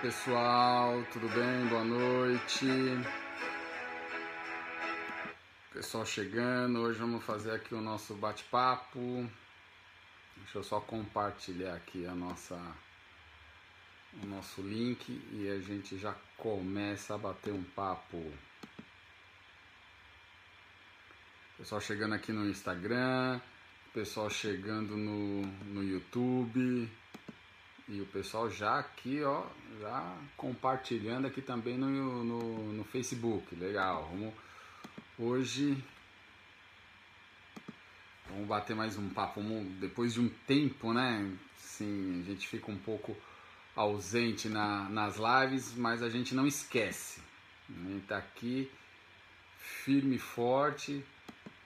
Pessoal, 0.00 1.04
tudo 1.12 1.28
bem? 1.28 1.66
Boa 1.68 1.84
noite. 1.84 2.64
Pessoal 5.74 6.06
chegando, 6.06 6.78
hoje 6.80 6.98
vamos 6.98 7.22
fazer 7.22 7.50
aqui 7.50 7.74
o 7.74 7.82
nosso 7.82 8.14
bate-papo. 8.14 9.30
Deixa 10.38 10.56
eu 10.56 10.62
só 10.62 10.80
compartilhar 10.80 11.74
aqui 11.74 12.06
a 12.06 12.14
nossa 12.14 12.56
o 14.22 14.26
nosso 14.26 14.62
link 14.62 15.06
e 15.32 15.50
a 15.50 15.60
gente 15.60 15.98
já 15.98 16.16
começa 16.38 17.14
a 17.14 17.18
bater 17.18 17.52
um 17.52 17.62
papo. 17.62 18.32
Pessoal 21.58 21.80
chegando 21.82 22.14
aqui 22.14 22.32
no 22.32 22.48
Instagram, 22.48 23.38
pessoal 23.92 24.30
chegando 24.30 24.96
no, 24.96 25.42
no 25.42 25.84
YouTube 25.84 26.90
e 27.90 28.00
o 28.00 28.06
pessoal 28.06 28.48
já 28.48 28.78
aqui, 28.78 29.20
ó, 29.24 29.44
já 29.80 30.16
compartilhando 30.36 31.26
aqui 31.26 31.42
também 31.42 31.76
no, 31.76 32.22
no, 32.22 32.72
no 32.72 32.84
Facebook. 32.84 33.52
Legal, 33.56 34.08
vamos 34.08 34.32
hoje 35.18 35.76
vamos 38.28 38.46
bater 38.46 38.76
mais 38.76 38.96
um 38.96 39.08
papo. 39.08 39.42
Vamos, 39.42 39.66
depois 39.80 40.14
de 40.14 40.20
um 40.20 40.28
tempo, 40.46 40.92
né? 40.92 41.36
Sim, 41.56 42.22
a 42.22 42.30
gente 42.30 42.46
fica 42.46 42.70
um 42.70 42.78
pouco 42.78 43.16
ausente 43.74 44.48
na, 44.48 44.88
nas 44.88 45.16
lives, 45.16 45.74
mas 45.74 46.00
a 46.00 46.08
gente 46.08 46.32
não 46.32 46.46
esquece. 46.46 47.20
A 47.68 47.88
gente 47.88 48.06
tá 48.06 48.18
aqui 48.18 48.70
firme 49.58 50.14
e 50.14 50.18
forte. 50.20 51.04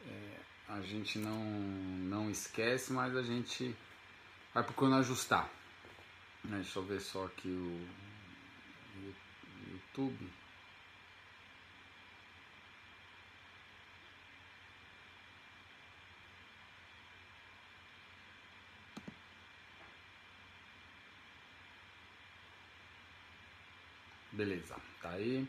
É, 0.07 0.37
a 0.71 0.81
gente 0.81 1.19
não, 1.19 1.45
não 1.45 2.31
esquece, 2.31 2.95
mas 2.95 3.15
a 3.15 3.23
gente 3.23 3.77
vai 4.55 4.65
procurando 4.65 4.97
ajustar. 4.97 5.51
Deixa 6.45 6.79
eu 6.79 6.85
ver 6.85 7.01
só 7.01 7.25
aqui 7.25 7.49
o 7.49 7.89
YouTube. 9.73 10.31
Beleza, 24.33 24.77
tá 25.01 25.11
aí. 25.11 25.47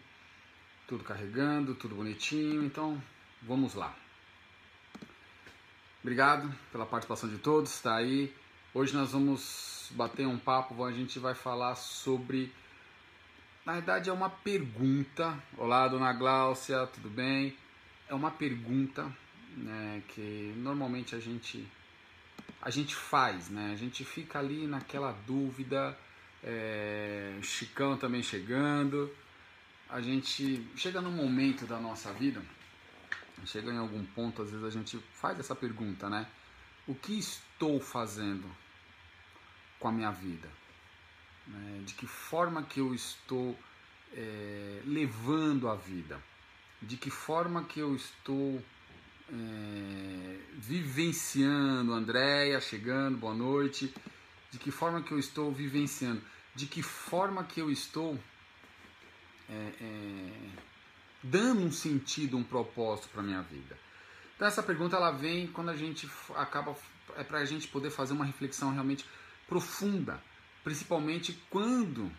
Tudo 0.88 1.04
carregando, 1.04 1.76
tudo 1.76 1.96
bonitinho. 1.96 2.64
Então, 2.64 3.02
vamos 3.42 3.74
lá. 3.74 3.96
Obrigado 6.02 6.54
pela 6.72 6.86
participação 6.86 7.28
de 7.28 7.40
todos, 7.40 7.82
tá 7.82 7.96
aí. 7.96 8.32
Hoje 8.74 8.94
nós 8.94 9.12
vamos 9.12 9.75
bater 9.92 10.28
um 10.28 10.38
papo, 10.38 10.84
a 10.84 10.92
gente 10.92 11.20
vai 11.20 11.34
falar 11.34 11.76
sobre. 11.76 12.52
Na 13.66 13.74
verdade, 13.74 14.10
é 14.10 14.14
uma 14.14 14.30
pergunta. 14.30 15.38
Olá, 15.58 15.88
dona 15.88 16.14
Gláucia, 16.14 16.88
tudo 16.88 17.10
bem? 17.10 17.56
É 18.08 18.14
uma 18.14 18.32
pergunta 18.32 19.12
né, 19.58 20.04
que 20.10 20.54
normalmente 20.58 21.16
a 21.16 21.20
gente 21.20 21.66
a 22.62 22.70
gente 22.70 22.96
faz, 22.96 23.50
né? 23.50 23.72
A 23.74 23.76
gente 23.76 24.04
fica 24.04 24.40
ali 24.40 24.68
naquela 24.68 25.12
dúvida 25.26 25.98
é, 26.44 27.38
Chicão 27.42 27.98
também 27.98 28.22
chegando. 28.22 29.12
A 29.90 30.02
gente 30.02 30.68
chega 30.76 31.00
num 31.00 31.12
momento 31.12 31.66
da 31.66 31.80
nossa 31.80 32.12
vida, 32.12 32.42
chega 33.46 33.72
em 33.72 33.78
algum 33.78 34.04
ponto, 34.04 34.42
às 34.42 34.50
vezes 34.50 34.66
a 34.66 34.70
gente 34.70 34.98
faz 35.14 35.40
essa 35.40 35.56
pergunta, 35.56 36.10
né? 36.10 36.28
O 36.88 36.96
que 36.96 37.18
estou 37.18 37.80
fazendo 37.80 38.50
com 39.86 39.90
a 39.90 39.92
minha 39.92 40.10
vida? 40.10 40.50
Né? 41.46 41.84
De 41.86 41.94
que 41.94 42.08
forma 42.08 42.64
que 42.64 42.80
eu 42.80 42.96
estou 42.96 43.56
é, 44.14 44.82
levando 44.84 45.70
a 45.70 45.76
vida? 45.76 46.20
De 46.82 46.98
que 46.98 47.12
forma 47.12 47.64
que 47.66 47.80
eu 47.80 47.96
estou 47.96 48.60
é, 49.32 50.40
vivenciando? 50.56 51.94
Andréia 51.94 52.60
chegando, 52.60 53.20
boa 53.20 53.36
noite. 53.36 53.94
De 54.50 54.58
que 54.58 54.72
forma 54.72 55.04
que 55.04 55.12
eu 55.12 55.20
estou 55.20 55.52
vivenciando? 55.52 56.22
de 56.56 56.66
que 56.66 56.82
forma 56.82 57.44
que 57.44 57.60
eu 57.60 57.70
estou 57.70 58.18
é, 59.50 59.54
é, 59.82 60.50
dando 61.22 61.62
um 61.62 61.72
sentido, 61.72 62.38
um 62.38 62.44
propósito 62.44 63.10
para 63.10 63.22
minha 63.22 63.42
vida. 63.42 63.78
Então 64.36 64.48
essa 64.48 64.64
pergunta 64.64 64.96
ela 64.96 65.12
vem 65.12 65.48
quando 65.48 65.70
a 65.70 65.76
gente 65.76 66.10
acaba 66.36 66.76
é 67.18 67.24
para 67.24 67.40
a 67.40 67.46
gente 67.46 67.68
poder 67.68 67.92
fazer 67.92 68.14
uma 68.14 68.26
reflexão 68.26 68.72
realmente 68.72 69.06
profunda, 69.48 70.22
principalmente 70.64 71.40
quando 71.50 72.12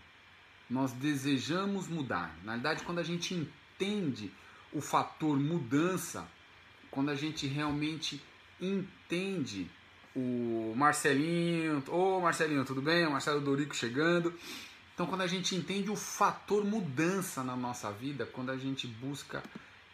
nós 0.68 0.92
desejamos 0.92 1.86
mudar. 1.86 2.36
Na 2.42 2.54
verdade, 2.54 2.82
quando 2.82 2.98
a 2.98 3.02
gente 3.02 3.34
entende 3.34 4.32
o 4.72 4.80
fator 4.80 5.38
mudança, 5.38 6.26
quando 6.90 7.10
a 7.10 7.14
gente 7.14 7.46
realmente 7.46 8.22
entende 8.60 9.70
o 10.14 10.72
Marcelinho. 10.74 11.82
Ô 11.88 12.20
Marcelinho, 12.20 12.64
tudo 12.64 12.80
bem? 12.80 13.06
O 13.06 13.10
Marcelo 13.10 13.40
Dorico 13.40 13.76
chegando. 13.76 14.32
Então, 14.94 15.06
quando 15.06 15.20
a 15.20 15.26
gente 15.26 15.54
entende 15.54 15.90
o 15.90 15.96
fator 15.96 16.64
mudança 16.64 17.44
na 17.44 17.54
nossa 17.54 17.92
vida, 17.92 18.24
quando 18.24 18.50
a 18.50 18.56
gente 18.56 18.86
busca 18.86 19.42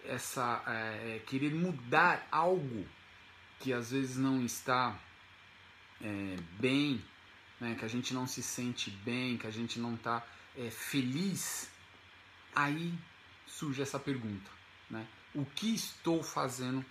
essa 0.04 0.62
é, 0.66 1.20
querer 1.26 1.52
mudar 1.52 2.26
algo 2.30 2.86
que 3.58 3.72
às 3.72 3.90
vezes 3.90 4.16
não 4.16 4.44
está 4.44 4.96
é, 6.00 6.36
bem, 6.58 7.02
né, 7.62 7.76
que 7.78 7.84
a 7.84 7.88
gente 7.88 8.12
não 8.12 8.26
se 8.26 8.42
sente 8.42 8.90
bem, 8.90 9.38
que 9.38 9.46
a 9.46 9.50
gente 9.52 9.78
não 9.78 9.94
está 9.94 10.26
é, 10.58 10.68
feliz, 10.68 11.70
aí 12.52 12.92
surge 13.46 13.80
essa 13.80 14.00
pergunta, 14.00 14.50
né? 14.90 15.06
O 15.32 15.44
que 15.44 15.72
estou 15.72 16.24
fazendo 16.24 16.84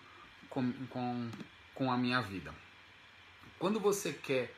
com, 0.49 0.71
com, 0.87 1.29
com 1.75 1.91
a 1.91 1.97
minha 1.97 2.21
vida? 2.21 2.55
Quando 3.59 3.81
você 3.81 4.13
quer 4.13 4.55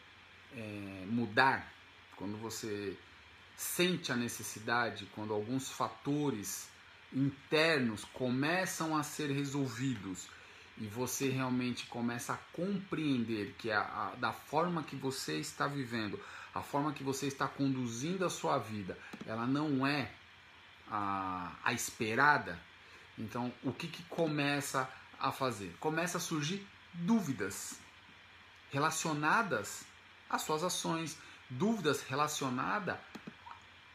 é, 0.55 1.03
mudar, 1.07 1.73
quando 2.15 2.37
você 2.37 2.95
sente 3.57 4.11
a 4.11 4.15
necessidade, 4.15 5.09
quando 5.15 5.33
alguns 5.33 5.71
fatores 5.71 6.69
internos 7.11 8.05
começam 8.05 8.95
a 8.95 9.01
ser 9.01 9.31
resolvidos 9.31 10.27
e 10.77 10.87
você 10.87 11.29
realmente 11.29 11.85
começa 11.85 12.33
a 12.33 12.37
compreender 12.51 13.55
que 13.57 13.71
a, 13.71 13.81
a, 13.81 14.15
da 14.17 14.33
forma 14.33 14.83
que 14.83 14.95
você 14.95 15.37
está 15.37 15.67
vivendo, 15.67 16.19
a 16.53 16.61
forma 16.61 16.93
que 16.93 17.03
você 17.03 17.27
está 17.27 17.47
conduzindo 17.47 18.25
a 18.25 18.29
sua 18.29 18.57
vida, 18.57 18.97
ela 19.25 19.45
não 19.45 19.85
é 19.85 20.11
a, 20.89 21.51
a 21.63 21.73
esperada, 21.73 22.59
então 23.17 23.53
o 23.63 23.71
que, 23.71 23.87
que 23.87 24.03
começa 24.03 24.89
a 25.19 25.31
fazer? 25.31 25.75
Começa 25.79 26.17
a 26.17 26.21
surgir 26.21 26.65
dúvidas 26.93 27.79
relacionadas 28.71 29.83
às 30.29 30.41
suas 30.41 30.63
ações, 30.63 31.17
dúvidas 31.49 32.01
relacionadas 32.01 32.97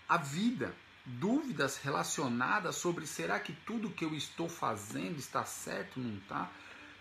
à 0.08 0.16
vida, 0.16 0.74
dúvidas 1.04 1.78
relacionadas 1.78 2.76
sobre 2.76 3.06
será 3.06 3.40
que 3.40 3.52
tudo 3.52 3.90
que 3.90 4.04
eu 4.04 4.14
estou 4.14 4.48
fazendo 4.48 5.18
está 5.18 5.44
certo, 5.44 5.98
não 5.98 6.16
está? 6.18 6.48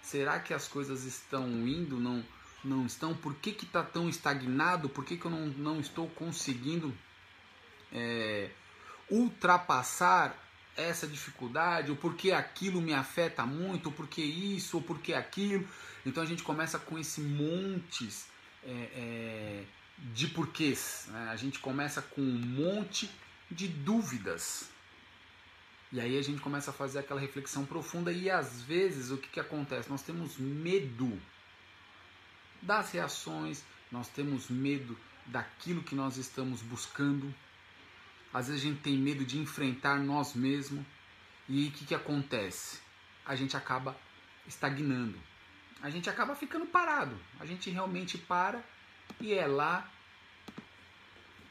Será 0.07 0.39
que 0.39 0.53
as 0.53 0.69
coisas 0.69 1.03
estão 1.03 1.45
indo, 1.67 1.99
não, 1.99 2.23
não 2.63 2.85
estão? 2.85 3.13
Por 3.13 3.35
que 3.35 3.49
está 3.49 3.83
tão 3.83 4.07
estagnado? 4.07 4.87
Por 4.87 5.03
que, 5.03 5.17
que 5.17 5.25
eu 5.25 5.31
não, 5.31 5.47
não 5.47 5.81
estou 5.81 6.07
conseguindo 6.11 6.97
é, 7.91 8.49
ultrapassar 9.11 10.33
essa 10.77 11.05
dificuldade, 11.05 11.91
ou 11.91 11.97
porque 11.97 12.31
aquilo 12.31 12.79
me 12.79 12.93
afeta 12.93 13.45
muito, 13.45 13.87
ou 13.87 13.91
porque 13.91 14.21
isso, 14.21 14.77
ou 14.77 14.83
porque 14.83 15.13
aquilo. 15.13 15.67
Então 16.05 16.23
a 16.23 16.25
gente 16.25 16.41
começa 16.41 16.79
com 16.79 16.97
esse 16.97 17.19
montes 17.19 18.27
é, 18.63 18.69
é, 18.71 19.63
de 20.13 20.27
porquês. 20.27 21.07
Né? 21.09 21.27
A 21.29 21.35
gente 21.35 21.59
começa 21.59 22.01
com 22.01 22.21
um 22.21 22.39
monte 22.39 23.11
de 23.51 23.67
dúvidas. 23.67 24.69
E 25.91 26.01
aí 26.01 26.17
a 26.17 26.21
gente 26.21 26.41
começa 26.41 26.71
a 26.71 26.73
fazer 26.73 26.99
aquela 26.99 27.19
reflexão 27.19 27.65
profunda 27.65 28.11
e 28.11 28.29
às 28.29 28.61
vezes 28.61 29.09
o 29.09 29.17
que, 29.17 29.29
que 29.29 29.39
acontece? 29.39 29.89
Nós 29.89 30.01
temos 30.01 30.37
medo 30.37 31.19
das 32.61 32.91
reações, 32.91 33.63
nós 33.91 34.09
temos 34.09 34.49
medo 34.49 34.97
daquilo 35.25 35.83
que 35.83 35.95
nós 35.95 36.17
estamos 36.17 36.61
buscando. 36.61 37.33
Às 38.33 38.47
vezes 38.47 38.61
a 38.61 38.67
gente 38.67 38.81
tem 38.81 38.97
medo 38.97 39.23
de 39.23 39.37
enfrentar 39.37 39.97
nós 39.99 40.33
mesmos. 40.33 40.85
E 41.47 41.67
o 41.67 41.71
que, 41.71 41.85
que 41.85 41.95
acontece? 41.95 42.79
A 43.25 43.35
gente 43.35 43.55
acaba 43.55 43.97
estagnando. 44.45 45.17
A 45.81 45.89
gente 45.89 46.09
acaba 46.09 46.35
ficando 46.35 46.65
parado. 46.65 47.17
A 47.39 47.45
gente 47.45 47.69
realmente 47.69 48.17
para 48.17 48.61
e 49.21 49.33
é 49.33 49.47
lá 49.47 49.89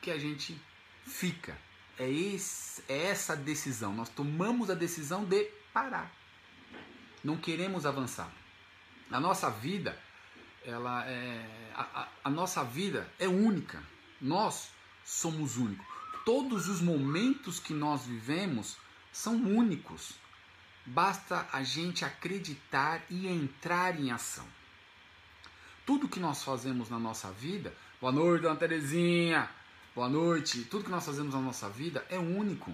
que 0.03 0.11
a 0.11 0.19
gente 0.19 0.61
fica. 1.05 1.57
É, 1.99 2.09
esse, 2.11 2.83
é 2.89 3.07
essa 3.07 3.35
decisão. 3.35 3.95
Nós 3.95 4.09
tomamos 4.09 4.71
a 4.71 4.75
decisão 4.75 5.25
de 5.25 5.45
parar. 5.73 6.11
Não 7.25 7.37
queremos 7.37 7.87
avançar. 7.87 8.31
A 9.11 9.21
nossa 9.21 9.51
vida, 9.51 9.99
ela 10.65 11.07
é, 11.07 11.73
a, 11.75 11.83
a, 12.03 12.09
a 12.25 12.31
nossa 12.31 12.63
vida 12.65 13.11
é 13.19 13.27
única. 13.27 13.83
Nós 14.21 14.71
somos 15.05 15.57
únicos. 15.57 15.87
todos 16.25 16.69
os 16.69 16.81
momentos 16.81 17.61
que 17.61 17.73
nós 17.73 18.05
vivemos 18.05 18.77
são 19.13 19.35
únicos. 19.37 20.15
Basta 20.85 21.49
a 21.53 21.63
gente 21.63 22.05
acreditar 22.05 23.03
e 23.09 23.29
entrar 23.29 23.99
em 23.99 24.11
ação. 24.11 24.47
Tudo 25.87 26.09
que 26.09 26.19
nós 26.19 26.43
fazemos 26.43 26.91
na 26.91 26.99
nossa 26.99 27.31
vida, 27.31 27.73
boa 28.01 28.13
noite, 28.13 28.43
dona 28.43 28.57
Terezinha, 28.57 29.49
boa 29.97 30.11
noite, 30.11 30.63
tudo 30.65 30.85
que 30.85 30.91
nós 30.91 31.07
fazemos 31.07 31.33
na 31.33 31.41
nossa 31.41 31.71
vida 31.71 32.05
é 32.11 32.19
único. 32.19 32.71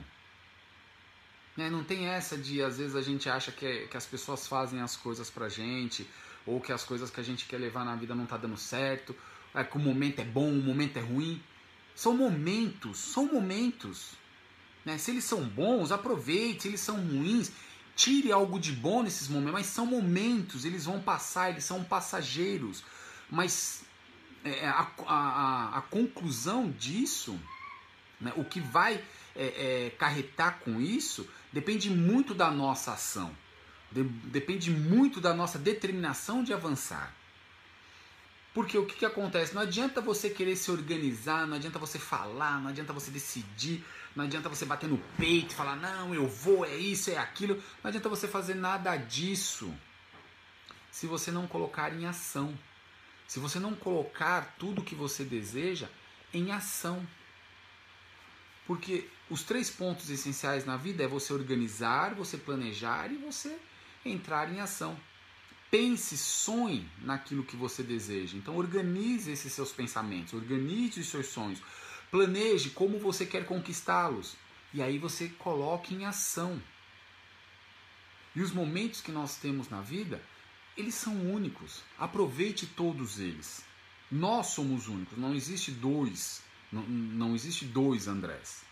Né? 1.57 1.71
Não 1.71 1.85
tem 1.85 2.07
essa 2.07 2.37
de, 2.37 2.61
às 2.61 2.79
vezes, 2.79 2.97
a 2.97 3.01
gente 3.01 3.31
acha 3.31 3.53
que, 3.53 3.87
que 3.87 3.97
as 3.97 4.05
pessoas 4.05 4.49
fazem 4.49 4.81
as 4.81 4.97
coisas 4.97 5.31
pra 5.31 5.49
gente, 5.49 6.05
ou 6.45 6.61
que 6.61 6.73
as 6.73 6.83
coisas 6.83 7.11
que 7.11 7.21
a 7.21 7.23
gente 7.23 7.45
quer 7.45 7.59
levar 7.59 7.85
na 7.85 7.95
vida 7.95 8.13
não 8.13 8.27
tá 8.27 8.37
dando 8.37 8.57
certo, 8.57 9.15
é 9.55 9.63
que 9.63 9.77
o 9.77 9.81
momento 9.81 10.19
é 10.19 10.25
bom, 10.25 10.51
o 10.51 10.61
momento 10.61 10.97
é 10.97 11.01
ruim. 11.01 11.41
São 11.95 12.17
momentos, 12.17 12.99
são 12.99 13.27
momentos. 13.27 14.15
Né? 14.85 14.99
Se 14.99 15.13
eles 15.13 15.23
são 15.23 15.45
bons, 15.45 15.93
aproveite. 15.93 16.63
Se 16.63 16.69
eles 16.69 16.81
são 16.81 16.97
ruins, 16.97 17.53
tire 17.95 18.33
algo 18.33 18.59
de 18.59 18.73
bom 18.73 19.05
nesses 19.05 19.29
momentos. 19.29 19.53
Mas 19.53 19.67
são 19.67 19.87
momentos, 19.87 20.65
eles 20.65 20.87
vão 20.87 21.01
passar, 21.01 21.51
eles 21.51 21.63
são 21.63 21.85
passageiros. 21.85 22.83
Mas 23.31 23.85
é, 24.45 24.67
a, 24.69 24.89
a, 25.07 25.79
a, 25.79 25.81
conclusão 25.83 26.71
disso, 26.71 27.39
né, 28.21 28.33
o 28.37 28.45
que 28.45 28.61
vai 28.61 29.03
é, 29.37 29.87
é, 29.87 29.91
carretar 29.91 30.59
com 30.61 30.81
isso, 30.81 31.29
depende 31.53 31.91
muito 31.91 32.35
da 32.35 32.51
nossa 32.51 32.93
ação. 32.93 33.35
De, 33.91 34.03
depende 34.03 34.71
muito 34.71 35.21
da 35.21 35.35
nossa 35.35 35.59
determinação 35.59 36.43
de 36.43 36.53
avançar. 36.53 37.15
Porque 38.55 38.77
o 38.77 38.85
que, 38.85 38.97
que 38.97 39.05
acontece? 39.05 39.55
Não 39.55 39.63
adianta 39.63 40.01
você 40.01 40.29
querer 40.29 40.57
se 40.57 40.71
organizar, 40.71 41.47
não 41.47 41.57
adianta 41.57 41.79
você 41.79 41.99
falar, 41.99 42.61
não 42.61 42.69
adianta 42.69 42.93
você 42.93 43.11
decidir, 43.11 43.83
não 44.15 44.25
adianta 44.25 44.49
você 44.49 44.67
bater 44.67 44.89
no 44.89 44.99
peito 45.17 45.53
e 45.53 45.55
falar, 45.55 45.77
não, 45.77 46.15
eu 46.15 46.29
vou, 46.29 46.65
é 46.65 46.77
isso, 46.77 47.11
é 47.11 47.17
aquilo. 47.17 47.55
Não 47.83 47.89
adianta 47.89 48.11
você 48.11 48.29
fazer 48.29 48.55
nada 48.55 48.95
disso 48.97 49.73
se 50.91 51.07
você 51.07 51.31
não 51.31 51.47
colocar 51.47 51.95
em 51.95 52.05
ação. 52.05 52.57
Se 53.27 53.39
você 53.39 53.59
não 53.59 53.75
colocar 53.75 54.57
tudo 54.59 54.81
o 54.81 54.85
que 54.85 54.95
você 54.95 55.25
deseja 55.25 55.89
em 56.33 56.53
ação. 56.53 57.07
Porque 58.67 59.09
os 59.29 59.43
três 59.43 59.71
pontos 59.71 60.11
essenciais 60.11 60.65
na 60.65 60.77
vida 60.77 61.03
é 61.03 61.09
você 61.09 61.33
organizar, 61.33 62.15
você 62.15 62.39
planejar 62.39 63.11
e 63.11 63.17
você 63.17 63.59
entrar 64.05 64.53
em 64.53 64.61
ação. 64.61 64.99
Pense, 65.71 66.17
sonhe 66.19 66.89
naquilo 66.99 67.45
que 67.45 67.57
você 67.57 67.83
deseja. 67.83 68.37
Então 68.37 68.57
organize 68.57 69.31
esses 69.31 69.53
seus 69.53 69.73
pensamentos, 69.73 70.35
organize 70.35 71.01
os 71.01 71.09
seus 71.09 71.27
sonhos, 71.27 71.63
planeje 72.11 72.71
como 72.71 72.99
você 72.99 73.25
quer 73.25 73.47
conquistá-los 73.47 74.37
e 74.75 74.83
aí 74.83 74.99
você 74.99 75.29
coloque 75.29 75.95
em 75.95 76.05
ação. 76.05 76.61
E 78.35 78.41
os 78.41 78.53
momentos 78.53 79.01
que 79.01 79.13
nós 79.13 79.37
temos 79.37 79.69
na 79.69 79.81
vida, 79.81 80.23
eles 80.77 80.95
são 80.95 81.15
únicos. 81.33 81.83
Aproveite 81.99 82.67
todos 82.67 83.19
eles. 83.19 83.65
Nós 84.11 84.49
somos 84.49 84.89
únicos, 84.89 85.17
não 85.17 85.35
existe 85.35 85.71
dois, 85.71 86.43
não, 86.71 86.83
não 86.83 87.35
existe 87.35 87.65
dois 87.65 88.09
Andrés. 88.09 88.63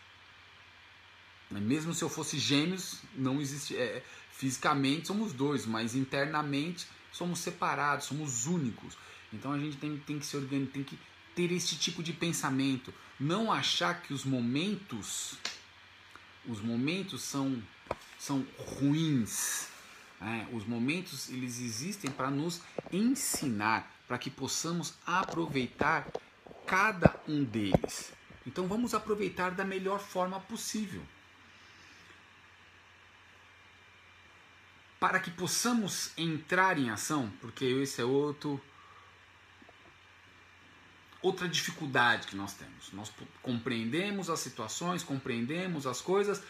Mesmo 1.50 1.92
se 1.92 2.02
eu 2.02 2.08
fosse 2.08 2.38
gêmeos, 2.38 3.00
não 3.14 3.40
existe. 3.40 3.76
É, 3.76 4.04
Fisicamente 4.40 5.08
somos 5.08 5.34
dois, 5.34 5.66
mas 5.66 5.94
internamente 5.94 6.86
somos 7.12 7.40
separados, 7.40 8.06
somos 8.06 8.46
únicos. 8.46 8.96
Então 9.30 9.52
a 9.52 9.58
gente 9.58 9.76
tem, 9.76 9.98
tem 9.98 10.18
que 10.18 10.24
se 10.24 10.34
organizar, 10.34 10.72
tem 10.72 10.82
que 10.82 10.98
ter 11.34 11.52
esse 11.52 11.76
tipo 11.76 12.02
de 12.02 12.14
pensamento, 12.14 12.90
não 13.18 13.52
achar 13.52 14.00
que 14.00 14.14
os 14.14 14.24
momentos 14.24 15.34
os 16.48 16.58
momentos 16.62 17.20
são 17.20 17.62
são 18.18 18.46
ruins. 18.56 19.68
É, 20.20 20.46
os 20.54 20.66
momentos 20.66 21.30
eles 21.30 21.58
existem 21.60 22.10
para 22.10 22.30
nos 22.30 22.60
ensinar, 22.92 23.90
para 24.06 24.18
que 24.18 24.28
possamos 24.28 24.94
aproveitar 25.06 26.06
cada 26.66 27.18
um 27.26 27.42
deles. 27.42 28.12
Então 28.46 28.66
vamos 28.66 28.94
aproveitar 28.94 29.50
da 29.50 29.64
melhor 29.64 29.98
forma 29.98 30.38
possível. 30.40 31.02
para 35.00 35.18
que 35.18 35.30
possamos 35.30 36.10
entrar 36.16 36.78
em 36.78 36.90
ação, 36.90 37.32
porque 37.40 37.64
esse 37.64 38.02
é 38.02 38.04
outro 38.04 38.60
outra 41.22 41.48
dificuldade 41.48 42.26
que 42.26 42.36
nós 42.36 42.54
temos. 42.54 42.92
Nós 42.92 43.12
compreendemos 43.42 44.30
as 44.30 44.40
situações, 44.40 45.02
compreendemos 45.02 45.86
as 45.86 46.00
coisas, 46.00 46.42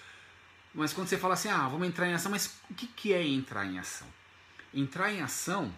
mas 0.75 0.93
quando 0.93 1.09
você 1.09 1.19
fala 1.19 1.35
assim, 1.35 1.49
ah, 1.49 1.69
vamos 1.69 1.89
entrar 1.89 2.09
em 2.09 2.15
ação, 2.15 2.31
mas 2.31 2.61
o 2.71 2.75
que, 2.75 2.87
que 2.87 3.13
é 3.13 3.27
entrar 3.27 3.67
em 3.67 3.79
ação? 3.79 4.07
Entrar 4.73 5.13
em 5.13 5.21
ação 5.21 5.73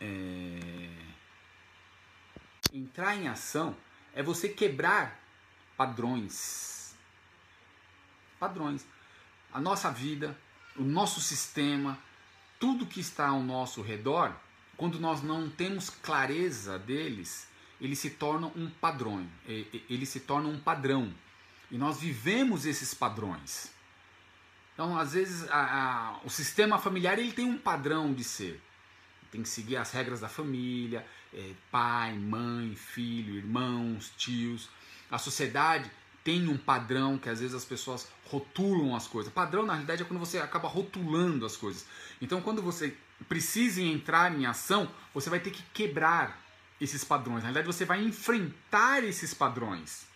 é... 0.00 0.90
Entrar 2.72 3.16
em 3.16 3.28
ação 3.28 3.76
é 4.14 4.22
você 4.22 4.48
quebrar 4.48 5.18
padrões. 5.76 6.94
Padrões. 8.38 8.86
A 9.52 9.60
nossa 9.60 9.90
vida, 9.90 10.38
o 10.76 10.82
nosso 10.82 11.20
sistema, 11.20 11.98
tudo 12.60 12.86
que 12.86 13.00
está 13.00 13.28
ao 13.28 13.42
nosso 13.42 13.80
redor, 13.80 14.34
quando 14.76 15.00
nós 15.00 15.22
não 15.22 15.48
temos 15.48 15.88
clareza 15.88 16.78
deles, 16.78 17.48
eles 17.80 17.98
se 17.98 18.10
tornam 18.10 18.52
um 18.54 18.68
padrão, 18.68 19.26
eles 19.46 20.08
se 20.08 20.20
tornam 20.20 20.50
um 20.50 20.60
padrão. 20.60 21.12
E 21.70 21.78
nós 21.78 21.98
vivemos 21.98 22.66
esses 22.66 22.92
padrões. 22.92 23.72
Então, 24.78 24.96
às 24.96 25.12
vezes, 25.12 25.50
a, 25.50 25.56
a, 25.56 26.20
o 26.24 26.30
sistema 26.30 26.78
familiar 26.78 27.18
ele 27.18 27.32
tem 27.32 27.44
um 27.44 27.58
padrão 27.58 28.14
de 28.14 28.22
ser. 28.22 28.62
Tem 29.28 29.42
que 29.42 29.48
seguir 29.48 29.76
as 29.76 29.90
regras 29.90 30.20
da 30.20 30.28
família, 30.28 31.04
é, 31.34 31.50
pai, 31.68 32.16
mãe, 32.16 32.76
filho, 32.76 33.34
irmãos, 33.34 34.12
tios. 34.16 34.68
A 35.10 35.18
sociedade 35.18 35.90
tem 36.22 36.46
um 36.46 36.56
padrão 36.56 37.18
que 37.18 37.28
às 37.28 37.40
vezes 37.40 37.56
as 37.56 37.64
pessoas 37.64 38.08
rotulam 38.26 38.94
as 38.94 39.08
coisas. 39.08 39.32
Padrão, 39.32 39.66
na 39.66 39.72
realidade, 39.72 40.02
é 40.02 40.04
quando 40.04 40.20
você 40.20 40.38
acaba 40.38 40.68
rotulando 40.68 41.44
as 41.44 41.56
coisas. 41.56 41.84
Então, 42.22 42.40
quando 42.40 42.62
você 42.62 42.96
precisa 43.28 43.82
entrar 43.82 44.32
em 44.32 44.46
ação, 44.46 44.88
você 45.12 45.28
vai 45.28 45.40
ter 45.40 45.50
que 45.50 45.62
quebrar 45.74 46.40
esses 46.80 47.02
padrões. 47.02 47.38
Na 47.38 47.50
realidade, 47.50 47.66
você 47.66 47.84
vai 47.84 48.00
enfrentar 48.00 49.02
esses 49.02 49.34
padrões. 49.34 50.06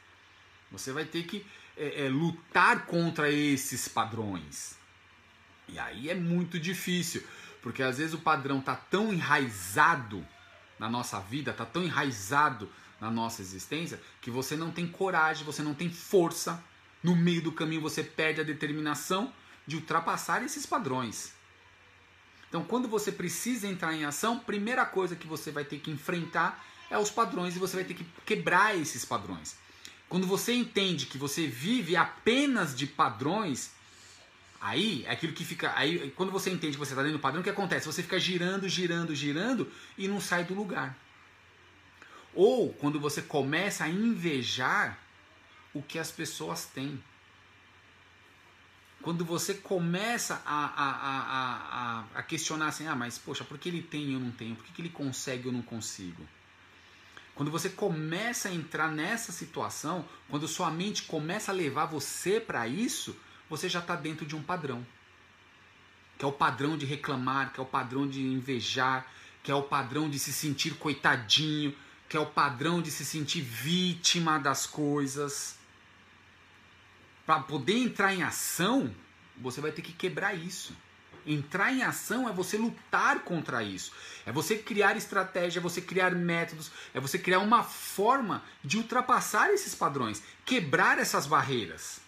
Você 0.71 0.93
vai 0.93 1.05
ter 1.05 1.25
que 1.25 1.45
é, 1.83 2.07
é, 2.07 2.09
lutar 2.09 2.87
contra 2.87 3.29
esses 3.29 3.89
padrões. 3.89 4.77
E 5.69 5.81
aí 5.81 6.09
é 6.09 6.15
muito 6.15 6.61
difícil, 6.61 7.25
porque 7.61 7.83
às 7.83 7.99
vezes 7.99 8.15
o 8.15 8.19
padrão 8.19 8.61
está 8.61 8.77
tão 8.77 9.13
enraizado 9.13 10.25
na 10.79 10.89
nossa 10.89 11.19
vida, 11.19 11.51
está 11.51 11.67
tão 11.67 11.83
enraizado 11.83 12.71
na 13.01 13.11
nossa 13.11 13.43
existência 13.43 14.01
que 14.21 14.31
você 14.31 14.57
não 14.57 14.71
tem 14.71 14.87
coragem, 14.87 15.45
você 15.45 15.61
não 15.61 15.75
tem 15.75 15.91
força. 15.91 16.63
No 17.03 17.17
meio 17.17 17.43
do 17.43 17.51
caminho 17.51 17.81
você 17.81 18.05
perde 18.05 18.41
a 18.41 18.45
determinação 18.45 19.33
de 19.67 19.75
ultrapassar 19.75 20.41
esses 20.45 20.65
padrões. 20.65 21.33
Então, 22.49 22.63
quando 22.63 22.87
você 22.87 23.11
precisa 23.11 23.67
entrar 23.67 23.93
em 23.93 24.05
ação, 24.05 24.39
primeira 24.39 24.87
coisa 24.87 25.17
que 25.17 25.27
você 25.27 25.51
vai 25.51 25.65
ter 25.65 25.81
que 25.81 25.91
enfrentar 25.91 26.65
é 26.89 26.97
os 26.97 27.11
padrões 27.11 27.57
e 27.57 27.59
você 27.59 27.75
vai 27.75 27.85
ter 27.85 27.95
que 27.95 28.07
quebrar 28.25 28.77
esses 28.77 29.05
padrões. 29.05 29.57
Quando 30.13 30.27
você 30.27 30.53
entende 30.53 31.07
que 31.07 31.17
você 31.17 31.47
vive 31.47 31.97
apenas 31.97 32.77
de 32.77 32.87
padrões, 32.87 33.71
aí 34.61 35.07
é 35.07 35.13
aquilo 35.13 35.33
que 35.33 35.43
fica. 35.43 35.73
Aí, 35.75 36.11
quando 36.11 36.31
você 36.31 36.51
entende 36.51 36.75
que 36.75 36.79
você 36.79 36.93
está 36.93 37.03
dentro 37.03 37.17
do 37.17 37.23
padrão, 37.23 37.41
o 37.41 37.43
que 37.43 37.49
acontece? 37.49 37.87
Você 37.87 38.03
fica 38.03 38.19
girando, 38.19 38.69
girando, 38.69 39.15
girando 39.15 39.73
e 39.97 40.07
não 40.07 40.21
sai 40.21 40.45
do 40.45 40.53
lugar. 40.53 40.95
Ou 42.35 42.75
quando 42.75 43.01
você 43.01 43.23
começa 43.23 43.85
a 43.85 43.89
invejar 43.89 44.99
o 45.73 45.81
que 45.81 45.99
as 45.99 46.11
pessoas 46.11 46.67
têm. 46.67 47.03
Quando 49.01 49.25
você 49.25 49.55
começa 49.55 50.43
a, 50.45 50.67
a, 50.67 50.91
a, 51.23 52.05
a, 52.17 52.23
questionar 52.23 52.67
assim, 52.67 52.87
ah, 52.87 52.95
mas 52.95 53.17
poxa, 53.17 53.45
por 53.45 53.57
que 53.57 53.71
ele 53.71 53.81
tem 53.81 54.11
e 54.11 54.13
eu 54.13 54.21
não 54.21 54.31
tenho? 54.31 54.57
Por 54.57 54.67
que, 54.67 54.73
que 54.75 54.83
ele 54.83 54.91
consegue 54.91 55.45
e 55.45 55.49
eu 55.49 55.53
não 55.53 55.63
consigo? 55.63 56.23
Quando 57.35 57.51
você 57.51 57.71
começa 57.71 58.49
a 58.49 58.55
entrar 58.55 58.91
nessa 58.91 59.33
situação, 59.33 60.07
quando 60.29 60.47
sua 60.47 60.71
mente 60.71 61.05
começa 61.05 61.51
a 61.51 61.55
levar 61.55 61.87
você 61.87 62.39
para 62.39 62.69
isso, 62.69 63.17
você 63.49 63.69
já 63.69 63.81
está 63.81 63.97
dentro 63.97 64.27
de 64.27 64.37
um 64.37 64.43
padrão. 64.43 64.87
Que 66.19 66.25
é 66.25 66.29
o 66.29 66.33
padrão 66.33 66.77
de 66.77 66.85
reclamar, 66.85 67.53
que 67.53 67.61
é 67.61 67.63
o 67.63 67.67
padrão 67.67 68.07
de 68.07 68.21
invejar, 68.21 69.07
que 69.43 69.51
é 69.51 69.55
o 69.55 69.63
padrão 69.63 70.11
de 70.11 70.19
se 70.19 70.33
sentir 70.33 70.75
coitadinho, 70.75 71.75
que 72.09 72.17
é 72.17 72.21
o 72.21 72.27
padrão 72.27 72.83
de 72.83 72.91
se 72.91 73.05
sentir 73.05 73.41
vítima 73.41 74.39
das 74.39 74.67
coisas. 74.67 75.59
Para 77.25 77.41
poder 77.41 77.79
entrar 77.79 78.15
em 78.15 78.23
ação, 78.23 78.95
você 79.39 79.61
vai 79.61 79.73
ter 79.73 79.81
que 79.81 79.93
quebrar 79.93 80.35
isso. 80.35 80.77
Entrar 81.27 81.73
em 81.73 81.83
ação 81.83 82.29
é 82.29 82.33
você 82.33 82.57
lutar 82.57 83.21
contra 83.21 83.63
isso. 83.63 83.93
É 84.27 84.33
você 84.33 84.57
criar 84.57 84.97
estratégia, 84.97 85.61
é 85.61 85.63
você 85.63 85.81
criar 85.81 86.11
métodos, 86.15 86.71
é 86.93 87.01
você 87.01 87.19
criar 87.19 87.39
uma 87.39 87.63
forma 87.63 88.43
de 88.63 88.79
ultrapassar 88.79 89.53
esses 89.53 89.75
padrões, 89.75 90.23
quebrar 90.45 90.99
essas 90.99 91.27
barreiras. 91.27 92.01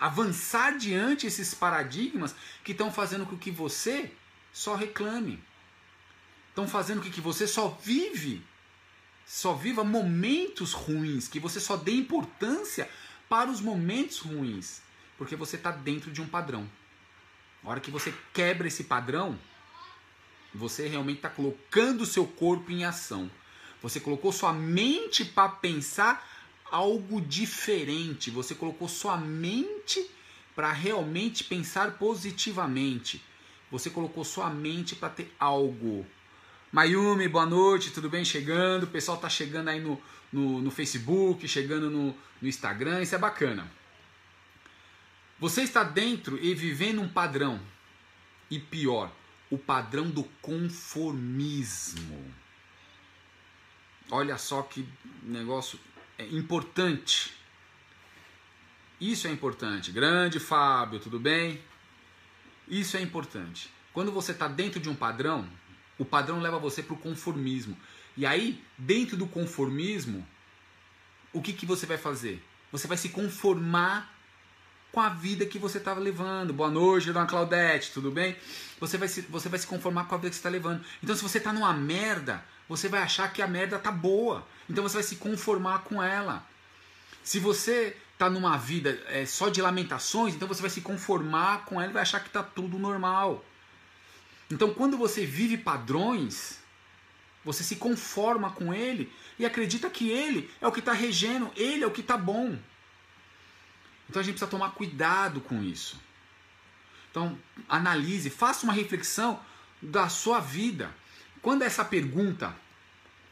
Avançar 0.00 0.78
diante 0.78 1.26
esses 1.26 1.52
paradigmas 1.54 2.34
que 2.64 2.72
estão 2.72 2.92
fazendo 2.92 3.26
com 3.26 3.36
que 3.36 3.50
você 3.50 4.12
só 4.52 4.74
reclame. 4.74 5.42
Estão 6.48 6.66
fazendo 6.66 7.02
com 7.02 7.10
que 7.10 7.20
você 7.20 7.46
só 7.46 7.68
vive, 7.68 8.42
só 9.26 9.54
viva 9.54 9.84
momentos 9.84 10.72
ruins, 10.72 11.28
que 11.28 11.38
você 11.38 11.60
só 11.60 11.76
dê 11.76 11.92
importância 11.92 12.88
para 13.28 13.50
os 13.50 13.60
momentos 13.60 14.18
ruins, 14.18 14.80
porque 15.16 15.36
você 15.36 15.56
está 15.56 15.70
dentro 15.70 16.10
de 16.10 16.22
um 16.22 16.26
padrão. 16.26 16.68
A 17.64 17.70
hora 17.70 17.80
que 17.80 17.90
você 17.90 18.14
quebra 18.32 18.68
esse 18.68 18.84
padrão, 18.84 19.38
você 20.54 20.88
realmente 20.88 21.18
está 21.18 21.28
colocando 21.28 22.02
o 22.02 22.06
seu 22.06 22.26
corpo 22.26 22.70
em 22.70 22.84
ação. 22.84 23.30
Você 23.82 24.00
colocou 24.00 24.32
sua 24.32 24.52
mente 24.52 25.24
para 25.24 25.48
pensar 25.48 26.26
algo 26.70 27.20
diferente. 27.20 28.30
Você 28.30 28.54
colocou 28.54 28.88
sua 28.88 29.16
mente 29.16 30.10
para 30.54 30.72
realmente 30.72 31.44
pensar 31.44 31.92
positivamente. 31.92 33.22
Você 33.70 33.90
colocou 33.90 34.24
sua 34.24 34.50
mente 34.50 34.96
para 34.96 35.10
ter 35.10 35.32
algo. 35.38 36.06
Mayumi, 36.72 37.28
boa 37.28 37.46
noite, 37.46 37.90
tudo 37.90 38.10
bem? 38.10 38.24
Chegando, 38.24 38.84
o 38.84 38.88
pessoal 38.88 39.18
tá 39.18 39.28
chegando 39.28 39.68
aí 39.68 39.80
no, 39.80 40.00
no, 40.32 40.60
no 40.60 40.70
Facebook, 40.70 41.46
chegando 41.46 41.88
no, 41.88 42.14
no 42.42 42.48
Instagram, 42.48 43.02
isso 43.02 43.14
é 43.14 43.18
bacana. 43.18 43.70
Você 45.40 45.62
está 45.62 45.84
dentro 45.84 46.38
e 46.42 46.54
vivendo 46.54 47.00
um 47.00 47.08
padrão. 47.08 47.60
E 48.50 48.58
pior, 48.58 49.12
o 49.50 49.58
padrão 49.58 50.10
do 50.10 50.24
conformismo. 50.42 52.34
Olha 54.10 54.36
só 54.38 54.62
que 54.62 54.88
negócio 55.22 55.78
é 56.16 56.26
importante. 56.26 57.32
Isso 59.00 59.28
é 59.28 59.30
importante. 59.30 59.92
Grande 59.92 60.40
Fábio, 60.40 60.98
tudo 60.98 61.20
bem? 61.20 61.62
Isso 62.66 62.96
é 62.96 63.00
importante. 63.00 63.70
Quando 63.92 64.10
você 64.10 64.32
está 64.32 64.48
dentro 64.48 64.80
de 64.80 64.88
um 64.88 64.94
padrão, 64.94 65.48
o 65.98 66.04
padrão 66.04 66.40
leva 66.40 66.58
você 66.58 66.82
para 66.82 66.94
o 66.94 66.98
conformismo. 66.98 67.78
E 68.16 68.26
aí, 68.26 68.62
dentro 68.76 69.16
do 69.16 69.26
conformismo, 69.26 70.26
o 71.32 71.40
que, 71.40 71.52
que 71.52 71.64
você 71.64 71.86
vai 71.86 71.98
fazer? 71.98 72.42
Você 72.72 72.88
vai 72.88 72.96
se 72.96 73.10
conformar 73.10 74.17
com 74.98 75.02
a 75.02 75.10
vida 75.10 75.46
que 75.46 75.60
você 75.60 75.78
estava 75.78 76.00
levando. 76.00 76.52
Boa 76.52 76.68
noite, 76.68 77.12
dona 77.12 77.24
Claudete, 77.24 77.92
tudo 77.92 78.10
bem? 78.10 78.36
Você 78.80 78.98
vai, 78.98 79.06
se, 79.06 79.20
você 79.20 79.48
vai 79.48 79.56
se 79.56 79.64
conformar 79.64 80.08
com 80.08 80.16
a 80.16 80.18
vida 80.18 80.30
que 80.30 80.34
você 80.34 80.40
está 80.40 80.48
levando. 80.48 80.84
Então, 81.00 81.14
se 81.14 81.22
você 81.22 81.38
está 81.38 81.52
numa 81.52 81.72
merda, 81.72 82.44
você 82.68 82.88
vai 82.88 83.00
achar 83.02 83.32
que 83.32 83.40
a 83.40 83.46
merda 83.46 83.78
tá 83.78 83.92
boa. 83.92 84.44
Então, 84.68 84.82
você 84.82 84.94
vai 84.94 85.04
se 85.04 85.14
conformar 85.14 85.84
com 85.84 86.02
ela. 86.02 86.44
Se 87.22 87.38
você 87.38 87.96
está 88.12 88.28
numa 88.28 88.56
vida 88.56 89.00
é, 89.06 89.24
só 89.24 89.48
de 89.48 89.62
lamentações, 89.62 90.34
então 90.34 90.48
você 90.48 90.60
vai 90.60 90.70
se 90.70 90.80
conformar 90.80 91.64
com 91.64 91.80
ela 91.80 91.90
e 91.90 91.94
vai 91.94 92.02
achar 92.02 92.18
que 92.18 92.26
está 92.26 92.42
tudo 92.42 92.76
normal. 92.76 93.44
Então, 94.50 94.74
quando 94.74 94.98
você 94.98 95.24
vive 95.24 95.56
padrões, 95.56 96.58
você 97.44 97.62
se 97.62 97.76
conforma 97.76 98.50
com 98.50 98.74
ele 98.74 99.12
e 99.38 99.46
acredita 99.46 99.88
que 99.88 100.10
ele 100.10 100.50
é 100.60 100.66
o 100.66 100.72
que 100.72 100.80
está 100.80 100.92
regendo, 100.92 101.52
ele 101.54 101.84
é 101.84 101.86
o 101.86 101.92
que 101.92 102.00
está 102.00 102.16
bom. 102.16 102.58
Então 104.08 104.20
a 104.20 104.22
gente 104.22 104.34
precisa 104.34 104.50
tomar 104.50 104.70
cuidado 104.70 105.40
com 105.40 105.62
isso. 105.62 106.00
Então, 107.10 107.38
analise, 107.68 108.30
faça 108.30 108.64
uma 108.64 108.72
reflexão 108.72 109.40
da 109.80 110.08
sua 110.08 110.40
vida. 110.40 110.94
Quando 111.42 111.62
essa 111.62 111.84
pergunta, 111.84 112.54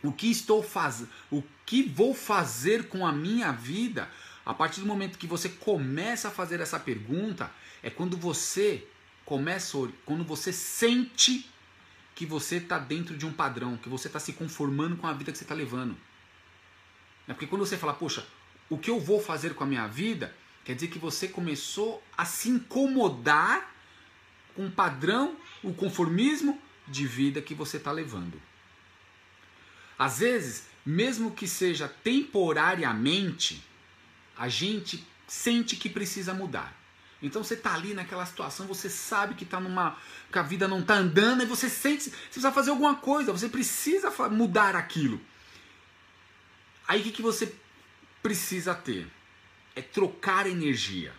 o 0.02 0.12
que 0.12 0.30
estou 0.30 0.62
fazendo, 0.62 1.10
o 1.30 1.42
que 1.64 1.82
vou 1.82 2.14
fazer 2.14 2.88
com 2.88 3.06
a 3.06 3.12
minha 3.12 3.52
vida, 3.52 4.10
a 4.44 4.54
partir 4.54 4.80
do 4.80 4.86
momento 4.86 5.18
que 5.18 5.26
você 5.26 5.48
começa 5.48 6.28
a 6.28 6.30
fazer 6.30 6.60
essa 6.60 6.78
pergunta, 6.78 7.50
é 7.82 7.90
quando 7.90 8.16
você 8.16 8.86
começa, 9.24 9.76
quando 10.04 10.24
você 10.24 10.52
sente 10.52 11.50
que 12.14 12.24
você 12.24 12.56
está 12.56 12.78
dentro 12.78 13.16
de 13.16 13.26
um 13.26 13.32
padrão, 13.32 13.76
que 13.76 13.88
você 13.88 14.06
está 14.06 14.18
se 14.18 14.32
conformando 14.32 14.96
com 14.96 15.06
a 15.06 15.12
vida 15.12 15.32
que 15.32 15.38
você 15.38 15.44
está 15.44 15.54
levando. 15.54 15.96
É 17.28 17.32
porque 17.32 17.46
quando 17.46 17.66
você 17.66 17.76
fala, 17.76 17.92
poxa, 17.92 18.26
o 18.70 18.78
que 18.78 18.88
eu 18.88 18.98
vou 18.98 19.20
fazer 19.20 19.54
com 19.54 19.64
a 19.64 19.66
minha 19.66 19.86
vida, 19.86 20.34
Quer 20.66 20.74
dizer 20.74 20.88
que 20.88 20.98
você 20.98 21.28
começou 21.28 22.02
a 22.18 22.24
se 22.24 22.48
incomodar 22.48 23.72
com 24.52 24.66
o 24.66 24.70
padrão, 24.70 25.36
o 25.62 25.72
conformismo 25.72 26.60
de 26.88 27.06
vida 27.06 27.40
que 27.40 27.54
você 27.54 27.76
está 27.76 27.92
levando. 27.92 28.42
Às 29.96 30.18
vezes, 30.18 30.64
mesmo 30.84 31.30
que 31.30 31.46
seja 31.46 31.86
temporariamente, 31.88 33.62
a 34.36 34.48
gente 34.48 35.06
sente 35.28 35.76
que 35.76 35.88
precisa 35.88 36.34
mudar. 36.34 36.74
Então 37.22 37.44
você 37.44 37.54
está 37.54 37.72
ali 37.72 37.94
naquela 37.94 38.26
situação, 38.26 38.66
você 38.66 38.90
sabe 38.90 39.34
que 39.34 39.44
tá 39.44 39.60
numa 39.60 39.96
que 40.32 40.38
a 40.38 40.42
vida 40.42 40.66
não 40.66 40.80
está 40.80 40.94
andando 40.94 41.44
e 41.44 41.46
você 41.46 41.70
sente, 41.70 42.04
você 42.04 42.10
precisa 42.10 42.50
fazer 42.50 42.70
alguma 42.70 42.96
coisa, 42.96 43.30
você 43.30 43.48
precisa 43.48 44.10
mudar 44.28 44.74
aquilo. 44.74 45.20
Aí 46.88 47.00
o 47.00 47.04
que, 47.04 47.12
que 47.12 47.22
você 47.22 47.54
precisa 48.20 48.74
ter? 48.74 49.15
É 49.76 49.82
trocar 49.82 50.46
energia. 50.46 51.12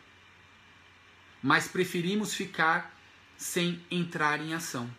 Mas 1.42 1.68
preferimos 1.68 2.34
ficar 2.34 2.98
sem 3.38 3.80
entrar 3.92 4.42
em 4.42 4.56
ação, 4.56 4.90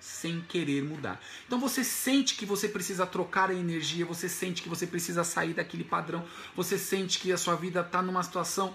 sem 0.00 0.40
querer 0.40 0.84
mudar. 0.84 1.20
Então 1.44 1.58
você 1.58 1.82
sente 1.82 2.36
que 2.36 2.46
você 2.46 2.68
precisa 2.68 3.04
trocar 3.04 3.50
a 3.50 3.54
energia, 3.54 4.06
você 4.06 4.28
sente 4.28 4.62
que 4.62 4.68
você 4.68 4.86
precisa 4.86 5.24
sair 5.24 5.52
daquele 5.52 5.82
padrão, 5.82 6.24
você 6.54 6.78
sente 6.78 7.18
que 7.18 7.32
a 7.32 7.36
sua 7.36 7.56
vida 7.56 7.80
está 7.80 8.00
numa 8.00 8.22
situação 8.22 8.72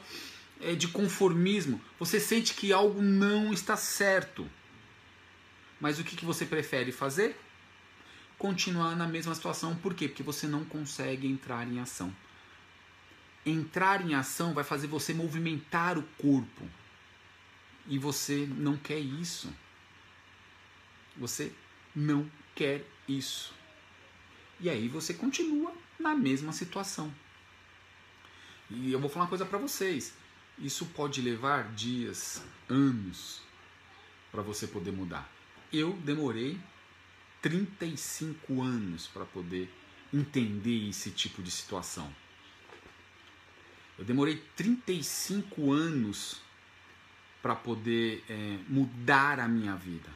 é, 0.60 0.76
de 0.76 0.90
conformismo, 0.90 1.82
você 1.98 2.20
sente 2.20 2.54
que 2.54 2.74
algo 2.74 3.02
não 3.02 3.54
está 3.54 3.78
certo. 3.78 4.48
Mas 5.80 6.00
o 6.00 6.04
que, 6.04 6.18
que 6.18 6.26
você 6.26 6.46
prefere 6.46 6.92
fazer? 6.92 7.40
Continuar 8.38 8.96
na 8.96 9.08
mesma 9.08 9.34
situação. 9.34 9.76
Por 9.76 9.94
quê? 9.94 10.08
Porque 10.08 10.24
você 10.24 10.48
não 10.48 10.66
consegue 10.66 11.28
entrar 11.28 11.66
em 11.68 11.80
ação 11.80 12.14
entrar 13.46 14.02
em 14.02 14.14
ação 14.14 14.54
vai 14.54 14.64
fazer 14.64 14.88
você 14.88 15.14
movimentar 15.14 15.98
o 15.98 16.04
corpo. 16.18 16.68
E 17.88 17.98
você 17.98 18.48
não 18.48 18.78
quer 18.78 19.00
isso. 19.00 19.54
Você 21.18 21.52
não 21.96 22.30
quer 22.56 22.86
isso. 23.08 23.54
E 24.60 24.70
aí 24.70 24.88
você 24.88 25.14
continua 25.14 25.74
na 26.00 26.16
mesma 26.16 26.54
situação. 26.54 27.14
E 28.70 28.92
eu 28.92 29.00
vou 29.00 29.10
falar 29.10 29.26
uma 29.26 29.30
coisa 29.30 29.46
para 29.46 29.58
vocês. 29.58 30.14
Isso 30.58 30.86
pode 30.88 31.22
levar 31.22 31.74
dias, 31.74 32.44
anos 32.70 33.42
para 34.32 34.42
você 34.42 34.66
poder 34.66 34.92
mudar. 34.92 35.30
Eu 35.72 35.94
demorei 35.98 36.60
35 37.42 38.62
anos 38.62 39.08
para 39.08 39.26
poder 39.26 39.70
entender 40.14 40.90
esse 40.90 41.12
tipo 41.12 41.42
de 41.42 41.52
situação. 41.52 42.14
Eu 43.98 44.06
demorei 44.06 44.42
35 44.56 45.72
anos 45.72 46.42
para 47.42 47.56
poder 47.56 48.24
é, 48.30 48.58
mudar 48.68 49.40
a 49.40 49.48
minha 49.48 49.76
vida. 49.76 50.10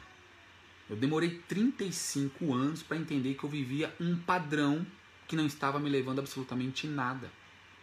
Eu 0.88 0.96
demorei 0.96 1.42
35 1.46 2.54
anos 2.54 2.82
para 2.82 2.96
entender 2.96 3.34
que 3.34 3.44
eu 3.44 3.50
vivia 3.50 3.94
um 4.00 4.16
padrão 4.16 4.86
que 5.26 5.36
não 5.36 5.46
estava 5.46 5.78
me 5.78 5.90
levando 5.90 6.18
absolutamente 6.18 6.86
nada. 6.86 7.30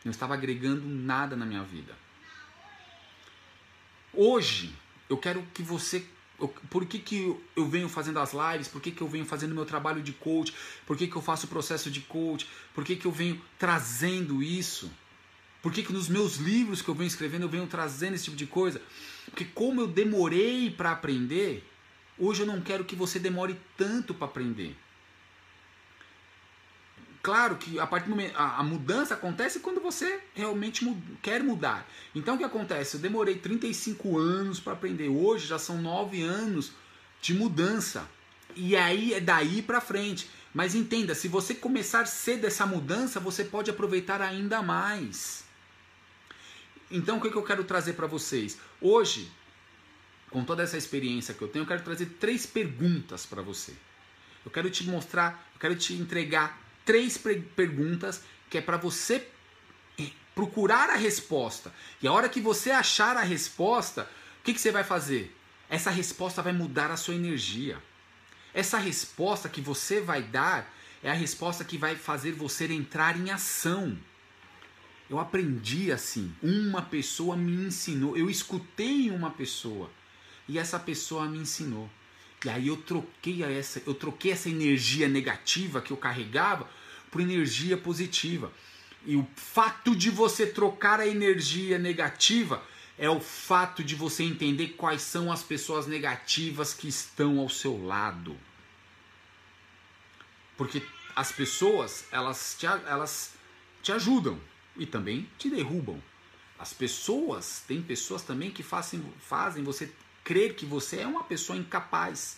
Não 0.04 0.12
estava 0.12 0.34
agregando 0.34 0.88
nada 0.88 1.36
na 1.36 1.46
minha 1.46 1.64
vida. 1.64 1.96
Hoje, 4.12 4.74
eu 5.08 5.18
quero 5.18 5.44
que 5.54 5.62
você. 5.62 6.04
por 6.70 6.86
que, 6.86 6.98
que 7.00 7.38
eu 7.56 7.68
venho 7.68 7.88
fazendo 7.88 8.20
as 8.20 8.34
lives? 8.34 8.68
Por 8.68 8.82
que, 8.82 8.92
que 8.92 9.02
eu 9.02 9.08
venho 9.08 9.26
fazendo 9.26 9.54
meu 9.54 9.66
trabalho 9.66 10.02
de 10.02 10.14
coach? 10.14 10.54
Por 10.86 10.98
que, 10.98 11.08
que 11.08 11.16
eu 11.16 11.22
faço 11.22 11.46
o 11.46 11.50
processo 11.50 11.92
de 11.92 12.02
coach? 12.02 12.48
Por 12.74 12.84
que, 12.84 12.96
que 12.96 13.06
eu 13.06 13.12
venho 13.12 13.40
trazendo 13.60 14.42
isso? 14.42 14.92
Por 15.66 15.74
que, 15.74 15.82
que 15.82 15.92
nos 15.92 16.08
meus 16.08 16.36
livros 16.36 16.84
que 16.84 16.90
eu 16.90 16.94
venho 16.94 17.08
escrevendo 17.08 17.42
eu 17.42 17.50
venho 17.50 17.66
trazendo 17.66 18.14
esse 18.14 18.26
tipo 18.26 18.38
de 18.38 18.46
coisa? 18.46 18.80
Porque 19.26 19.46
como 19.46 19.82
eu 19.82 19.88
demorei 19.88 20.70
para 20.70 20.92
aprender, 20.92 21.68
hoje 22.20 22.44
eu 22.44 22.46
não 22.46 22.62
quero 22.62 22.86
que 22.86 22.96
você 22.96 23.18
demore 23.18 23.60
tanto 23.76 24.14
para 24.14 24.28
aprender. 24.28 24.78
Claro 27.24 27.56
que 27.56 27.80
a 27.80 27.88
partir 27.88 28.10
momento, 28.12 28.36
a, 28.38 28.58
a 28.58 28.64
mudança 28.64 29.16
acontece 29.16 29.60
quando 29.60 29.82
você 29.82 30.20
realmente 30.36 30.86
quer 31.24 31.42
mudar. 31.42 31.90
Então 32.14 32.36
o 32.36 32.38
que 32.38 32.44
acontece? 32.44 32.98
Eu 32.98 33.02
demorei 33.02 33.40
35 33.40 34.20
anos 34.20 34.60
para 34.60 34.74
aprender. 34.74 35.10
Hoje 35.10 35.48
já 35.48 35.58
são 35.58 35.82
9 35.82 36.22
anos 36.22 36.74
de 37.24 37.34
mudança. 37.34 38.08
E 38.56 38.76
aí 38.76 39.16
é 39.16 39.20
daí 39.20 39.64
para 39.64 39.82
frente. 39.82 40.30
Mas 40.54 40.76
entenda, 40.76 41.16
se 41.16 41.28
você 41.28 41.56
começar 41.56 42.06
cedo 42.06 42.46
essa 42.46 42.68
mudança, 42.68 43.20
você 43.20 43.44
pode 43.44 43.72
aproveitar 43.72 44.22
ainda 44.22 44.62
mais. 44.62 45.45
Então, 46.90 47.18
o 47.18 47.22
que, 47.22 47.34
eu 47.34 47.44
quero 47.44 47.64
trazer 47.64 47.94
para 47.94 48.08
vocês? 48.08 48.58
Hoje, 48.80 49.32
com 50.30 50.44
toda 50.44 50.64
essa 50.64 50.78
experiência 50.78 51.34
que 51.34 51.42
eu 51.42 51.48
tenho, 51.48 51.64
eu 51.64 51.68
quero 51.68 51.84
trazer 51.84 52.06
três 52.20 52.46
perguntas 52.46 53.26
para 53.26 53.42
você. 53.42 53.74
Eu 54.46 54.52
quero 54.52 54.70
te 54.70 54.84
mostrar, 54.84 55.50
eu 55.54 55.60
quero 55.60 55.76
te 55.76 55.94
entregar 55.94 56.62
três 56.84 57.18
perguntas 57.18 58.22
que 58.50 58.58
é 58.58 58.62
para 58.62 58.78
você 58.78 59.28
eh, 60.00 60.10
procurar 60.36 60.90
a 60.90 60.96
resposta. 60.96 61.74
E 62.02 62.08
a 62.08 62.12
hora 62.12 62.30
que 62.30 62.40
você 62.40 62.70
achar 62.70 63.18
a 63.18 63.22
resposta, 63.22 64.04
o 64.40 64.44
que, 64.44 64.54
que 64.54 64.62
você 64.62 64.72
vai 64.72 64.84
fazer? 64.84 65.36
Essa 65.68 65.90
resposta 65.90 66.44
vai 66.44 66.54
mudar 66.54 66.92
a 66.92 66.98
sua 66.98 67.16
energia. 67.16 67.82
Essa 68.54 68.78
resposta 68.78 69.50
que 69.50 69.60
você 69.60 70.00
vai 70.00 70.22
dar 70.22 70.72
é 71.04 71.10
a 71.10 71.14
resposta 71.14 71.64
que 71.64 71.78
vai 71.78 71.96
fazer 71.96 72.32
você 72.32 72.66
entrar 72.72 73.18
em 73.18 73.32
ação. 73.32 73.98
Eu 75.10 75.20
aprendi 75.20 75.92
assim. 75.92 76.34
Uma 76.42 76.82
pessoa 76.82 77.36
me 77.36 77.54
ensinou. 77.54 78.18
Eu 78.18 78.30
escutei 78.30 79.10
uma 79.12 79.30
pessoa 79.30 79.90
e 80.48 80.58
essa 80.58 80.80
pessoa 80.80 81.26
me 81.28 81.40
ensinou. 81.40 81.90
E 82.44 82.50
aí 82.50 82.68
eu 82.68 82.78
troquei 82.78 83.44
essa, 83.44 83.82
eu 83.86 83.94
troquei 83.94 84.32
essa 84.32 84.50
energia 84.50 85.08
negativa 85.08 85.82
que 85.82 85.92
eu 85.92 85.98
carregava 85.98 86.70
por 87.10 87.22
energia 87.22 87.78
positiva. 87.78 88.52
E 89.06 89.16
o 89.16 89.28
fato 89.36 89.96
de 89.96 90.10
você 90.10 90.46
trocar 90.46 91.00
a 91.00 91.08
energia 91.08 91.78
negativa 91.78 92.64
é 92.98 93.10
o 93.10 93.20
fato 93.20 93.84
de 93.84 93.94
você 93.96 94.24
entender 94.24 94.70
quais 94.70 95.02
são 95.02 95.32
as 95.32 95.44
pessoas 95.44 95.86
negativas 95.86 96.74
que 96.74 96.88
estão 96.88 97.40
ao 97.40 97.50
seu 97.50 97.84
lado. 97.84 98.38
Porque 100.58 100.82
as 101.16 101.32
pessoas, 101.32 102.06
elas 102.12 102.56
te, 102.58 102.66
elas 102.66 103.34
te 103.82 103.92
ajudam 103.92 104.40
e 104.78 104.86
também 104.86 105.30
te 105.38 105.50
derrubam. 105.50 106.02
As 106.58 106.74
pessoas, 106.74 107.64
tem 107.68 107.82
pessoas 107.82 108.22
também 108.22 108.50
que 108.50 108.64
fazem, 108.64 109.04
fazem 109.20 109.64
você 109.64 109.92
crer 110.24 110.56
que 110.56 110.66
você 110.66 111.02
é 111.02 111.08
uma 111.08 111.24
pessoa 111.24 111.58
incapaz. 111.58 112.38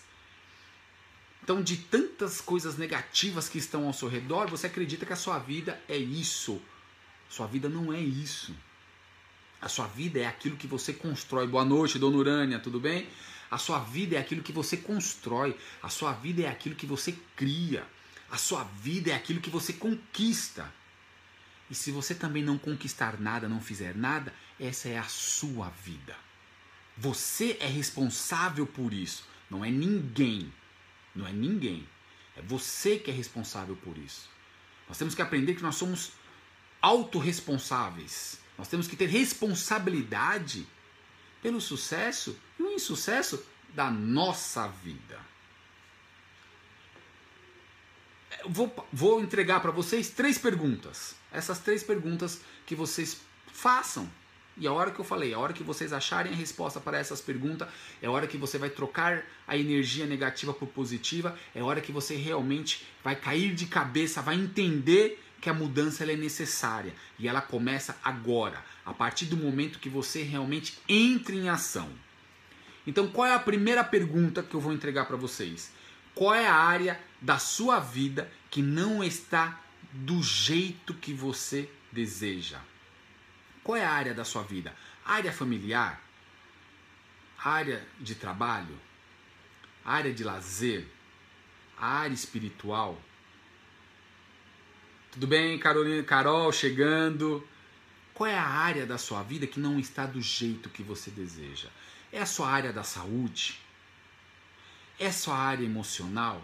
Então, 1.44 1.62
de 1.62 1.78
tantas 1.78 2.42
coisas 2.42 2.78
negativas 2.78 3.48
que 3.48 3.58
estão 3.58 3.88
ao 3.88 3.94
seu 3.94 4.10
redor, 4.10 4.48
você 4.48 4.68
acredita 4.68 5.06
que 5.06 5.14
a 5.14 5.18
sua 5.18 5.40
vida 5.40 5.82
é 5.88 5.96
isso. 5.96 6.62
Sua 7.30 7.48
vida 7.48 7.70
não 7.70 7.94
é 7.94 8.00
isso. 8.00 8.54
A 9.62 9.70
sua 9.70 9.88
vida 9.88 10.20
é 10.20 10.26
aquilo 10.26 10.58
que 10.58 10.68
você 10.68 10.94
constrói. 10.94 11.48
Boa 11.48 11.66
noite, 11.66 11.98
dona 11.98 12.18
Urânia, 12.18 12.60
tudo 12.60 12.80
bem? 12.80 13.08
A 13.50 13.58
sua 13.58 13.80
vida 13.80 14.16
é 14.16 14.20
aquilo 14.20 14.44
que 14.44 14.52
você 14.52 14.78
constrói. 14.78 15.56
A 15.82 15.90
sua 15.90 16.12
vida 16.12 16.44
é 16.44 16.48
aquilo 16.48 16.76
que 16.76 16.86
você 16.86 17.16
cria. 17.36 17.86
A 18.30 18.38
sua 18.38 18.64
vida 18.64 19.12
é 19.12 19.16
aquilo 19.16 19.40
que 19.40 19.50
você 19.50 19.74
conquista. 19.74 20.72
E 21.70 21.76
se 21.76 21.92
você 21.92 22.16
também 22.16 22.44
não 22.44 22.58
conquistar 22.58 23.20
nada, 23.20 23.50
não 23.50 23.60
fizer 23.60 23.96
nada, 23.96 24.34
essa 24.60 24.88
é 24.88 24.98
a 24.98 25.04
sua 25.04 25.70
vida. 25.70 26.16
Você 26.96 27.58
é 27.60 27.68
responsável 27.68 28.66
por 28.66 28.94
isso. 28.94 29.26
Não 29.50 29.64
é 29.64 29.70
ninguém. 29.70 30.52
Não 31.14 31.28
é 31.28 31.32
ninguém. 31.32 31.88
É 32.36 32.42
você 32.42 32.98
que 32.98 33.12
é 33.12 33.14
responsável 33.14 33.76
por 33.76 33.98
isso. 33.98 34.30
Nós 34.88 34.98
temos 34.98 35.14
que 35.14 35.22
aprender 35.22 35.56
que 35.56 35.64
nós 35.64 35.76
somos 35.76 36.12
autorresponsáveis. 36.82 38.40
Nós 38.58 38.68
temos 38.68 38.88
que 38.88 38.96
ter 38.96 39.08
responsabilidade 39.08 40.66
pelo 41.42 41.62
sucesso 41.62 42.38
e 42.58 42.64
o 42.64 42.72
insucesso 42.72 43.44
da 43.74 43.92
nossa 43.92 44.68
vida. 44.68 45.20
Vou, 48.46 48.74
vou 48.92 49.22
entregar 49.22 49.60
para 49.62 49.72
vocês 49.72 50.10
três 50.10 50.38
perguntas. 50.38 51.16
Essas 51.32 51.60
três 51.60 51.84
perguntas 51.84 52.42
que 52.66 52.76
vocês 52.76 53.18
façam 53.52 54.10
e 54.60 54.66
a 54.66 54.74
hora 54.74 54.90
que 54.90 55.00
eu 55.00 55.06
falei, 55.06 55.34
a 55.34 55.40
hora 55.40 55.54
que 55.54 55.64
vocês 55.64 55.94
acharem 55.94 56.34
a 56.34 56.36
resposta 56.36 56.80
para 56.80 56.98
essas 56.98 57.22
perguntas, 57.22 57.68
é 58.02 58.08
a 58.08 58.12
hora 58.12 58.26
que 58.26 58.38
você 58.38 58.58
vai 58.58 58.72
trocar 58.72 59.24
a 59.48 59.56
energia 59.56 60.08
negativa 60.08 60.52
por 60.52 60.68
positiva, 60.70 61.38
é 61.54 61.60
a 61.60 61.66
hora 61.66 61.80
que 61.80 61.92
você 61.92 62.16
realmente 62.16 62.88
vai 63.04 63.16
cair 63.16 63.54
de 63.54 63.68
cabeça, 63.68 64.22
vai 64.22 64.36
entender 64.36 65.24
que 65.40 65.50
a 65.50 65.54
mudança 65.54 66.04
é 66.04 66.16
necessária 66.16 66.92
e 67.20 67.28
ela 67.28 67.40
começa 67.40 67.96
agora, 68.04 68.64
a 68.84 68.94
partir 68.94 69.26
do 69.26 69.38
momento 69.38 69.78
que 69.78 69.90
você 69.90 70.24
realmente 70.24 70.80
entra 70.90 71.36
em 71.36 71.50
ação. 71.50 71.90
Então, 72.88 73.08
qual 73.08 73.28
é 73.28 73.36
a 73.36 73.40
primeira 73.40 73.84
pergunta 73.84 74.42
que 74.42 74.56
eu 74.56 74.60
vou 74.60 74.74
entregar 74.74 75.06
para 75.06 75.18
vocês? 75.18 75.72
Qual 76.18 76.34
é 76.34 76.48
a 76.48 76.56
área 76.56 77.00
da 77.22 77.38
sua 77.38 77.80
vida 77.80 78.28
que 78.50 78.60
não 78.60 79.04
está 79.04 79.62
do 79.94 80.24
jeito 80.24 80.96
que 80.96 81.14
você 81.14 81.70
deseja? 81.92 82.60
Qual 83.64 83.76
é 83.76 83.86
a 83.86 83.92
área 83.92 84.16
da 84.16 84.26
sua 84.26 84.42
vida? 84.42 84.76
Área 85.06 85.32
familiar? 85.32 86.02
Área 87.38 87.88
de 88.00 88.16
trabalho? 88.16 88.80
Área 89.86 90.12
de 90.12 90.24
lazer? 90.24 90.88
Área 91.78 92.16
espiritual? 92.16 93.00
Tudo 95.12 95.28
bem, 95.28 95.60
Carolina, 95.60 96.02
Carol 96.02 96.52
chegando? 96.52 97.48
Qual 98.16 98.28
é 98.28 98.36
a 98.36 98.44
área 98.44 98.88
da 98.88 98.98
sua 98.98 99.22
vida 99.22 99.46
que 99.46 99.60
não 99.60 99.80
está 99.80 100.08
do 100.08 100.20
jeito 100.20 100.68
que 100.68 100.82
você 100.82 101.12
deseja? 101.12 101.70
É 102.12 102.20
a 102.20 102.26
sua 102.26 102.50
área 102.50 102.74
da 102.74 102.82
saúde? 102.82 103.67
É 105.00 105.08
a 105.08 105.14
sua 105.14 105.38
área 105.38 105.66
emocional? 105.66 106.42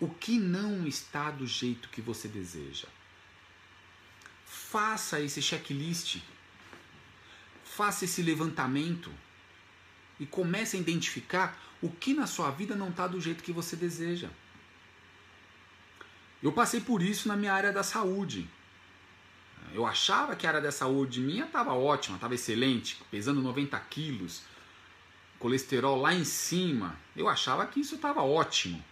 O 0.00 0.08
que 0.08 0.38
não 0.38 0.86
está 0.86 1.30
do 1.30 1.46
jeito 1.46 1.88
que 1.88 2.00
você 2.00 2.28
deseja? 2.28 2.88
Faça 4.46 5.20
esse 5.20 5.40
checklist 5.40 6.20
faça 7.74 8.04
esse 8.04 8.22
levantamento 8.22 9.10
e 10.20 10.24
comece 10.24 10.76
a 10.76 10.80
identificar 10.80 11.60
o 11.82 11.90
que 11.90 12.14
na 12.14 12.24
sua 12.24 12.50
vida 12.52 12.76
não 12.76 12.90
está 12.90 13.08
do 13.08 13.20
jeito 13.20 13.42
que 13.42 13.50
você 13.52 13.74
deseja. 13.74 14.30
Eu 16.40 16.52
passei 16.52 16.80
por 16.80 17.02
isso 17.02 17.26
na 17.26 17.36
minha 17.36 17.52
área 17.52 17.72
da 17.72 17.82
saúde. 17.82 18.48
Eu 19.72 19.84
achava 19.84 20.36
que 20.36 20.46
a 20.46 20.50
área 20.50 20.60
da 20.60 20.70
saúde 20.70 21.20
minha 21.20 21.46
estava 21.46 21.72
ótima, 21.72 22.16
estava 22.16 22.34
excelente, 22.34 23.00
pesando 23.10 23.42
90 23.42 23.76
quilos, 23.80 24.42
colesterol 25.38 26.00
lá 26.00 26.14
em 26.14 26.24
cima. 26.24 26.96
Eu 27.16 27.28
achava 27.28 27.66
que 27.66 27.80
isso 27.80 27.96
estava 27.96 28.22
ótimo. 28.22 28.82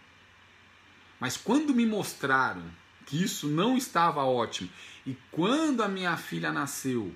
Mas 1.19 1.37
quando 1.37 1.73
me 1.73 1.85
mostraram 1.85 2.63
que 3.05 3.21
isso 3.21 3.47
não 3.47 3.77
estava 3.77 4.23
ótimo 4.23 4.69
e 5.05 5.17
quando 5.31 5.83
a 5.83 5.87
minha 5.87 6.15
filha 6.17 6.51
nasceu 6.51 7.13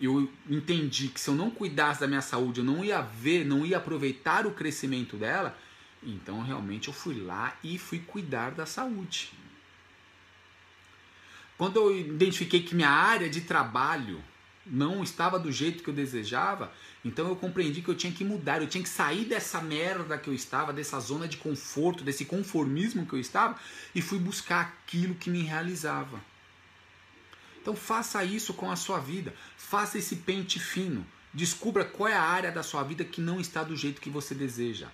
eu 0.00 0.30
entendi 0.48 1.08
que 1.08 1.20
se 1.20 1.28
eu 1.28 1.34
não 1.34 1.50
cuidasse 1.50 2.00
da 2.00 2.06
minha 2.06 2.22
saúde, 2.22 2.60
eu 2.60 2.64
não 2.64 2.84
ia 2.84 3.00
ver, 3.00 3.44
não 3.44 3.66
ia 3.66 3.78
aproveitar 3.78 4.46
o 4.46 4.52
crescimento 4.52 5.16
dela, 5.16 5.58
então 6.02 6.40
realmente 6.42 6.88
eu 6.88 6.94
fui 6.94 7.20
lá 7.20 7.56
e 7.64 7.78
fui 7.78 7.98
cuidar 7.98 8.52
da 8.52 8.64
saúde. 8.64 9.32
Quando 11.56 11.76
eu 11.76 11.98
identifiquei 11.98 12.62
que 12.62 12.76
minha 12.76 12.88
área 12.88 13.28
de 13.28 13.40
trabalho 13.40 14.22
não 14.70 15.02
estava 15.02 15.38
do 15.38 15.50
jeito 15.50 15.82
que 15.82 15.90
eu 15.90 15.94
desejava, 15.94 16.72
então 17.04 17.28
eu 17.28 17.36
compreendi 17.36 17.80
que 17.82 17.88
eu 17.88 17.94
tinha 17.94 18.12
que 18.12 18.24
mudar, 18.24 18.60
eu 18.60 18.68
tinha 18.68 18.82
que 18.82 18.88
sair 18.88 19.24
dessa 19.24 19.60
merda 19.60 20.18
que 20.18 20.28
eu 20.28 20.34
estava, 20.34 20.72
dessa 20.72 21.00
zona 21.00 21.26
de 21.26 21.36
conforto, 21.36 22.04
desse 22.04 22.24
conformismo 22.24 23.06
que 23.06 23.14
eu 23.14 23.20
estava 23.20 23.58
e 23.94 24.02
fui 24.02 24.18
buscar 24.18 24.60
aquilo 24.60 25.14
que 25.14 25.30
me 25.30 25.42
realizava. 25.42 26.20
Então 27.60 27.74
faça 27.76 28.24
isso 28.24 28.54
com 28.54 28.70
a 28.70 28.76
sua 28.76 28.98
vida. 28.98 29.34
Faça 29.56 29.98
esse 29.98 30.16
pente 30.16 30.58
fino. 30.58 31.06
Descubra 31.32 31.84
qual 31.84 32.08
é 32.08 32.14
a 32.14 32.22
área 32.22 32.50
da 32.50 32.62
sua 32.62 32.82
vida 32.82 33.04
que 33.04 33.20
não 33.20 33.38
está 33.38 33.62
do 33.62 33.76
jeito 33.76 34.00
que 34.00 34.08
você 34.08 34.34
deseja. 34.34 34.88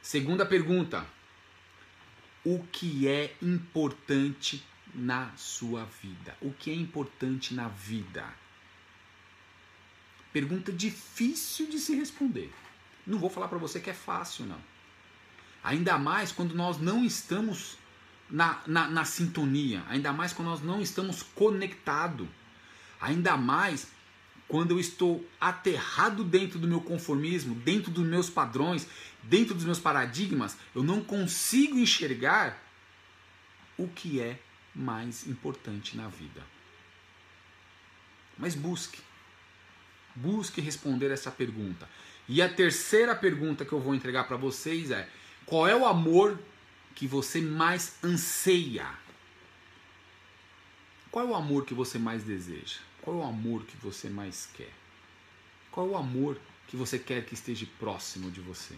Segunda 0.00 0.46
pergunta: 0.46 1.06
O 2.44 2.64
que 2.72 3.06
é 3.06 3.34
importante 3.42 4.64
na 4.94 5.30
sua 5.36 5.84
vida? 6.02 6.36
O 6.40 6.52
que 6.52 6.70
é 6.70 6.74
importante 6.74 7.52
na 7.52 7.68
vida? 7.68 8.24
Pergunta 10.34 10.72
difícil 10.72 11.68
de 11.70 11.78
se 11.78 11.94
responder. 11.94 12.52
Não 13.06 13.20
vou 13.20 13.30
falar 13.30 13.46
para 13.46 13.56
você 13.56 13.78
que 13.78 13.88
é 13.88 13.94
fácil, 13.94 14.44
não. 14.44 14.58
Ainda 15.62 15.96
mais 15.96 16.32
quando 16.32 16.56
nós 16.56 16.76
não 16.76 17.04
estamos 17.04 17.78
na, 18.28 18.60
na, 18.66 18.88
na 18.88 19.04
sintonia, 19.04 19.84
ainda 19.88 20.12
mais 20.12 20.32
quando 20.32 20.48
nós 20.48 20.60
não 20.60 20.80
estamos 20.80 21.22
conectados, 21.22 22.26
ainda 23.00 23.36
mais 23.36 23.86
quando 24.48 24.72
eu 24.72 24.80
estou 24.80 25.24
aterrado 25.40 26.24
dentro 26.24 26.58
do 26.58 26.66
meu 26.66 26.80
conformismo, 26.80 27.54
dentro 27.54 27.92
dos 27.92 28.04
meus 28.04 28.28
padrões, 28.28 28.88
dentro 29.22 29.54
dos 29.54 29.64
meus 29.64 29.78
paradigmas, 29.78 30.56
eu 30.74 30.82
não 30.82 31.00
consigo 31.00 31.78
enxergar 31.78 32.60
o 33.78 33.86
que 33.86 34.20
é 34.20 34.40
mais 34.74 35.28
importante 35.28 35.96
na 35.96 36.08
vida. 36.08 36.42
Mas 38.36 38.56
busque. 38.56 39.03
Busque 40.14 40.60
responder 40.60 41.10
essa 41.10 41.30
pergunta. 41.30 41.88
E 42.28 42.40
a 42.40 42.48
terceira 42.48 43.14
pergunta 43.14 43.64
que 43.64 43.72
eu 43.72 43.80
vou 43.80 43.94
entregar 43.94 44.24
para 44.24 44.36
vocês 44.36 44.90
é: 44.90 45.08
qual 45.44 45.66
é 45.66 45.74
o 45.74 45.86
amor 45.86 46.38
que 46.94 47.06
você 47.06 47.40
mais 47.40 47.96
anseia? 48.02 48.86
Qual 51.10 51.26
é 51.26 51.28
o 51.30 51.34
amor 51.34 51.64
que 51.64 51.74
você 51.74 51.98
mais 51.98 52.24
deseja? 52.24 52.78
Qual 53.02 53.16
é 53.16 53.20
o 53.20 53.26
amor 53.26 53.64
que 53.64 53.76
você 53.76 54.08
mais 54.08 54.48
quer? 54.54 54.72
Qual 55.70 55.86
é 55.86 55.90
o 55.90 55.96
amor 55.96 56.38
que 56.66 56.76
você 56.76 56.98
quer 56.98 57.24
que 57.24 57.34
esteja 57.34 57.66
próximo 57.78 58.30
de 58.30 58.40
você. 58.40 58.74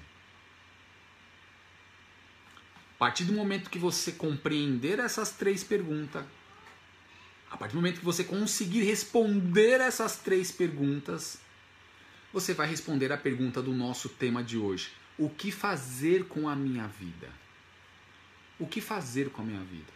A 2.95 2.99
partir 2.99 3.25
do 3.25 3.33
momento 3.33 3.71
que 3.71 3.79
você 3.79 4.13
compreender 4.13 4.99
essas 4.99 5.31
três 5.33 5.63
perguntas, 5.63 6.25
a 7.51 7.57
partir 7.57 7.73
do 7.73 7.81
momento 7.81 8.01
que 8.01 8.05
você 8.05 8.25
conseguir 8.25 8.83
responder 8.85 9.81
essas 9.81 10.17
três 10.17 10.51
perguntas, 10.51 11.39
você 12.33 12.53
vai 12.53 12.69
responder 12.69 13.13
a 13.13 13.17
pergunta 13.17 13.63
do 13.63 13.73
nosso 13.73 14.09
tema 14.09 14.43
de 14.43 14.59
hoje: 14.59 14.91
O 15.17 15.31
que 15.31 15.51
fazer 15.51 16.25
com 16.25 16.49
a 16.49 16.57
minha 16.57 16.87
vida? 16.87 17.29
O 18.59 18.67
que 18.67 18.81
fazer 18.81 19.31
com 19.31 19.43
a 19.43 19.45
minha 19.45 19.63
vida? 19.63 19.93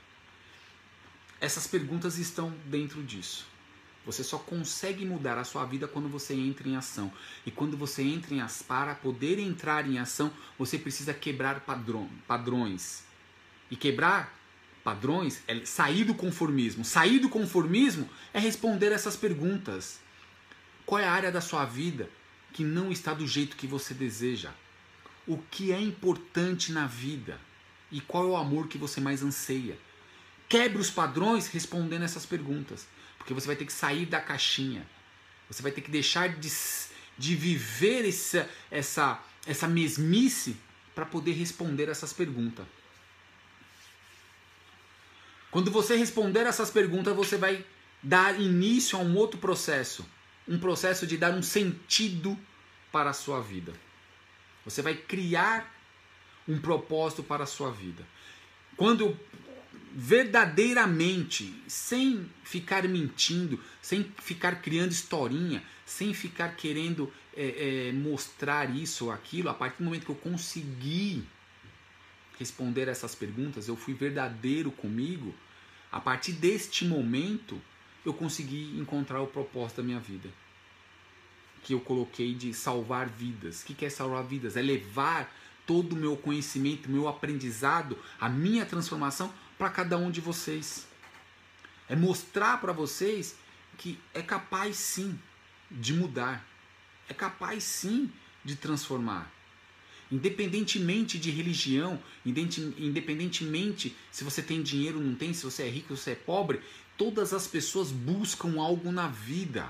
Essas 1.41 1.67
perguntas 1.67 2.19
estão 2.19 2.55
dentro 2.67 3.03
disso. 3.03 3.47
Você 4.05 4.25
só 4.25 4.39
consegue 4.39 5.05
mudar 5.05 5.39
a 5.39 5.45
sua 5.45 5.65
vida 5.65 5.87
quando 5.87 6.09
você 6.09 6.35
entra 6.35 6.69
em 6.69 6.77
ação. 6.77 7.13
E 7.45 7.51
quando 7.51 7.77
você 7.77 8.03
entra 8.03 8.35
em 8.35 8.41
ação, 8.41 8.67
para 8.67 8.95
poder 8.95 9.39
entrar 9.39 9.87
em 9.89 9.99
ação, 9.99 10.33
você 10.59 10.79
precisa 10.79 11.13
quebrar 11.13 11.61
padrões. 12.27 13.05
E 13.71 13.77
quebrar 13.77 14.40
padrões 14.85 15.43
é 15.47 15.65
sair 15.65 16.05
do 16.05 16.15
conformismo. 16.15 16.85
Sair 16.85 17.19
do 17.19 17.29
conformismo 17.29 18.09
é 18.33 18.39
responder 18.39 18.93
essas 18.93 19.17
perguntas. 19.17 20.01
Qual 20.85 21.01
é 21.01 21.07
a 21.07 21.13
área 21.13 21.31
da 21.31 21.41
sua 21.41 21.65
vida 21.65 22.09
que 22.53 22.65
não 22.65 22.91
está 22.91 23.15
do 23.15 23.27
jeito 23.27 23.57
que 23.57 23.67
você 23.67 23.95
deseja? 23.95 24.51
O 25.27 25.39
que 25.39 25.73
é 25.73 25.81
importante 25.81 26.73
na 26.73 26.87
vida? 26.87 27.41
E 27.93 28.01
qual 28.01 28.25
é 28.25 28.27
o 28.29 28.37
amor 28.37 28.69
que 28.69 28.79
você 28.79 29.01
mais 29.01 29.23
anseia? 29.23 29.79
Quebre 30.49 30.81
os 30.81 30.91
padrões 30.91 31.47
respondendo 31.49 32.03
essas 32.03 32.27
perguntas. 32.27 32.87
Porque 33.19 33.35
você 33.35 33.47
vai 33.47 33.57
ter 33.57 33.67
que 33.67 33.73
sair 33.73 34.07
da 34.07 34.21
caixinha. 34.21 34.87
Você 35.49 35.63
vai 35.63 35.71
ter 35.73 35.81
que 35.81 35.91
deixar 35.91 36.29
de, 36.29 36.51
de 37.19 37.37
viver 37.37 38.09
essa, 38.09 38.49
essa, 38.71 39.23
essa 39.47 39.69
mesmice 39.69 40.57
para 40.95 41.05
poder 41.05 41.33
responder 41.33 41.89
essas 41.89 42.13
perguntas. 42.13 42.67
Quando 45.51 45.71
você 45.71 45.97
responder 45.97 46.47
essas 46.47 46.71
perguntas, 46.71 47.15
você 47.15 47.37
vai 47.37 47.65
dar 48.03 48.41
início 48.41 48.99
a 48.99 49.03
um 49.03 49.17
outro 49.17 49.39
processo. 49.39 50.07
Um 50.47 50.59
processo 50.59 51.07
de 51.07 51.17
dar 51.17 51.33
um 51.33 51.43
sentido 51.43 52.39
para 52.93 53.11
a 53.11 53.15
sua 53.15 53.41
vida. 53.41 53.73
Você 54.65 54.83
vai 54.83 54.95
criar 54.95 55.73
um 56.49 56.59
propósito 56.59 57.23
para 57.23 57.45
a 57.45 57.47
sua 57.47 57.71
vida. 57.71 58.07
Quando 58.77 59.19
verdadeiramente, 59.93 61.53
sem 61.67 62.31
ficar 62.45 62.87
mentindo, 62.87 63.61
sem 63.83 64.05
ficar 64.23 64.63
criando 64.63 64.93
historinha, 64.93 65.63
sem 65.85 66.15
ficar 66.15 66.55
querendo 66.55 67.13
é, 67.37 67.89
é, 67.89 67.93
mostrar 67.93 68.75
isso 68.75 69.07
ou 69.07 69.13
aquilo, 69.13 69.49
a 69.49 69.55
partir 69.55 69.79
do 69.79 69.85
momento 69.85 70.05
que 70.05 70.13
eu 70.13 70.17
consegui 70.17 71.25
responder 72.41 72.89
essas 72.89 73.15
perguntas, 73.15 73.69
eu 73.69 73.77
fui 73.77 73.93
verdadeiro 73.93 74.71
comigo, 74.73 75.35
a 75.93 76.01
partir 76.01 76.33
deste 76.33 76.87
momento 76.87 77.61
eu 78.03 78.15
consegui 78.15 78.75
encontrar 78.81 79.21
o 79.21 79.27
propósito 79.27 79.77
da 79.77 79.83
minha 79.83 80.01
vida. 80.01 80.31
Que 81.63 81.75
eu 81.75 81.81
coloquei 81.81 82.35
de 82.35 82.55
salvar 82.55 83.11
vidas. 83.11 83.63
O 83.63 83.67
que 83.67 83.85
é 83.85 83.91
salvar 83.91 84.25
vidas? 84.25 84.57
É 84.57 84.63
levar 84.63 85.31
todo 85.67 85.93
o 85.93 85.97
meu 85.97 86.17
conhecimento, 86.17 86.91
meu 86.91 87.07
aprendizado, 87.07 87.99
a 88.19 88.27
minha 88.31 88.65
transformação 88.65 89.31
para 89.59 89.69
cada 89.69 89.99
um 89.99 90.11
de 90.11 90.23
vocês. 90.23 90.89
É 91.91 91.95
mostrar 91.95 92.59
para 92.59 92.73
vocês 92.73 93.37
que 93.77 93.99
é 94.15 94.23
capaz 94.23 94.77
sim 94.77 95.19
de 95.71 95.93
mudar. 95.93 96.43
É 97.07 97.13
capaz 97.13 97.65
sim 97.65 98.11
de 98.43 98.57
transformar. 98.57 99.31
Independentemente 100.11 101.19
de 101.19 101.31
religião, 101.31 102.03
independentemente 102.25 103.97
se 104.11 104.25
você 104.25 104.43
tem 104.43 104.61
dinheiro 104.63 104.99
ou 104.99 105.05
não 105.05 105.15
tem, 105.15 105.33
se 105.33 105.45
você 105.45 105.63
é 105.63 105.69
rico 105.69 105.93
ou 105.93 105.97
se 105.97 106.11
é 106.11 106.15
pobre, 106.17 106.61
todas 106.97 107.33
as 107.33 107.47
pessoas 107.47 107.93
buscam 107.93 108.61
algo 108.61 108.91
na 108.91 109.07
vida. 109.07 109.69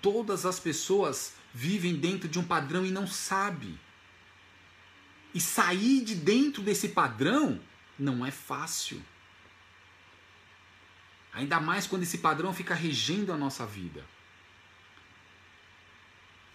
Todas 0.00 0.46
as 0.46 0.58
pessoas 0.58 1.34
vivem 1.52 1.94
dentro 1.94 2.28
de 2.28 2.38
um 2.38 2.44
padrão 2.44 2.86
e 2.86 2.90
não 2.90 3.06
sabem. 3.06 3.78
E 5.34 5.40
sair 5.40 6.02
de 6.02 6.14
dentro 6.14 6.62
desse 6.62 6.88
padrão 6.88 7.60
não 7.98 8.24
é 8.24 8.30
fácil. 8.30 9.02
Ainda 11.32 11.60
mais 11.60 11.86
quando 11.86 12.02
esse 12.02 12.18
padrão 12.18 12.52
fica 12.52 12.74
regendo 12.74 13.32
a 13.32 13.36
nossa 13.36 13.64
vida. 13.64 14.04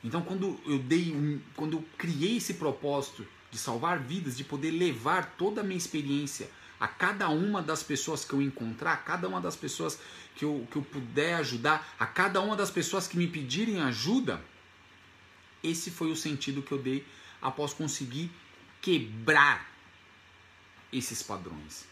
Então, 0.06 0.22
quando 0.22 0.62
eu 0.68 0.78
dei 0.78 1.12
um, 1.12 1.42
quando 1.56 1.78
eu 1.78 1.86
criei 1.98 2.38
esse 2.38 2.54
propósito 2.54 3.26
de 3.50 3.58
salvar 3.58 3.98
vidas, 4.00 4.38
de 4.38 4.44
poder 4.44 4.70
levar 4.70 5.34
toda 5.36 5.62
a 5.62 5.64
minha 5.64 5.78
experiência 5.78 6.48
a 6.80 6.88
cada 6.88 7.28
uma 7.30 7.60
das 7.60 7.82
pessoas 7.82 8.24
que 8.24 8.34
eu 8.34 8.40
encontrar, 8.40 8.94
a 8.94 8.98
cada 8.98 9.28
uma 9.28 9.42
das 9.42 9.56
pessoas 9.56 10.00
que 10.36 10.46
eu, 10.46 10.68
que 10.70 10.76
eu 10.76 10.84
puder 10.84 11.38
ajudar, 11.38 11.96
a 11.98 12.06
cada 12.06 12.40
uma 12.40 12.56
das 12.56 12.70
pessoas 12.70 13.08
que 13.08 13.18
me 13.18 13.26
pedirem 13.26 13.82
ajuda, 13.82 14.40
esse 15.64 15.90
foi 15.90 16.12
o 16.12 16.16
sentido 16.16 16.62
que 16.62 16.72
eu 16.72 16.78
dei 16.78 17.04
após 17.42 17.74
conseguir 17.74 18.30
quebrar 18.84 19.68
esses 20.94 21.24
padrões. 21.24 21.88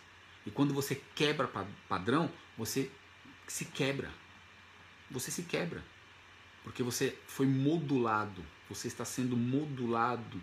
E 0.45 0.51
quando 0.51 0.71
você 0.71 1.01
quebra 1.15 1.49
padrão, 1.89 2.31
você 2.55 2.91
se 3.47 3.65
quebra. 3.65 4.11
Você 5.09 5.31
se 5.31 5.41
quebra. 5.41 5.83
Porque 6.63 6.81
você 6.81 7.17
foi 7.27 7.45
modulado. 7.45 8.43
Você 8.69 8.87
está 8.87 9.05
sendo 9.05 9.35
modulado 9.35 10.41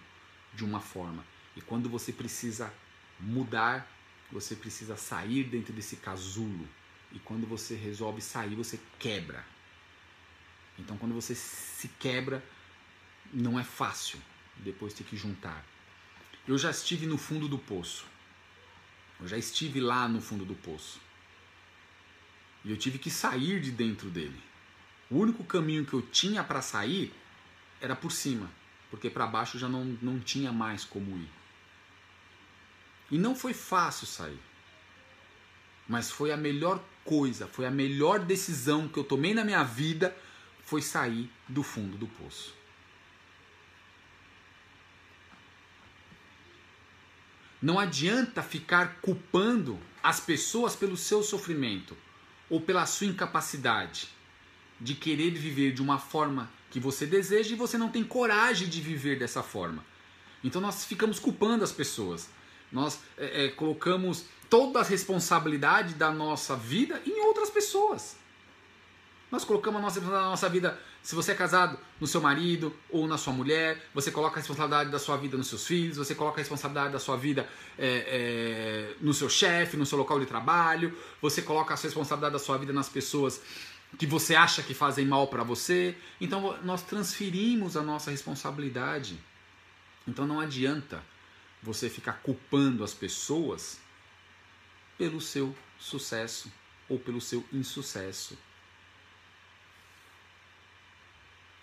de 0.55 0.65
uma 0.65 0.81
forma. 0.81 1.25
E 1.57 1.61
quando 1.61 1.89
você 1.89 2.13
precisa 2.13 2.73
mudar, 3.19 3.91
você 4.31 4.55
precisa 4.55 4.97
sair 4.97 5.45
dentro 5.45 5.73
desse 5.73 5.97
casulo. 5.97 6.69
E 7.13 7.19
quando 7.19 7.47
você 7.47 7.75
resolve 7.75 8.21
sair, 8.21 8.55
você 8.55 8.79
quebra. 8.99 9.45
Então, 10.79 10.97
quando 10.97 11.15
você 11.15 11.35
se 11.35 11.89
quebra, 11.99 12.43
não 13.33 13.59
é 13.59 13.65
fácil 13.65 14.21
depois 14.57 14.95
ter 14.95 15.05
que 15.05 15.17
juntar. 15.17 15.65
Eu 16.47 16.57
já 16.57 16.71
estive 16.71 17.07
no 17.07 17.19
fundo 17.19 17.49
do 17.49 17.59
poço. 17.59 18.07
Eu 19.21 19.29
já 19.29 19.37
estive 19.37 19.81
lá 19.81 20.09
no 20.09 20.21
fundo 20.21 20.45
do 20.45 20.55
poço. 20.55 21.01
E 22.65 22.71
eu 22.71 22.77
tive 22.77 22.99
que 22.99 23.11
sair 23.11 23.61
de 23.61 23.71
dentro 23.71 24.09
dele. 24.09 24.41
O 25.11 25.19
único 25.19 25.43
caminho 25.43 25.85
que 25.85 25.93
eu 25.93 26.03
tinha 26.03 26.45
para 26.45 26.63
sair 26.63 27.13
era 27.81 27.97
por 27.97 28.13
cima, 28.13 28.49
porque 28.91 29.11
para 29.11 29.27
baixo 29.27 29.59
já 29.59 29.69
não, 29.69 29.85
não 30.01 30.21
tinha 30.21 30.53
mais 30.53 30.85
como 30.85 31.17
ir. 31.17 31.29
E 33.11 33.19
não 33.19 33.35
foi 33.35 33.53
fácil 33.53 34.07
sair. 34.07 34.39
Mas 35.89 36.13
foi 36.13 36.31
a 36.31 36.37
melhor 36.37 36.81
coisa, 37.05 37.49
foi 37.49 37.67
a 37.67 37.71
melhor 37.73 38.21
decisão 38.21 38.87
que 38.87 38.99
eu 39.01 39.03
tomei 39.03 39.35
na 39.35 39.43
minha 39.43 39.65
vida, 39.65 40.17
foi 40.63 40.81
sair 40.81 41.29
do 41.49 41.65
fundo 41.65 41.99
do 41.99 42.07
poço. 42.07 42.55
Não 47.61 47.81
adianta 47.81 48.45
ficar 48.45 49.01
culpando 49.01 49.77
as 50.01 50.21
pessoas 50.21 50.77
pelo 50.77 50.97
seu 50.97 51.21
sofrimento 51.25 51.97
ou 52.49 52.61
pela 52.61 52.87
sua 52.87 53.09
incapacidade 53.09 54.20
de 54.81 54.95
querer 54.95 55.31
viver 55.33 55.73
de 55.73 55.83
uma 55.83 55.99
forma 55.99 56.51
que 56.71 56.81
você 56.81 57.05
deseja 57.05 57.53
e 57.53 57.57
você 57.57 57.77
não 57.77 57.91
tem 57.91 58.03
coragem 58.03 58.69
de 58.69 58.81
viver 58.81 59.19
dessa 59.19 59.43
forma. 59.43 59.85
Então 60.43 60.61
nós 60.61 60.85
ficamos 60.85 61.19
culpando 61.19 61.63
as 61.65 61.73
pessoas. 61.73 62.29
Nós 62.73 63.01
é, 63.19 63.47
é, 63.47 63.49
colocamos 63.49 64.25
toda 64.49 64.81
a 64.81 64.83
responsabilidade 64.83 65.95
da 65.95 66.11
nossa 66.11 66.57
vida 66.57 67.01
em 67.05 67.21
outras 67.21 67.51
pessoas. 67.51 68.17
Nós 69.31 69.45
colocamos 69.45 69.79
a 69.79 69.83
nossa, 69.83 70.01
a 70.01 70.23
nossa 70.23 70.49
vida, 70.49 70.77
se 71.03 71.15
você 71.15 71.33
é 71.33 71.35
casado, 71.37 71.79
no 72.01 72.07
seu 72.07 72.21
marido 72.21 72.75
ou 72.89 73.07
na 73.07 73.17
sua 73.17 73.33
mulher, 73.33 73.81
você 73.95 74.11
coloca 74.11 74.37
a 74.37 74.39
responsabilidade 74.39 74.91
da 74.91 74.99
sua 74.99 75.17
vida 75.17 75.37
nos 75.37 75.47
seus 75.47 75.65
filhos, 75.65 75.99
você 75.99 76.17
coloca 76.17 76.39
a 76.39 76.41
responsabilidade 76.41 76.93
da 76.93 76.99
sua 76.99 77.17
vida 77.17 77.49
é, 77.79 77.87
é, 78.09 78.95
no 79.01 79.15
seu 79.15 79.29
chefe, 79.29 79.77
no 79.77 79.87
seu 79.87 79.97
local 79.97 80.19
de 80.19 80.27
trabalho, 80.27 80.97
você 81.23 81.43
coloca 81.43 81.75
a 81.75 81.77
responsabilidade 81.77 82.33
da 82.33 82.41
sua 82.41 82.59
vida 82.59 82.73
nas 82.73 82.89
pessoas 82.89 83.41
que 83.99 84.07
você 84.07 84.35
acha 84.35 84.63
que 84.63 84.75
fazem 84.75 85.07
mal 85.07 85.29
para 85.29 85.43
você. 85.43 85.97
Então 86.21 86.61
nós 86.63 86.83
transferimos 86.83 87.77
a 87.77 87.83
nossa 87.83 88.11
responsabilidade. 88.11 89.19
Então 90.07 90.27
não 90.27 90.41
adianta 90.41 91.03
você 91.63 91.91
ficar 91.91 92.15
culpando 92.15 92.83
as 92.83 92.95
pessoas 92.95 93.79
pelo 94.97 95.21
seu 95.21 95.57
sucesso 95.79 96.53
ou 96.89 96.99
pelo 96.99 97.21
seu 97.21 97.45
insucesso. 97.53 98.37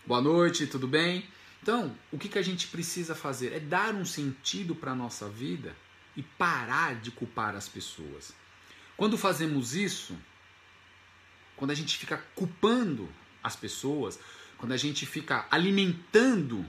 Boa 0.05 0.21
noite, 0.21 0.65
tudo 0.67 0.87
bem? 0.87 1.27
Então, 1.61 1.93
o 2.11 2.17
que, 2.17 2.29
que 2.29 2.39
a 2.39 2.41
gente 2.41 2.67
precisa 2.67 3.13
fazer? 3.13 3.51
É 3.53 3.59
dar 3.59 3.93
um 3.93 4.05
sentido 4.05 4.73
para 4.73 4.91
a 4.91 4.95
nossa 4.95 5.27
vida 5.27 5.75
e 6.15 6.23
parar 6.23 6.95
de 6.95 7.11
culpar 7.11 7.55
as 7.55 7.67
pessoas. 7.67 8.33
Quando 8.95 9.17
fazemos 9.17 9.75
isso, 9.75 10.17
quando 11.57 11.71
a 11.71 11.75
gente 11.75 11.97
fica 11.97 12.17
culpando 12.35 13.09
as 13.43 13.55
pessoas, 13.55 14.17
quando 14.57 14.71
a 14.71 14.77
gente 14.77 15.05
fica 15.05 15.45
alimentando 15.51 16.65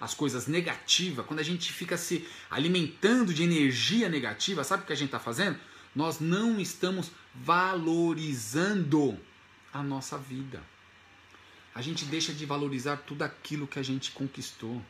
as 0.00 0.14
coisas 0.14 0.46
negativas, 0.46 1.26
quando 1.26 1.40
a 1.40 1.44
gente 1.44 1.72
fica 1.72 1.96
se 1.96 2.26
alimentando 2.50 3.34
de 3.34 3.42
energia 3.42 4.08
negativa, 4.08 4.64
sabe 4.64 4.84
o 4.84 4.86
que 4.86 4.92
a 4.92 4.96
gente 4.96 5.08
está 5.08 5.20
fazendo? 5.20 5.58
Nós 5.94 6.20
não 6.20 6.58
estamos 6.58 7.10
valorizando 7.34 9.18
a 9.72 9.82
nossa 9.82 10.16
vida. 10.16 10.62
A 11.74 11.82
gente 11.82 12.04
deixa 12.04 12.32
de 12.32 12.44
valorizar 12.46 12.98
tudo 12.98 13.22
aquilo 13.22 13.66
que 13.66 13.78
a 13.78 13.82
gente 13.82 14.10
conquistou. 14.12 14.82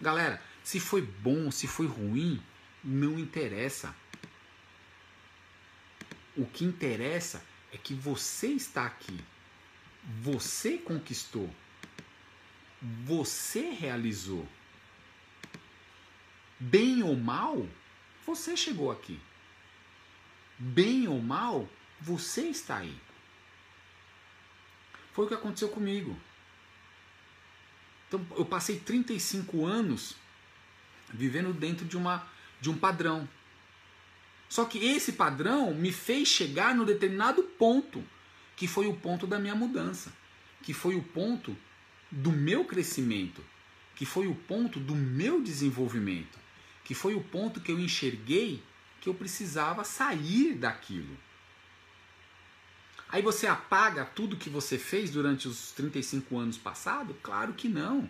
Galera, 0.00 0.42
se 0.62 0.78
foi 0.78 1.02
bom, 1.02 1.50
se 1.50 1.66
foi 1.66 1.86
ruim, 1.86 2.40
não 2.82 3.18
interessa. 3.18 3.94
O 6.36 6.46
que 6.46 6.64
interessa 6.64 7.42
é 7.72 7.76
que 7.76 7.94
você 7.94 8.48
está 8.48 8.86
aqui. 8.86 9.18
Você 10.22 10.78
conquistou. 10.78 11.52
Você 13.04 13.70
realizou. 13.70 14.46
Bem 16.58 17.02
ou 17.02 17.16
mal, 17.16 17.68
você 18.26 18.56
chegou 18.56 18.90
aqui. 18.90 19.20
Bem 20.58 21.06
ou 21.06 21.20
mal, 21.20 21.68
você 22.00 22.42
está 22.48 22.78
aí. 22.78 22.96
Foi 25.12 25.24
o 25.24 25.28
que 25.28 25.34
aconteceu 25.34 25.68
comigo. 25.68 26.18
Então, 28.08 28.26
eu 28.36 28.44
passei 28.44 28.80
35 28.80 29.66
anos 29.66 30.16
vivendo 31.12 31.52
dentro 31.52 31.84
de, 31.84 31.96
uma, 31.96 32.26
de 32.60 32.70
um 32.70 32.76
padrão. 32.76 33.28
Só 34.48 34.64
que 34.64 34.78
esse 34.78 35.12
padrão 35.12 35.74
me 35.74 35.92
fez 35.92 36.28
chegar 36.28 36.74
no 36.74 36.84
determinado 36.84 37.42
ponto, 37.42 38.02
que 38.56 38.66
foi 38.66 38.86
o 38.86 38.96
ponto 38.96 39.26
da 39.26 39.38
minha 39.38 39.54
mudança, 39.54 40.12
que 40.62 40.72
foi 40.72 40.96
o 40.96 41.02
ponto 41.02 41.56
do 42.10 42.32
meu 42.32 42.64
crescimento, 42.64 43.44
que 43.94 44.06
foi 44.06 44.26
o 44.26 44.34
ponto 44.34 44.80
do 44.80 44.94
meu 44.94 45.42
desenvolvimento, 45.42 46.38
que 46.84 46.94
foi 46.94 47.14
o 47.14 47.20
ponto 47.20 47.60
que 47.60 47.70
eu 47.70 47.78
enxerguei 47.78 48.62
que 49.00 49.08
eu 49.08 49.14
precisava 49.14 49.84
sair 49.84 50.54
daquilo. 50.54 51.16
Aí 53.08 53.22
você 53.22 53.46
apaga 53.46 54.04
tudo 54.04 54.36
que 54.36 54.50
você 54.50 54.76
fez 54.78 55.10
durante 55.10 55.48
os 55.48 55.72
35 55.72 56.38
anos 56.38 56.58
passados? 56.58 57.16
Claro 57.22 57.54
que 57.54 57.68
não. 57.68 58.08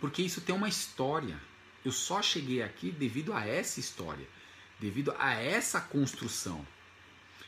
Porque 0.00 0.22
isso 0.22 0.40
tem 0.40 0.54
uma 0.54 0.68
história. 0.68 1.38
Eu 1.84 1.92
só 1.92 2.22
cheguei 2.22 2.62
aqui 2.62 2.90
devido 2.90 3.32
a 3.32 3.46
essa 3.46 3.78
história, 3.78 4.26
devido 4.78 5.14
a 5.18 5.34
essa 5.34 5.80
construção. 5.80 6.66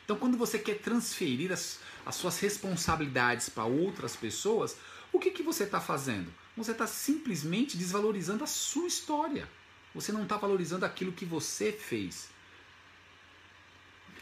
Então, 0.03 0.17
quando 0.17 0.37
você 0.37 0.59
quer 0.59 0.79
transferir 0.79 1.51
as, 1.51 1.79
as 2.05 2.15
suas 2.15 2.39
responsabilidades 2.39 3.49
para 3.49 3.65
outras 3.65 4.15
pessoas, 4.15 4.77
o 5.13 5.19
que, 5.19 5.31
que 5.31 5.43
você 5.43 5.63
está 5.63 5.79
fazendo? 5.79 6.33
Você 6.57 6.71
está 6.71 6.85
simplesmente 6.87 7.77
desvalorizando 7.77 8.43
a 8.43 8.47
sua 8.47 8.87
história. 8.87 9.47
Você 9.93 10.11
não 10.11 10.23
está 10.23 10.37
valorizando 10.37 10.85
aquilo 10.85 11.11
que 11.11 11.25
você 11.25 11.71
fez. 11.71 12.29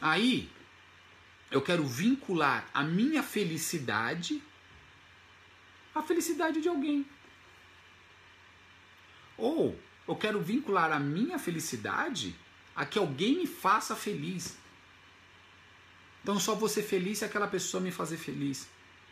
Aí, 0.01 0.49
eu 1.51 1.61
quero 1.61 1.85
vincular 1.85 2.69
a 2.73 2.83
minha 2.83 3.23
felicidade 3.23 4.41
à 5.93 6.01
felicidade 6.01 6.61
de 6.61 6.69
alguém. 6.69 7.05
Ou 9.37 9.79
eu 10.07 10.15
quero 10.15 10.39
vincular 10.39 10.91
a 10.91 10.99
minha 10.99 11.39
felicidade 11.39 12.35
a 12.75 12.85
que 12.85 12.99
alguém 12.99 13.37
me 13.37 13.47
faça 13.47 13.95
feliz. 13.95 14.57
Então 16.21 16.39
só 16.39 16.55
vou 16.55 16.69
ser 16.69 16.83
feliz 16.83 17.19
se 17.19 17.25
aquela 17.25 17.47
pessoa 17.47 17.81
me 17.81 17.91
fazer 17.91 18.17
feliz. 18.17 18.67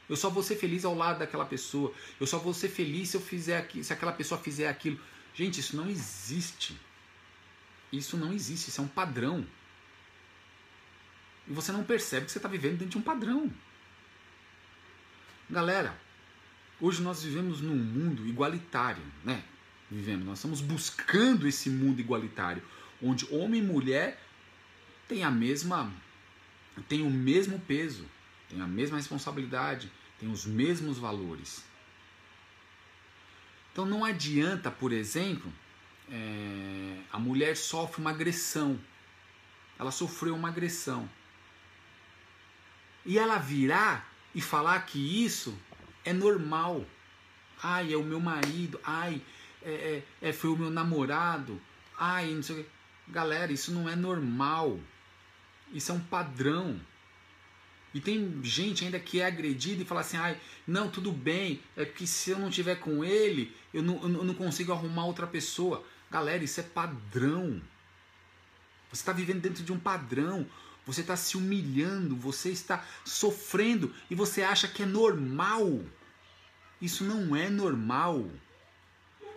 Eu 0.09 0.15
só 0.15 0.29
vou 0.29 0.41
ser 0.41 0.55
feliz 0.55 0.85
ao 0.85 0.95
lado 0.95 1.19
daquela 1.19 1.45
pessoa. 1.45 1.93
Eu 2.19 2.27
só 2.27 2.37
vou 2.37 2.53
ser 2.53 2.69
feliz 2.69 3.09
se 3.09 3.17
eu 3.17 3.21
fizer 3.21 3.57
aqui, 3.57 3.83
se 3.83 3.91
aquela 3.91 4.11
pessoa 4.11 4.39
fizer 4.39 4.69
aquilo. 4.69 4.99
Gente, 5.33 5.59
isso 5.59 5.75
não 5.75 5.89
existe. 5.89 6.79
Isso 7.91 8.17
não 8.17 8.33
existe, 8.33 8.69
isso 8.69 8.81
é 8.81 8.83
um 8.83 8.87
padrão. 8.87 9.45
E 11.47 11.53
você 11.53 11.71
não 11.71 11.83
percebe 11.83 12.25
que 12.25 12.31
você 12.31 12.37
está 12.37 12.49
vivendo 12.49 12.73
dentro 12.73 12.89
de 12.89 12.97
um 12.97 13.01
padrão. 13.01 13.51
Galera, 15.49 15.97
hoje 16.79 17.01
nós 17.01 17.23
vivemos 17.23 17.61
num 17.61 17.75
mundo 17.75 18.27
igualitário, 18.27 19.03
né? 19.23 19.43
Vivemos, 19.89 20.25
nós 20.25 20.39
estamos 20.39 20.59
buscando 20.59 21.47
esse 21.47 21.69
mundo 21.69 22.01
igualitário, 22.01 22.61
onde 23.01 23.27
homem 23.33 23.61
e 23.61 23.63
mulher 23.63 24.21
têm 25.07 25.23
a 25.23 25.31
mesma 25.31 25.91
têm 26.87 27.01
o 27.01 27.09
mesmo 27.09 27.59
peso, 27.59 28.05
têm 28.49 28.61
a 28.61 28.67
mesma 28.67 28.97
responsabilidade, 28.97 29.91
têm 30.19 30.31
os 30.31 30.45
mesmos 30.45 30.97
valores. 30.99 31.63
Então 33.71 33.85
não 33.85 34.05
adianta, 34.05 34.69
por 34.69 34.91
exemplo, 34.91 35.51
é, 36.09 36.99
a 37.11 37.19
mulher 37.19 37.55
sofre 37.57 38.01
uma 38.01 38.11
agressão. 38.11 38.79
Ela 39.79 39.91
sofreu 39.91 40.35
uma 40.35 40.49
agressão 40.49 41.09
e 43.07 43.17
ela 43.17 43.37
virar 43.37 44.11
e 44.35 44.41
falar 44.41 44.85
que 44.85 45.23
isso 45.23 45.57
é 46.03 46.11
normal. 46.11 46.85
Ai, 47.63 47.93
é 47.93 47.97
o 47.97 48.03
meu 48.03 48.19
marido. 48.19 48.79
Ai, 48.83 49.21
é, 49.63 50.03
é, 50.21 50.29
é 50.29 50.33
foi 50.33 50.49
o 50.49 50.57
meu 50.57 50.69
namorado. 50.69 51.59
Ai, 51.97 52.31
não 52.31 52.43
sei 52.43 52.59
o 52.59 52.63
que. 52.63 52.69
Galera, 53.07 53.51
isso 53.51 53.71
não 53.71 53.87
é 53.87 53.95
normal. 53.95 54.79
Isso 55.73 55.91
é 55.91 55.95
um 55.95 55.99
padrão. 55.99 56.79
E 57.93 58.01
tem 58.01 58.39
gente 58.43 58.85
ainda 58.85 58.99
que 58.99 59.21
é 59.21 59.25
agredida 59.25 59.81
e 59.81 59.85
fala 59.85 60.01
assim: 60.01 60.17
ai, 60.17 60.39
não, 60.65 60.89
tudo 60.89 61.11
bem, 61.11 61.61
é 61.75 61.85
que 61.85 62.05
se 62.05 62.31
eu 62.31 62.39
não 62.39 62.49
tiver 62.49 62.75
com 62.75 63.03
ele, 63.03 63.55
eu 63.73 63.81
não, 63.81 64.01
eu 64.01 64.23
não 64.23 64.33
consigo 64.33 64.71
arrumar 64.71 65.05
outra 65.05 65.25
pessoa. 65.25 65.85
Galera, 66.11 66.43
isso 66.43 66.59
é 66.59 66.63
padrão. 66.63 67.61
Você 68.89 69.01
está 69.01 69.11
vivendo 69.11 69.41
dentro 69.41 69.63
de 69.63 69.73
um 69.73 69.79
padrão 69.79 70.47
você 70.87 71.01
está 71.01 71.17
se 71.17 71.35
humilhando, 71.35 72.15
você 72.15 72.49
está 72.49 72.83
sofrendo 73.03 73.93
e 74.09 74.15
você 74.15 74.41
acha 74.41 74.69
que 74.69 74.83
é 74.83 74.85
normal. 74.85 75.81
Isso 76.81 77.03
não 77.03 77.35
é 77.35 77.49
normal. 77.49 78.31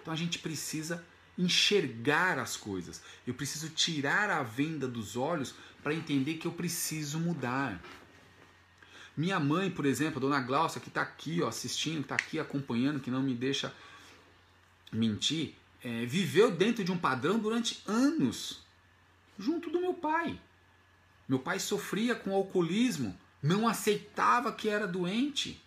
Então 0.00 0.14
a 0.14 0.16
gente 0.16 0.38
precisa 0.38 1.04
enxergar 1.40 2.38
as 2.38 2.56
coisas. 2.56 3.02
Eu 3.26 3.34
preciso 3.34 3.70
tirar 3.70 4.28
a 4.30 4.42
venda 4.42 4.86
dos 4.86 5.16
olhos 5.16 5.54
para 5.82 5.94
entender 5.94 6.34
que 6.34 6.46
eu 6.46 6.52
preciso 6.52 7.18
mudar. 7.18 7.80
Minha 9.16 9.40
mãe, 9.40 9.70
por 9.70 9.86
exemplo, 9.86 10.18
a 10.18 10.20
dona 10.20 10.40
Glaucia, 10.40 10.80
que 10.80 10.88
está 10.88 11.02
aqui 11.02 11.42
ó, 11.42 11.48
assistindo, 11.48 11.96
que 11.96 12.12
está 12.12 12.14
aqui 12.14 12.38
acompanhando, 12.38 13.00
que 13.00 13.10
não 13.10 13.22
me 13.22 13.34
deixa 13.34 13.74
mentir, 14.92 15.54
é, 15.82 16.04
viveu 16.04 16.50
dentro 16.50 16.84
de 16.84 16.92
um 16.92 16.98
padrão 16.98 17.38
durante 17.38 17.82
anos, 17.86 18.62
junto 19.38 19.70
do 19.70 19.80
meu 19.80 19.94
pai. 19.94 20.38
Meu 21.28 21.38
pai 21.38 21.58
sofria 21.58 22.14
com 22.14 22.34
alcoolismo, 22.34 23.18
não 23.42 23.66
aceitava 23.66 24.52
que 24.52 24.68
era 24.68 24.86
doente, 24.86 25.62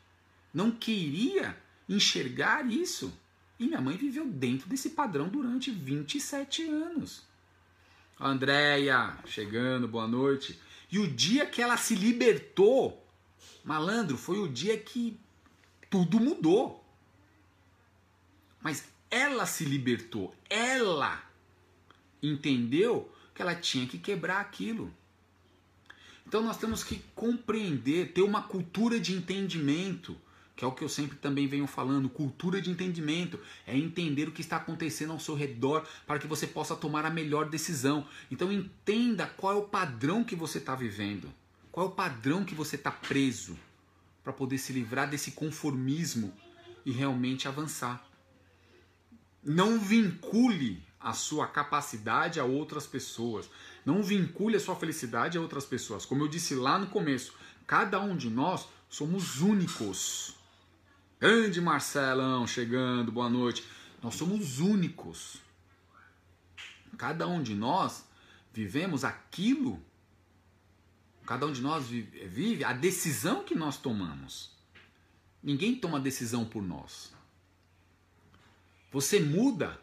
não 0.54 0.70
queria 0.70 1.58
enxergar 1.90 2.70
isso. 2.70 3.18
E 3.63 3.67
minha 3.67 3.80
mãe 3.80 3.95
viveu 3.95 4.28
dentro 4.28 4.67
desse 4.67 4.89
padrão 4.89 5.30
durante 5.30 5.71
27 5.71 6.63
anos. 6.63 7.23
Andréia, 8.19 9.17
chegando, 9.26 9.88
boa 9.88 10.06
noite. 10.06 10.60
E 10.91 10.99
o 10.99 11.08
dia 11.08 11.45
que 11.45 11.62
ela 11.62 11.78
se 11.78 11.95
libertou, 11.95 13.08
malandro, 13.63 14.17
foi 14.17 14.38
o 14.38 14.49
dia 14.49 14.78
que 14.78 15.17
tudo 15.89 16.19
mudou. 16.19 16.86
Mas 18.62 18.84
ela 19.10 19.45
se 19.45 19.63
libertou, 19.63 20.36
ela 20.49 21.23
entendeu 22.21 23.10
que 23.34 23.41
ela 23.41 23.56
tinha 23.56 23.88
que 23.88 23.97
quebrar 23.97 24.41
aquilo. 24.41 24.93
Então 26.28 26.41
nós 26.41 26.58
temos 26.58 26.84
que 26.84 27.02
compreender, 27.15 28.12
ter 28.12 28.23
uma 28.23 28.41
cultura 28.43 28.99
de 28.99 29.13
entendimento, 29.13 30.19
que 30.56 30.63
é 30.63 30.68
o 30.68 30.72
que 30.72 30.84
eu 30.84 30.89
sempre 30.89 31.18
também 31.18 31.48
venho 31.48 31.66
falando, 31.66 32.08
cultura 32.08 32.62
de 32.62 32.70
entendimento, 32.70 33.39
é 33.66 33.76
entender 33.76 34.28
o 34.28 34.32
que 34.32 34.42
está 34.42 34.58
acontecendo 34.58 35.12
ao 35.12 35.20
seu 35.20 35.36
redor 35.36 35.88
para 36.06 36.20
que 36.20 36.28
você 36.28 36.46
possa 36.46 36.76
tomar 36.76 37.06
a 37.06 37.10
melhor 37.10 37.50
decisão. 37.50 38.06
Então 38.30 38.52
entenda 38.52 39.26
qual 39.26 39.54
é 39.54 39.56
o 39.56 39.63
padrão 39.63 40.24
que 40.24 40.36
você 40.36 40.60
está 40.60 40.76
vivendo, 40.76 41.34
qual 41.72 41.88
é 41.88 41.89
o 41.89 41.94
padrão 41.94 42.46
que 42.46 42.54
você 42.54 42.76
está 42.76 42.92
preso, 42.92 43.58
para 44.24 44.32
poder 44.32 44.58
se 44.58 44.72
livrar 44.72 45.10
desse 45.10 45.32
conformismo 45.32 46.34
e 46.86 46.92
realmente 46.92 47.48
avançar. 47.48 48.06
Não 49.44 49.78
vincule 49.78 50.82
a 51.00 51.12
sua 51.12 51.46
capacidade 51.48 52.39
a 52.39 52.46
outras 52.46 52.88
pessoas. 52.88 53.50
Não 53.86 54.02
vincule 54.02 54.56
a 54.56 54.60
sua 54.60 54.76
felicidade 54.76 55.38
a 55.38 55.42
outras 55.42 55.66
pessoas. 55.66 56.06
Como 56.06 56.24
eu 56.24 56.30
disse 56.30 56.56
lá 56.56 56.80
no 56.80 56.88
começo, 56.88 57.34
cada 57.68 58.00
um 58.00 58.16
de 58.16 58.30
nós 58.30 58.68
somos 58.89 59.42
únicos. 59.42 60.36
Grande 61.24 61.62
Marcelão 61.62 62.46
chegando, 62.46 63.10
boa 63.10 63.30
noite. 63.30 63.64
Nós 64.02 64.14
somos 64.16 64.60
únicos. 64.60 65.38
Cada 66.98 67.26
um 67.26 67.42
de 67.42 67.56
nós 67.56 68.04
vivemos 68.52 69.06
aquilo, 69.06 69.82
cada 71.26 71.46
um 71.46 71.54
de 71.54 71.62
nós 71.62 71.88
vive 71.88 72.66
a 72.66 72.74
decisão 72.74 73.42
que 73.42 73.56
nós 73.56 73.78
tomamos. 73.78 74.52
Ninguém 75.42 75.74
toma 75.74 75.98
decisão 75.98 76.44
por 76.44 76.62
nós. 76.62 77.14
Você 78.92 79.22
muda 79.22 79.80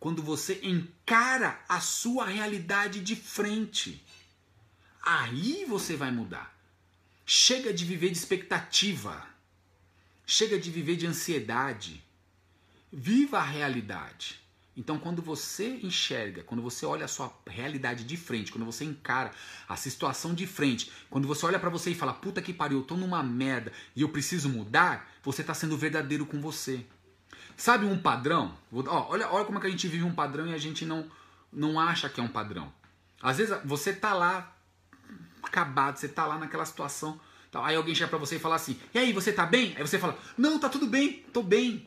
quando 0.00 0.24
você 0.24 0.58
encara 0.60 1.62
a 1.68 1.78
sua 1.78 2.26
realidade 2.26 2.98
de 2.98 3.14
frente. 3.14 4.04
Aí 5.00 5.64
você 5.66 5.94
vai 5.94 6.10
mudar. 6.10 6.52
Chega 7.24 7.72
de 7.72 7.84
viver 7.84 8.10
de 8.10 8.18
expectativa. 8.18 9.29
Chega 10.32 10.56
de 10.56 10.70
viver 10.70 10.94
de 10.94 11.08
ansiedade. 11.08 12.00
Viva 12.92 13.38
a 13.38 13.42
realidade. 13.42 14.40
Então, 14.76 14.96
quando 14.96 15.20
você 15.20 15.80
enxerga, 15.82 16.44
quando 16.44 16.62
você 16.62 16.86
olha 16.86 17.04
a 17.04 17.08
sua 17.08 17.36
realidade 17.48 18.04
de 18.04 18.16
frente, 18.16 18.52
quando 18.52 18.64
você 18.64 18.84
encara 18.84 19.32
a 19.68 19.74
situação 19.74 20.32
de 20.32 20.46
frente, 20.46 20.88
quando 21.10 21.26
você 21.26 21.44
olha 21.44 21.58
para 21.58 21.68
você 21.68 21.90
e 21.90 21.96
fala, 21.96 22.14
puta 22.14 22.40
que 22.40 22.52
pariu, 22.52 22.78
eu 22.78 22.84
tô 22.84 22.96
numa 22.96 23.24
merda 23.24 23.72
e 23.96 24.02
eu 24.02 24.08
preciso 24.08 24.48
mudar, 24.48 25.10
você 25.20 25.42
tá 25.42 25.52
sendo 25.52 25.76
verdadeiro 25.76 26.24
com 26.24 26.40
você. 26.40 26.86
Sabe 27.56 27.84
um 27.84 27.98
padrão? 27.98 28.56
Ó, 28.72 29.08
olha, 29.10 29.28
olha 29.32 29.44
como 29.44 29.58
é 29.58 29.60
que 29.60 29.66
a 29.66 29.70
gente 29.70 29.88
vive 29.88 30.04
um 30.04 30.14
padrão 30.14 30.46
e 30.46 30.54
a 30.54 30.58
gente 30.58 30.86
não, 30.86 31.10
não 31.52 31.80
acha 31.80 32.08
que 32.08 32.20
é 32.20 32.22
um 32.22 32.28
padrão. 32.28 32.72
Às 33.20 33.38
vezes 33.38 33.58
você 33.64 33.92
tá 33.92 34.14
lá 34.14 34.56
acabado, 35.42 35.96
você 35.96 36.06
tá 36.06 36.24
lá 36.24 36.38
naquela 36.38 36.64
situação, 36.64 37.20
aí 37.54 37.76
alguém 37.76 37.94
chega 37.94 38.08
para 38.08 38.18
você 38.18 38.36
e 38.36 38.38
fala 38.38 38.56
assim: 38.56 38.78
"E 38.94 38.98
aí, 38.98 39.12
você 39.12 39.32
tá 39.32 39.44
bem?" 39.44 39.74
Aí 39.76 39.82
você 39.82 39.98
fala: 39.98 40.18
"Não, 40.36 40.58
tá 40.58 40.68
tudo 40.68 40.86
bem, 40.86 41.24
tô 41.32 41.42
bem". 41.42 41.86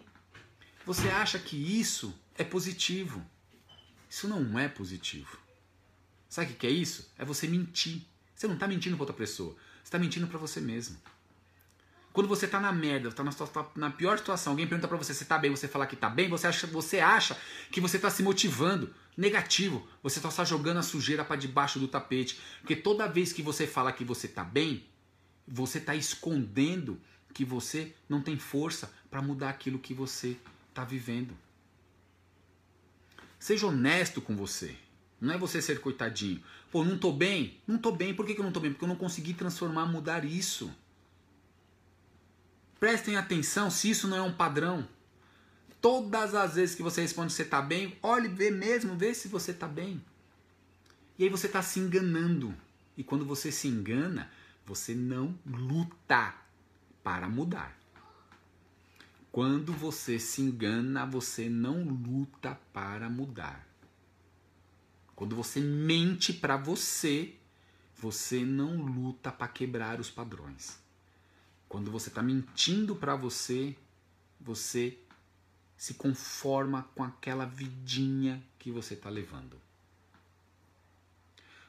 Você 0.86 1.08
acha 1.08 1.40
que 1.40 1.56
isso 1.56 2.14
é 2.38 2.44
positivo. 2.44 3.26
Isso 4.10 4.28
não 4.28 4.60
é 4.60 4.68
positivo. 4.68 5.38
Sabe 6.30 6.54
o 6.54 6.56
que 6.56 6.68
é 6.68 6.70
isso? 6.70 7.12
É 7.18 7.24
você 7.24 7.48
mentir. 7.48 8.02
Você 8.36 8.48
não 8.48 8.56
está 8.56 8.68
mentindo 8.68 8.96
para 8.96 9.04
outra 9.04 9.16
pessoa. 9.16 9.54
Você 9.54 9.84
está 9.86 10.00
mentindo 10.00 10.28
para 10.28 10.38
você 10.38 10.60
mesmo. 10.60 10.98
Quando 12.12 12.28
você 12.28 12.46
está 12.46 12.60
na 12.60 12.72
merda, 12.72 13.10
está 13.10 13.24
na, 13.24 13.32
tá 13.32 13.66
na, 13.76 13.90
pior 13.90 14.20
situação, 14.20 14.54
alguém 14.54 14.68
pergunta 14.68 14.88
para 14.88 14.98
você 14.98 15.16
se 15.16 15.24
está 15.24 15.38
bem, 15.38 15.50
você 15.50 15.68
falar 15.68 15.88
que 15.88 15.96
está 15.96 16.10
bem, 16.10 16.30
você 16.30 16.46
acha, 16.46 16.68
você 16.68 17.00
acha 17.00 17.36
que 17.72 17.82
você 17.82 17.98
está 17.98 18.10
se 18.10 18.22
motivando. 18.22 18.94
Negativo. 19.16 19.88
Você 20.02 20.20
está 20.20 20.30
só 20.30 20.44
jogando 20.44 20.78
a 20.78 20.84
sujeira 20.84 21.24
para 21.24 21.36
debaixo 21.36 21.80
do 21.80 21.88
tapete. 21.88 22.40
Porque 22.60 22.76
toda 22.76 23.08
vez 23.08 23.32
que 23.32 23.42
você 23.42 23.66
fala 23.66 23.92
que 23.92 24.04
você 24.04 24.28
está 24.28 24.44
bem, 24.44 24.86
você 25.48 25.78
está 25.78 25.96
escondendo 25.96 27.00
que 27.34 27.44
você 27.44 27.94
não 28.08 28.22
tem 28.22 28.38
força 28.38 28.94
para 29.10 29.22
mudar 29.22 29.50
aquilo 29.50 29.80
que 29.80 29.94
você 29.94 30.38
está 30.70 30.84
vivendo. 30.84 31.36
Seja 33.40 33.68
honesto 33.68 34.22
com 34.22 34.36
você. 34.36 34.76
Não 35.20 35.34
é 35.34 35.38
você 35.38 35.62
ser 35.62 35.80
coitadinho. 35.80 36.44
Pô, 36.72 36.84
não 36.84 36.98
tô 36.98 37.12
bem? 37.12 37.58
Não 37.68 37.78
tô 37.78 37.92
bem. 37.92 38.14
Por 38.14 38.26
que, 38.26 38.34
que 38.34 38.40
eu 38.40 38.46
não 38.46 38.52
tô 38.52 38.60
bem? 38.60 38.72
Porque 38.72 38.84
eu 38.84 38.90
não 38.90 38.96
consegui 38.96 39.34
transformar, 39.34 39.86
mudar 39.86 40.26
isso. 40.26 40.74
Prestem 42.80 43.16
atenção 43.16 43.72
se 43.72 43.90
isso 43.90 44.08
não 44.08 44.18
é 44.18 44.22
um 44.22 44.34
padrão. 44.34 44.88
Todas 45.82 46.34
as 46.36 46.56
vezes 46.56 46.76
que 46.76 46.84
você 46.84 47.02
responde 47.02 47.28
que 47.28 47.34
você 47.34 47.44
está 47.44 47.62
bem, 47.62 47.98
olhe, 48.02 48.28
vê 48.28 48.50
mesmo, 48.50 48.96
vê 48.96 49.14
se 49.14 49.28
você 49.28 49.52
está 49.52 49.68
bem. 49.68 50.04
E 51.18 51.24
aí 51.24 51.30
você 51.30 51.48
está 51.48 51.62
se 51.62 51.80
enganando. 51.80 52.54
E 52.98 53.04
quando 53.04 53.26
você 53.26 53.52
se 53.52 53.68
engana, 53.68 54.30
você 54.66 54.96
não 54.96 55.38
luta 55.46 56.36
para 57.04 57.28
mudar. 57.28 57.78
Quando 59.32 59.74
você 59.74 60.20
se 60.20 60.42
engana, 60.42 61.06
você 61.06 61.50
não 61.50 61.84
luta 61.84 62.60
para 62.72 63.10
mudar. 63.10 63.68
Quando 65.16 65.36
você 65.36 65.60
mente 65.60 66.32
para 66.34 66.56
você, 66.56 67.36
você 67.98 68.46
não 68.46 68.76
luta 68.76 69.32
para 69.32 69.48
quebrar 69.48 70.00
os 70.00 70.10
padrões. 70.10 70.80
Quando 71.68 71.90
você 71.90 72.10
está 72.10 72.22
mentindo 72.22 72.96
para 72.96 73.16
você, 73.16 73.76
você 74.40 75.00
se 75.76 75.96
conforma 75.96 76.84
com 76.94 77.04
aquela 77.04 77.46
vidinha 77.46 78.44
que 78.60 78.72
você 78.72 78.94
está 78.94 79.10
levando. 79.10 79.63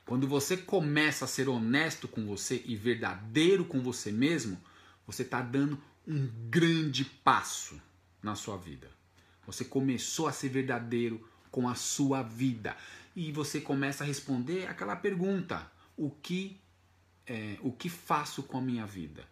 Quando 0.04 0.28
você 0.28 0.56
começa 0.56 1.24
a 1.24 1.28
ser 1.28 1.48
honesto 1.48 2.06
com 2.06 2.26
você 2.26 2.62
e 2.66 2.76
verdadeiro 2.76 3.64
com 3.64 3.80
você 3.80 4.12
mesmo, 4.12 4.60
você 5.06 5.22
está 5.22 5.40
dando 5.40 5.80
um 6.06 6.26
grande 6.50 7.04
passo 7.04 7.80
na 8.22 8.34
sua 8.34 8.56
vida. 8.56 8.90
Você 9.46 9.64
começou 9.64 10.26
a 10.26 10.32
ser 10.32 10.50
verdadeiro 10.50 11.26
com 11.50 11.68
a 11.68 11.74
sua 11.74 12.22
vida 12.22 12.76
e 13.16 13.32
você 13.32 13.60
começa 13.60 14.04
a 14.04 14.06
responder 14.06 14.66
aquela 14.66 14.96
pergunta: 14.96 15.70
o 15.96 16.10
que 16.10 16.60
é, 17.26 17.58
o 17.62 17.72
que 17.72 17.88
faço 17.88 18.42
com 18.42 18.58
a 18.58 18.62
minha 18.62 18.86
vida? 18.86 19.26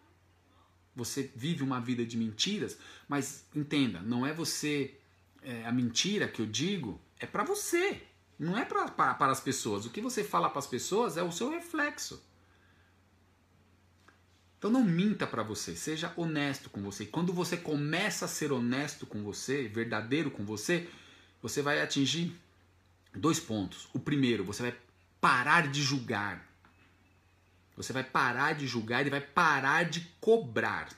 Você 0.95 1.31
vive 1.35 1.63
uma 1.63 1.81
vida 1.81 2.05
de 2.05 2.17
mentiras, 2.17 2.79
mas 3.09 3.47
entenda, 3.55 4.01
não 4.01 4.27
é 4.27 4.33
você 4.33 4.95
é, 5.43 5.65
a 5.65 5.73
mentira 5.73 6.29
que 6.29 6.41
eu 6.41 6.47
digo 6.47 7.01
é 7.19 7.27
para 7.27 7.45
você, 7.45 8.03
não 8.43 8.59
é 8.59 8.65
para 8.65 9.31
as 9.31 9.41
pessoas. 9.41 9.87
O 9.87 9.91
que 9.91 10.01
você 10.01 10.25
fala 10.25 10.51
para 10.51 10.59
as 10.59 10.67
pessoas 10.67 11.17
é 11.17 11.23
o 11.23 11.31
seu 11.31 11.49
reflexo. 11.49 12.21
Então 14.59 14.69
não 14.69 14.83
minta 14.83 15.27
para 15.29 15.45
você, 15.45 15.77
seja 15.77 16.13
honesto 16.17 16.69
com 16.69 16.83
você. 16.83 17.07
Quando 17.07 17.33
você 17.33 17.57
começa 17.57 18.25
a 18.25 18.29
ser 18.29 18.51
honesto 18.51 19.07
com 19.07 19.23
você, 19.23 19.69
verdadeiro 19.69 20.29
com 20.29 20.45
você, 20.45 20.89
você 21.41 21.63
vai 21.63 21.81
atingir 21.81 22.37
dois 23.15 23.39
pontos. 23.39 23.89
O 23.93 24.01
primeiro, 24.01 24.45
você 24.45 24.63
vai 24.63 24.77
parar 25.21 25.71
de 25.71 25.81
julgar. 25.81 26.45
Você 27.77 27.93
vai 27.93 28.03
parar 28.03 28.55
de 28.55 28.67
julgar 28.67 29.07
e 29.07 29.11
vai 29.11 29.21
parar 29.21 29.85
de 29.85 30.01
cobrar. 30.21 30.89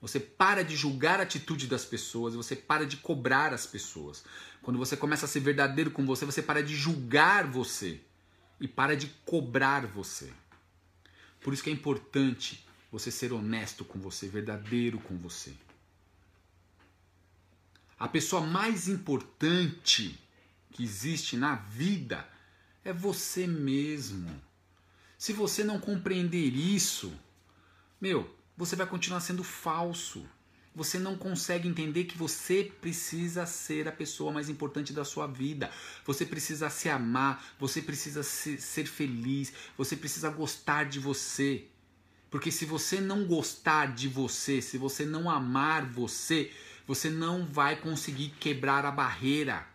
Você 0.00 0.20
para 0.20 0.62
de 0.62 0.76
julgar 0.76 1.20
a 1.20 1.22
atitude 1.22 1.66
das 1.66 1.84
pessoas, 1.84 2.34
você 2.34 2.54
para 2.54 2.86
de 2.86 2.96
cobrar 2.98 3.52
as 3.52 3.66
pessoas. 3.66 4.24
Quando 4.62 4.78
você 4.78 4.96
começa 4.96 5.24
a 5.26 5.28
ser 5.28 5.40
verdadeiro 5.40 5.90
com 5.90 6.04
você, 6.04 6.24
você 6.24 6.42
para 6.42 6.62
de 6.62 6.76
julgar 6.76 7.46
você 7.46 8.00
e 8.60 8.68
para 8.68 8.96
de 8.96 9.06
cobrar 9.24 9.86
você. 9.86 10.32
Por 11.40 11.54
isso 11.54 11.62
que 11.62 11.70
é 11.70 11.72
importante 11.72 12.66
você 12.90 13.10
ser 13.10 13.32
honesto 13.32 13.84
com 13.84 13.98
você, 13.98 14.28
verdadeiro 14.28 14.98
com 14.98 15.16
você. 15.16 15.54
A 17.98 18.06
pessoa 18.06 18.42
mais 18.42 18.88
importante 18.88 20.18
que 20.70 20.82
existe 20.82 21.36
na 21.36 21.54
vida 21.54 22.28
é 22.84 22.92
você 22.92 23.46
mesmo. 23.46 24.30
Se 25.16 25.32
você 25.32 25.64
não 25.64 25.80
compreender 25.80 26.54
isso, 26.54 27.12
meu, 27.98 28.35
você 28.56 28.74
vai 28.74 28.86
continuar 28.86 29.20
sendo 29.20 29.44
falso. 29.44 30.26
Você 30.74 30.98
não 30.98 31.16
consegue 31.16 31.66
entender 31.66 32.04
que 32.04 32.18
você 32.18 32.70
precisa 32.80 33.46
ser 33.46 33.88
a 33.88 33.92
pessoa 33.92 34.30
mais 34.30 34.48
importante 34.48 34.92
da 34.92 35.04
sua 35.04 35.26
vida. 35.26 35.70
Você 36.04 36.26
precisa 36.26 36.68
se 36.68 36.88
amar, 36.88 37.42
você 37.58 37.80
precisa 37.80 38.22
ser 38.22 38.86
feliz, 38.86 39.52
você 39.76 39.96
precisa 39.96 40.28
gostar 40.28 40.84
de 40.84 41.00
você. 41.00 41.64
Porque 42.30 42.50
se 42.50 42.66
você 42.66 43.00
não 43.00 43.24
gostar 43.24 43.94
de 43.94 44.06
você, 44.06 44.60
se 44.60 44.76
você 44.76 45.06
não 45.06 45.30
amar 45.30 45.86
você, 45.86 46.52
você 46.86 47.08
não 47.08 47.46
vai 47.46 47.76
conseguir 47.76 48.34
quebrar 48.38 48.84
a 48.84 48.90
barreira. 48.90 49.66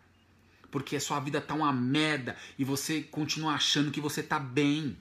Porque 0.69 0.95
a 0.95 1.01
sua 1.01 1.19
vida 1.19 1.41
tá 1.41 1.55
uma 1.55 1.73
merda 1.73 2.37
e 2.59 2.63
você 2.63 3.01
continua 3.01 3.53
achando 3.53 3.91
que 3.91 3.99
você 3.99 4.21
tá 4.21 4.39
bem. 4.39 4.95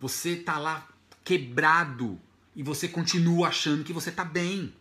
Você 0.00 0.36
tá 0.36 0.58
lá 0.58 0.88
quebrado 1.22 2.18
e 2.56 2.62
você 2.62 2.88
continua 2.88 3.48
achando 3.48 3.84
que 3.84 3.92
você 3.92 4.10
tá 4.10 4.24
bem. 4.24 4.74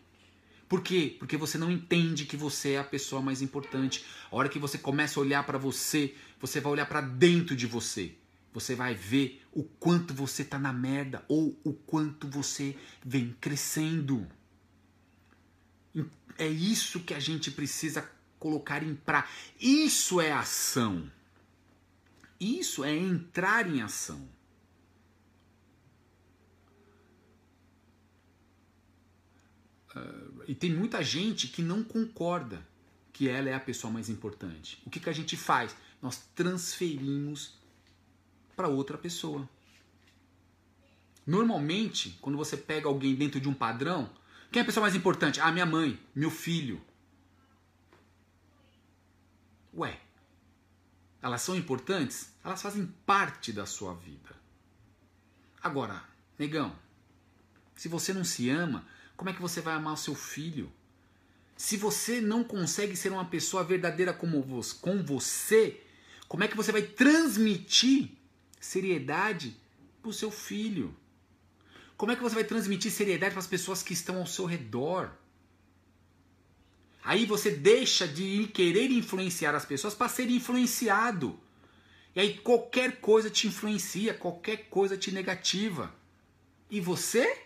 Por 0.67 0.81
quê? 0.81 1.15
Porque 1.19 1.37
você 1.37 1.59
não 1.59 1.69
entende 1.69 2.25
que 2.25 2.35
você 2.35 2.71
é 2.71 2.79
a 2.79 2.83
pessoa 2.83 3.21
mais 3.21 3.43
importante. 3.43 4.03
A 4.31 4.35
hora 4.35 4.49
que 4.49 4.57
você 4.57 4.79
começa 4.79 5.19
a 5.19 5.21
olhar 5.21 5.45
para 5.45 5.59
você, 5.59 6.15
você 6.41 6.59
vai 6.59 6.71
olhar 6.71 6.87
para 6.87 7.01
dentro 7.01 7.55
de 7.55 7.67
você 7.67 8.15
você 8.55 8.73
vai 8.73 8.95
ver 8.95 9.45
o 9.51 9.63
quanto 9.63 10.13
você 10.13 10.41
está 10.41 10.57
na 10.57 10.71
merda 10.71 11.25
ou 11.27 11.59
o 11.61 11.73
quanto 11.73 12.25
você 12.25 12.73
vem 13.03 13.35
crescendo. 13.41 14.25
É 16.37 16.47
isso 16.47 17.01
que 17.01 17.13
a 17.13 17.19
gente 17.19 17.51
precisa 17.51 18.09
colocar 18.39 18.81
em 18.81 18.95
prática. 18.95 19.29
Isso 19.59 20.21
é 20.21 20.31
ação. 20.31 21.11
Isso 22.39 22.85
é 22.85 22.95
entrar 22.95 23.69
em 23.69 23.81
ação. 23.81 24.25
Uh, 29.95 30.43
e 30.47 30.53
tem 30.53 30.71
muita 30.71 31.01
gente 31.01 31.47
que 31.47 31.61
não 31.61 31.83
concorda 31.83 32.65
que 33.13 33.29
ela 33.29 33.49
é 33.49 33.53
a 33.53 33.59
pessoa 33.59 33.91
mais 33.91 34.09
importante. 34.09 34.81
O 34.85 34.89
que, 34.89 34.99
que 34.99 35.09
a 35.09 35.13
gente 35.13 35.37
faz? 35.37 35.75
Nós 36.01 36.17
transferimos 36.35 37.57
para 38.55 38.67
outra 38.67 38.97
pessoa. 38.97 39.47
Normalmente, 41.25 42.17
quando 42.21 42.37
você 42.37 42.57
pega 42.57 42.87
alguém 42.87 43.15
dentro 43.15 43.39
de 43.39 43.47
um 43.47 43.53
padrão, 43.53 44.09
quem 44.51 44.59
é 44.59 44.63
a 44.63 44.65
pessoa 44.65 44.83
mais 44.83 44.95
importante? 44.95 45.39
Ah, 45.39 45.51
minha 45.51 45.65
mãe, 45.65 45.99
meu 46.13 46.29
filho. 46.29 46.81
Ué, 49.73 49.99
elas 51.21 51.41
são 51.41 51.55
importantes? 51.55 52.33
Elas 52.43 52.61
fazem 52.61 52.85
parte 53.05 53.51
da 53.51 53.65
sua 53.65 53.95
vida. 53.95 54.35
Agora, 55.61 56.03
negão, 56.37 56.75
se 57.75 57.87
você 57.87 58.13
não 58.13 58.23
se 58.23 58.49
ama, 58.49 58.85
como 59.15 59.29
é 59.29 59.33
que 59.33 59.41
você 59.41 59.61
vai 59.61 59.73
amar 59.73 59.93
o 59.93 59.97
seu 59.97 60.15
filho? 60.15 60.71
Se 61.55 61.77
você 61.77 62.19
não 62.19 62.43
consegue 62.43 62.95
ser 62.95 63.11
uma 63.11 63.25
pessoa 63.25 63.63
verdadeira 63.63 64.13
como 64.13 64.41
você, 64.41 64.75
com 64.81 65.01
você, 65.03 65.81
como 66.27 66.43
é 66.43 66.47
que 66.47 66.57
você 66.57 66.71
vai 66.71 66.81
transmitir 66.81 68.09
seriedade 68.59 69.55
para 70.01 70.09
o 70.09 70.13
seu 70.13 70.29
filho? 70.29 70.95
Como 71.95 72.11
é 72.11 72.15
que 72.15 72.21
você 72.21 72.35
vai 72.35 72.43
transmitir 72.43 72.91
seriedade 72.91 73.33
para 73.33 73.39
as 73.39 73.47
pessoas 73.47 73.81
que 73.81 73.93
estão 73.93 74.17
ao 74.17 74.27
seu 74.27 74.45
redor? 74.45 75.11
Aí 77.03 77.25
você 77.25 77.51
deixa 77.51 78.07
de 78.07 78.47
querer 78.47 78.91
influenciar 78.91 79.55
as 79.55 79.63
pessoas 79.63 79.93
para 79.93 80.09
ser 80.09 80.29
influenciado. 80.29 81.39
E 82.15 82.19
aí 82.19 82.37
qualquer 82.39 82.99
coisa 82.99 83.29
te 83.29 83.47
influencia, 83.47 84.13
qualquer 84.13 84.69
coisa 84.69 84.97
te 84.97 85.11
negativa. 85.11 85.93
E 86.69 86.81
você 86.81 87.44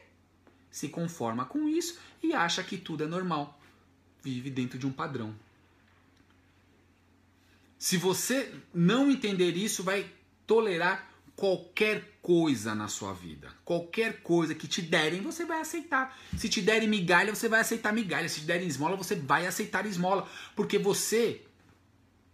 se 0.72 0.90
conforma 0.90 1.46
com 1.46 1.68
isso 1.68 2.00
e 2.22 2.34
acha 2.34 2.64
que 2.64 2.78
tudo 2.78 3.04
é 3.04 3.08
normal. 3.08 3.60
Vive 4.22 4.50
dentro 4.50 4.78
de 4.78 4.86
um 4.86 4.92
padrão. 4.92 5.34
Se 7.78 7.98
você 7.98 8.54
não 8.74 9.10
entender 9.10 9.56
isso, 9.56 9.84
vai 9.84 10.12
tolerar 10.46 11.10
qualquer 11.36 12.20
coisa 12.22 12.76
na 12.76 12.90
sua 12.90 13.14
vida. 13.14 13.50
Qualquer 13.64 14.22
coisa 14.22 14.54
que 14.54 14.68
te 14.68 14.82
derem, 14.82 15.22
você 15.22 15.46
vai 15.46 15.62
aceitar. 15.62 16.18
Se 16.38 16.50
te 16.50 16.62
derem 16.62 16.90
migalha, 16.90 17.34
você 17.34 17.48
vai 17.48 17.62
aceitar 17.62 17.94
migalha. 17.94 18.28
Se 18.28 18.42
te 18.42 18.46
derem 18.46 18.68
esmola, 18.68 18.98
você 18.98 19.16
vai 19.16 19.48
aceitar 19.48 19.86
esmola. 19.86 20.28
Porque 20.54 20.78
você 20.78 21.42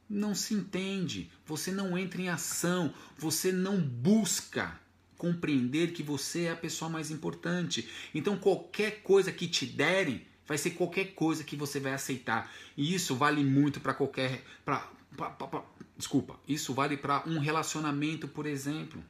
não 0.09 0.33
se 0.33 0.55
entende, 0.55 1.31
você 1.45 1.71
não 1.71 1.95
entra 1.95 2.19
em 2.19 2.29
ação, 2.29 2.91
você 3.15 3.51
não 3.51 3.79
busca 3.79 4.79
compreender 5.18 5.93
que 5.93 6.03
você 6.03 6.43
é 6.43 6.51
a 6.51 6.55
pessoa 6.55 6.89
mais 6.89 7.11
importante. 7.11 7.89
Então, 8.13 8.38
qualquer 8.38 9.01
coisa 9.01 9.32
que 9.32 9.47
te 9.47 9.66
derem, 9.66 10.26
vai 10.47 10.57
ser 10.57 10.72
qualquer 10.72 11.13
coisa 11.13 11.43
que 11.43 11.55
você 11.55 11.80
vai 11.80 11.93
aceitar. 11.93 12.51
E 12.78 12.93
isso 12.93 13.16
vale 13.16 13.43
muito 13.43 13.80
para 13.80 13.93
qualquer. 13.93 14.43
Pra, 14.63 14.89
pra, 15.16 15.30
pra, 15.30 15.63
desculpa, 15.97 16.39
isso 16.47 16.74
vale 16.74 16.97
para 16.97 17.24
um 17.28 17.39
relacionamento, 17.39 18.28
por 18.28 18.45
exemplo. 18.45 19.03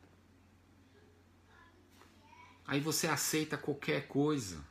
Aí 2.68 2.80
você 2.80 3.08
aceita 3.08 3.58
qualquer 3.58 4.08
coisa. 4.08 4.64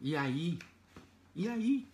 E 0.00 0.14
aí? 0.14 0.58
E 1.34 1.48
aí? 1.48 1.88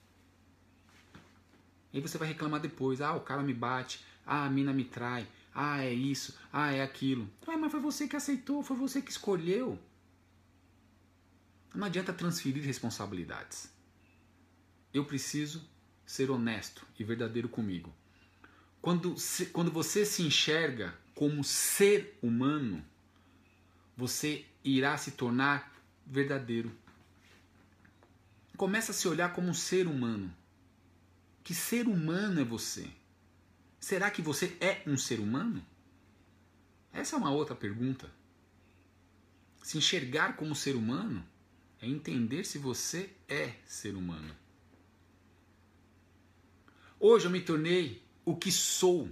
Aí 1.92 2.00
você 2.00 2.18
vai 2.18 2.28
reclamar 2.28 2.60
depois. 2.60 3.00
Ah, 3.00 3.14
o 3.14 3.20
cara 3.20 3.42
me 3.42 3.54
bate. 3.54 4.04
Ah, 4.26 4.44
a 4.44 4.50
mina 4.50 4.72
me 4.72 4.84
trai. 4.84 5.26
Ah, 5.54 5.84
é 5.84 5.92
isso. 5.92 6.36
Ah, 6.52 6.72
é 6.72 6.82
aquilo. 6.82 7.28
Ué, 7.46 7.56
mas 7.56 7.70
foi 7.70 7.80
você 7.80 8.08
que 8.08 8.16
aceitou, 8.16 8.62
foi 8.62 8.76
você 8.76 9.02
que 9.02 9.10
escolheu. 9.10 9.78
Não 11.74 11.86
adianta 11.86 12.12
transferir 12.12 12.62
responsabilidades. 12.64 13.70
Eu 14.92 15.04
preciso 15.04 15.66
ser 16.04 16.30
honesto 16.30 16.86
e 16.98 17.04
verdadeiro 17.04 17.48
comigo. 17.48 17.92
Quando, 18.80 19.18
se, 19.18 19.46
quando 19.46 19.70
você 19.70 20.04
se 20.04 20.22
enxerga 20.22 20.94
como 21.14 21.44
ser 21.44 22.18
humano, 22.22 22.84
você 23.96 24.44
irá 24.64 24.96
se 24.98 25.12
tornar 25.12 25.72
verdadeiro. 26.06 26.72
Começa 28.56 28.92
a 28.92 28.94
se 28.94 29.08
olhar 29.08 29.32
como 29.32 29.48
um 29.48 29.54
ser 29.54 29.86
humano. 29.86 30.34
Que 31.44 31.54
ser 31.54 31.86
humano 31.86 32.40
é 32.40 32.44
você? 32.44 32.88
Será 33.82 34.12
que 34.12 34.22
você 34.22 34.56
é 34.60 34.80
um 34.86 34.96
ser 34.96 35.18
humano? 35.18 35.60
Essa 36.92 37.16
é 37.16 37.18
uma 37.18 37.32
outra 37.32 37.56
pergunta. 37.56 38.08
Se 39.60 39.76
enxergar 39.76 40.36
como 40.36 40.54
ser 40.54 40.76
humano 40.76 41.26
é 41.80 41.88
entender 41.88 42.44
se 42.44 42.58
você 42.58 43.10
é 43.28 43.56
ser 43.66 43.96
humano. 43.96 44.32
Hoje 47.00 47.26
eu 47.26 47.30
me 47.32 47.40
tornei 47.40 48.00
o 48.24 48.36
que 48.36 48.52
sou, 48.52 49.10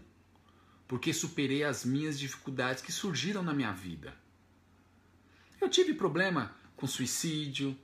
porque 0.86 1.12
superei 1.12 1.64
as 1.64 1.84
minhas 1.84 2.16
dificuldades 2.16 2.80
que 2.80 2.92
surgiram 2.92 3.42
na 3.42 3.52
minha 3.52 3.72
vida. 3.72 4.16
Eu 5.60 5.68
tive 5.68 5.94
problema 5.94 6.54
com 6.76 6.86
suicídio, 6.86 7.76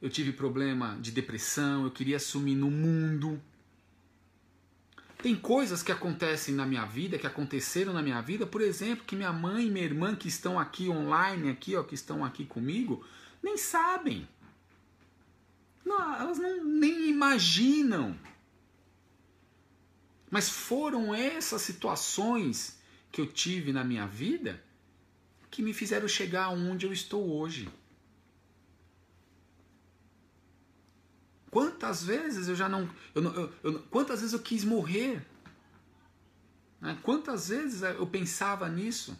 eu 0.00 0.10
tive 0.10 0.32
problema 0.32 0.98
de 1.00 1.12
depressão, 1.12 1.84
eu 1.84 1.90
queria 1.92 2.18
sumir 2.18 2.56
no 2.56 2.68
mundo. 2.68 3.40
Tem 5.22 5.36
coisas 5.36 5.84
que 5.84 5.92
acontecem 5.92 6.52
na 6.52 6.66
minha 6.66 6.84
vida, 6.84 7.16
que 7.16 7.28
aconteceram 7.28 7.92
na 7.92 8.02
minha 8.02 8.20
vida, 8.20 8.44
por 8.44 8.60
exemplo, 8.60 9.04
que 9.06 9.14
minha 9.14 9.32
mãe 9.32 9.68
e 9.68 9.70
minha 9.70 9.84
irmã 9.84 10.16
que 10.16 10.26
estão 10.26 10.58
aqui 10.58 10.88
online, 10.88 11.48
aqui, 11.48 11.76
ó, 11.76 11.84
que 11.84 11.94
estão 11.94 12.24
aqui 12.24 12.44
comigo, 12.44 13.04
nem 13.40 13.56
sabem. 13.56 14.28
Não, 15.84 16.14
elas 16.16 16.38
não, 16.38 16.64
nem 16.64 17.08
imaginam. 17.08 18.18
Mas 20.28 20.48
foram 20.48 21.14
essas 21.14 21.62
situações 21.62 22.80
que 23.12 23.20
eu 23.20 23.26
tive 23.26 23.72
na 23.72 23.84
minha 23.84 24.06
vida 24.08 24.60
que 25.52 25.62
me 25.62 25.72
fizeram 25.72 26.08
chegar 26.08 26.48
onde 26.48 26.84
eu 26.84 26.92
estou 26.92 27.38
hoje. 27.38 27.68
Quantas 31.52 32.02
vezes 32.02 32.48
eu 32.48 32.56
já 32.56 32.66
não. 32.66 32.88
Eu, 33.14 33.22
eu, 33.22 33.52
eu, 33.62 33.82
quantas 33.90 34.20
vezes 34.20 34.32
eu 34.32 34.38
quis 34.38 34.64
morrer? 34.64 35.22
Né? 36.80 36.98
Quantas 37.02 37.50
vezes 37.50 37.82
eu 37.82 38.06
pensava 38.06 38.66
nisso? 38.70 39.14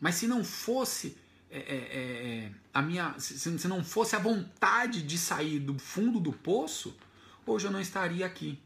Mas 0.00 0.14
se 0.14 0.26
não 0.26 0.42
fosse 0.42 1.18
é, 1.50 1.58
é, 1.58 2.46
é, 2.46 2.52
a 2.72 2.80
minha. 2.80 3.14
Se, 3.18 3.58
se 3.58 3.68
não 3.68 3.84
fosse 3.84 4.16
a 4.16 4.18
vontade 4.18 5.02
de 5.02 5.18
sair 5.18 5.60
do 5.60 5.78
fundo 5.78 6.18
do 6.18 6.32
poço, 6.32 6.96
hoje 7.44 7.66
eu 7.66 7.70
não 7.70 7.80
estaria 7.80 8.24
aqui. 8.24 8.58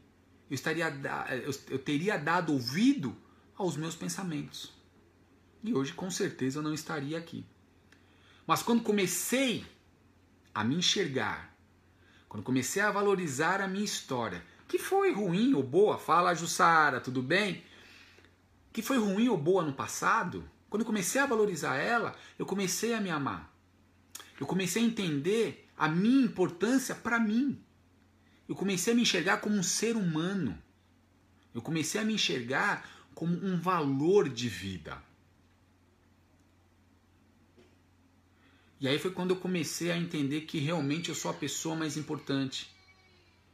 Eu, 0.49 0.55
estaria, 0.55 0.87
eu, 1.43 1.53
eu 1.67 1.79
teria 1.79 2.15
dado 2.17 2.53
ouvido 2.53 3.13
aos 3.57 3.75
meus 3.75 3.93
pensamentos. 3.93 4.71
E 5.65 5.73
hoje, 5.73 5.91
com 5.91 6.09
certeza, 6.09 6.59
eu 6.59 6.63
não 6.63 6.73
estaria 6.73 7.17
aqui. 7.17 7.45
Mas 8.47 8.63
quando 8.63 8.81
comecei 8.81 9.65
a 10.53 10.63
me 10.63 10.75
enxergar, 10.75 11.55
quando 12.27 12.43
comecei 12.43 12.81
a 12.81 12.91
valorizar 12.91 13.61
a 13.61 13.67
minha 13.67 13.83
história, 13.83 14.43
que 14.67 14.79
foi 14.79 15.11
ruim 15.11 15.53
ou 15.53 15.63
boa, 15.63 15.97
fala 15.97 16.33
Jussara, 16.33 17.01
tudo 17.01 17.21
bem? 17.21 17.63
Que 18.71 18.81
foi 18.81 18.97
ruim 18.97 19.27
ou 19.27 19.37
boa 19.37 19.63
no 19.63 19.73
passado, 19.73 20.49
quando 20.69 20.85
comecei 20.85 21.19
a 21.19 21.25
valorizar 21.25 21.75
ela, 21.75 22.15
eu 22.39 22.45
comecei 22.45 22.93
a 22.93 23.01
me 23.01 23.09
amar. 23.09 23.53
Eu 24.39 24.47
comecei 24.47 24.81
a 24.81 24.85
entender 24.85 25.67
a 25.77 25.89
minha 25.89 26.25
importância 26.25 26.95
para 26.95 27.19
mim. 27.19 27.61
Eu 28.47 28.55
comecei 28.55 28.93
a 28.93 28.95
me 28.95 29.01
enxergar 29.01 29.41
como 29.41 29.55
um 29.57 29.63
ser 29.63 29.97
humano. 29.97 30.57
Eu 31.53 31.61
comecei 31.61 31.99
a 31.99 32.05
me 32.05 32.13
enxergar 32.13 32.89
como 33.13 33.35
um 33.45 33.59
valor 33.59 34.29
de 34.29 34.47
vida. 34.47 34.97
E 38.81 38.87
aí 38.87 38.99
foi 38.99 39.11
quando 39.11 39.31
eu 39.31 39.37
comecei 39.37 39.91
a 39.91 39.97
entender 39.97 40.41
que 40.41 40.57
realmente 40.57 41.07
eu 41.07 41.15
sou 41.15 41.31
a 41.31 41.33
pessoa 41.33 41.75
mais 41.75 41.95
importante. 41.95 42.69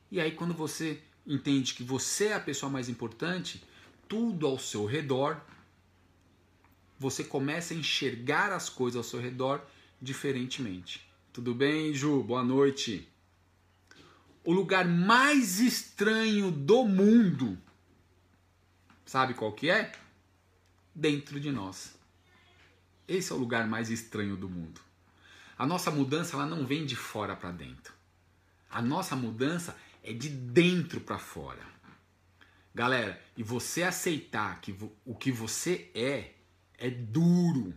E 0.09 0.19
aí 0.19 0.31
quando 0.31 0.53
você 0.53 0.99
entende 1.25 1.75
que 1.75 1.83
você 1.83 2.27
é 2.27 2.33
a 2.33 2.39
pessoa 2.39 2.71
mais 2.71 2.89
importante, 2.89 3.61
tudo 4.07 4.47
ao 4.47 4.57
seu 4.57 4.85
redor, 4.85 5.39
você 6.97 7.23
começa 7.23 7.73
a 7.73 7.77
enxergar 7.77 8.51
as 8.51 8.69
coisas 8.69 8.97
ao 8.97 9.03
seu 9.03 9.19
redor 9.19 9.61
diferentemente. 10.01 11.05
Tudo 11.31 11.53
bem, 11.53 11.93
Ju? 11.93 12.23
Boa 12.23 12.43
noite 12.43 13.07
o 14.47 14.53
lugar 14.53 14.87
mais 14.87 15.59
estranho 15.59 16.49
do 16.49 16.85
mundo. 16.85 17.57
Sabe 19.05 19.33
qual 19.33 19.51
que 19.51 19.69
é? 19.69 19.91
Dentro 20.95 21.37
de 21.37 21.51
nós. 21.51 21.99
Esse 23.05 23.33
é 23.33 23.35
o 23.35 23.37
lugar 23.37 23.67
mais 23.67 23.89
estranho 23.89 24.37
do 24.37 24.47
mundo. 24.47 24.79
A 25.57 25.65
nossa 25.65 25.89
mudança 25.89 26.35
ela 26.35 26.45
não 26.45 26.65
vem 26.65 26.85
de 26.85 26.95
fora 26.95 27.35
para 27.35 27.51
dentro. 27.51 27.93
A 28.69 28.81
nossa 28.81 29.15
mudança 29.15 29.75
é 30.03 30.13
de 30.13 30.29
dentro 30.29 31.01
para 31.01 31.17
fora. 31.17 31.65
Galera, 32.73 33.19
e 33.35 33.41
você 33.41 33.81
aceitar 33.81 34.61
que 34.61 34.75
o 35.03 35.15
que 35.15 35.31
você 35.31 35.89
é 35.95 36.35
é 36.77 36.89
duro. 36.89 37.73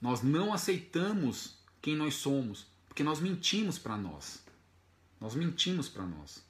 Nós 0.00 0.20
não 0.20 0.52
aceitamos 0.52 1.58
quem 1.80 1.94
nós 1.94 2.14
somos, 2.14 2.66
porque 2.88 3.04
nós 3.04 3.20
mentimos 3.20 3.78
para 3.78 3.96
nós. 3.96 4.44
Nós 5.20 5.34
mentimos 5.34 5.88
para 5.88 6.04
nós. 6.04 6.44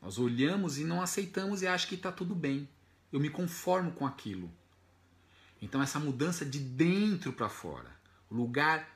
Nós 0.00 0.18
olhamos 0.18 0.78
e 0.78 0.84
não 0.84 1.02
aceitamos 1.02 1.62
e 1.62 1.66
achamos 1.66 1.84
que 1.86 1.94
está 1.94 2.12
tudo 2.12 2.34
bem. 2.34 2.68
Eu 3.12 3.20
me 3.20 3.28
conformo 3.28 3.92
com 3.92 4.06
aquilo. 4.06 4.50
Então, 5.60 5.82
essa 5.82 5.98
mudança 5.98 6.44
de 6.44 6.58
dentro 6.58 7.32
para 7.32 7.48
fora. 7.48 7.90
O 8.30 8.34
lugar 8.34 8.88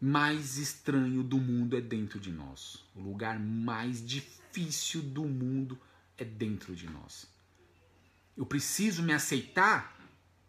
mais 0.00 0.58
estranho 0.58 1.22
do 1.22 1.38
mundo 1.38 1.76
é 1.76 1.80
dentro 1.80 2.20
de 2.20 2.30
nós. 2.30 2.84
O 2.94 3.00
lugar 3.00 3.38
mais 3.38 4.04
difícil 4.04 5.02
do 5.02 5.24
mundo 5.24 5.78
é 6.18 6.24
dentro 6.24 6.74
de 6.74 6.88
nós. 6.88 7.26
Eu 8.36 8.44
preciso 8.44 9.02
me 9.02 9.12
aceitar 9.12 9.96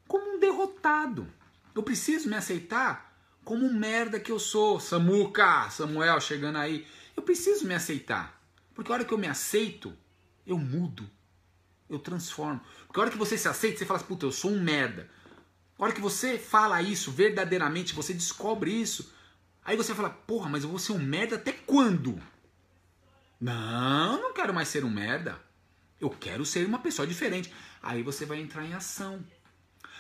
como 0.08 0.36
um 0.36 0.40
derrotado. 0.40 1.28
Eu 1.74 1.84
preciso 1.84 2.30
me 2.30 2.36
aceitar 2.36 3.18
como 3.44 3.72
merda 3.72 4.20
que 4.20 4.32
eu 4.32 4.40
sou. 4.40 4.80
Samuca, 4.80 5.70
Samuel 5.70 6.20
chegando 6.20 6.58
aí. 6.58 6.86
Eu 7.16 7.24
preciso 7.24 7.66
me 7.66 7.74
aceitar. 7.74 8.42
Porque 8.74 8.92
a 8.92 8.96
hora 8.96 9.06
que 9.06 9.14
eu 9.14 9.18
me 9.18 9.28
aceito, 9.28 9.96
eu 10.46 10.58
mudo. 10.58 11.10
Eu 11.90 12.00
transformo. 12.00 12.60
Porque 12.86 13.00
a 13.00 13.04
hora 13.04 13.12
que 13.12 13.18
você 13.18 13.38
se 13.38 13.48
aceita, 13.48 13.80
você 13.80 13.86
fala 13.86 14.00
assim, 14.00 14.08
puta, 14.08 14.26
eu 14.26 14.32
sou 14.32 14.52
um 14.52 14.62
merda. 14.62 15.10
A 15.80 15.84
hora 15.84 15.94
que 15.94 16.02
você 16.02 16.38
fala 16.38 16.82
isso 16.82 17.12
verdadeiramente, 17.12 17.94
você 17.94 18.14
descobre 18.14 18.72
isso. 18.72 19.14
Aí 19.68 19.76
você 19.76 19.94
fala, 19.94 20.10
porra, 20.10 20.50
mas 20.50 20.64
eu 20.64 20.70
vou 20.70 20.80
ser 20.80 20.94
um 20.94 20.98
merda 20.98 21.36
até 21.36 21.52
quando? 21.52 22.18
Não, 23.40 24.22
não 24.22 24.34
quero 24.34 24.54
mais 24.54 24.70
ser 24.70 24.86
um 24.86 24.90
merda. 24.90 25.38
Eu 26.00 26.10
quero 26.10 26.46
ser 26.46 26.66
uma 26.66 26.80
pessoa 26.80 27.06
diferente. 27.06 27.54
Aí 27.84 28.02
você 28.02 28.26
vai 28.26 28.40
entrar 28.40 28.64
em 28.64 28.74
ação. 28.74 29.20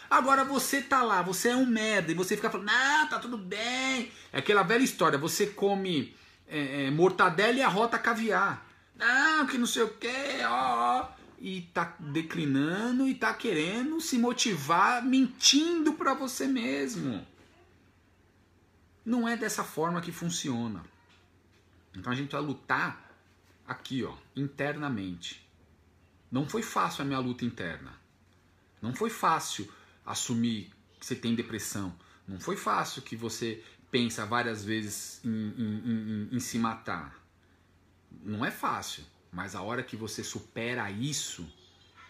Agora 0.09 0.45
você 0.45 0.81
tá 0.81 1.03
lá, 1.03 1.21
você 1.21 1.49
é 1.49 1.55
um 1.57 1.65
merda, 1.65 2.13
e 2.13 2.15
você 2.15 2.37
fica 2.37 2.49
falando, 2.49 2.67
não, 2.67 3.09
tá 3.09 3.19
tudo 3.19 3.37
bem. 3.37 4.09
É 4.31 4.39
aquela 4.39 4.63
velha 4.63 4.83
história, 4.83 5.17
você 5.17 5.47
come 5.47 6.15
é, 6.47 6.85
é, 6.85 6.91
mortadela 6.91 7.57
e 7.57 7.61
arrota 7.61 7.99
caviar. 7.99 8.65
Não, 8.95 9.45
que 9.47 9.57
não 9.57 9.67
sei 9.67 9.83
o 9.83 9.89
que, 9.89 10.45
ó, 10.45 11.01
ó. 11.01 11.09
E 11.39 11.63
tá 11.73 11.93
declinando 11.99 13.05
e 13.05 13.13
tá 13.13 13.33
querendo 13.33 13.99
se 13.99 14.17
motivar 14.17 15.03
mentindo 15.03 15.91
para 15.91 16.13
você 16.13 16.47
mesmo. 16.47 17.27
Não 19.07 19.25
é 19.25 19.37
dessa 19.37 19.63
forma 19.63 20.01
que 20.01 20.11
funciona. 20.11 20.83
Então 21.95 22.11
a 22.11 22.15
gente 22.15 22.33
vai 22.33 22.41
lutar 22.41 23.09
aqui, 23.65 24.03
ó, 24.03 24.13
internamente. 24.35 25.47
Não 26.29 26.45
foi 26.45 26.61
fácil 26.61 27.03
a 27.03 27.05
minha 27.05 27.19
luta 27.19 27.45
interna. 27.45 27.93
Não 28.81 28.93
foi 28.93 29.09
fácil 29.09 29.71
assumir 30.05 30.73
que 30.99 31.05
você 31.05 31.15
tem 31.15 31.35
depressão. 31.35 31.95
Não 32.27 32.37
foi 32.37 32.57
fácil 32.57 33.01
que 33.01 33.15
você 33.15 33.63
pensa 33.89 34.25
várias 34.25 34.65
vezes 34.65 35.21
em, 35.23 35.29
em, 35.29 35.77
em, 35.85 36.35
em 36.35 36.39
se 36.41 36.59
matar. 36.59 37.17
Não 38.11 38.45
é 38.45 38.51
fácil, 38.51 39.05
mas 39.31 39.55
a 39.55 39.61
hora 39.61 39.83
que 39.83 39.95
você 39.95 40.21
supera 40.21 40.91
isso, 40.91 41.49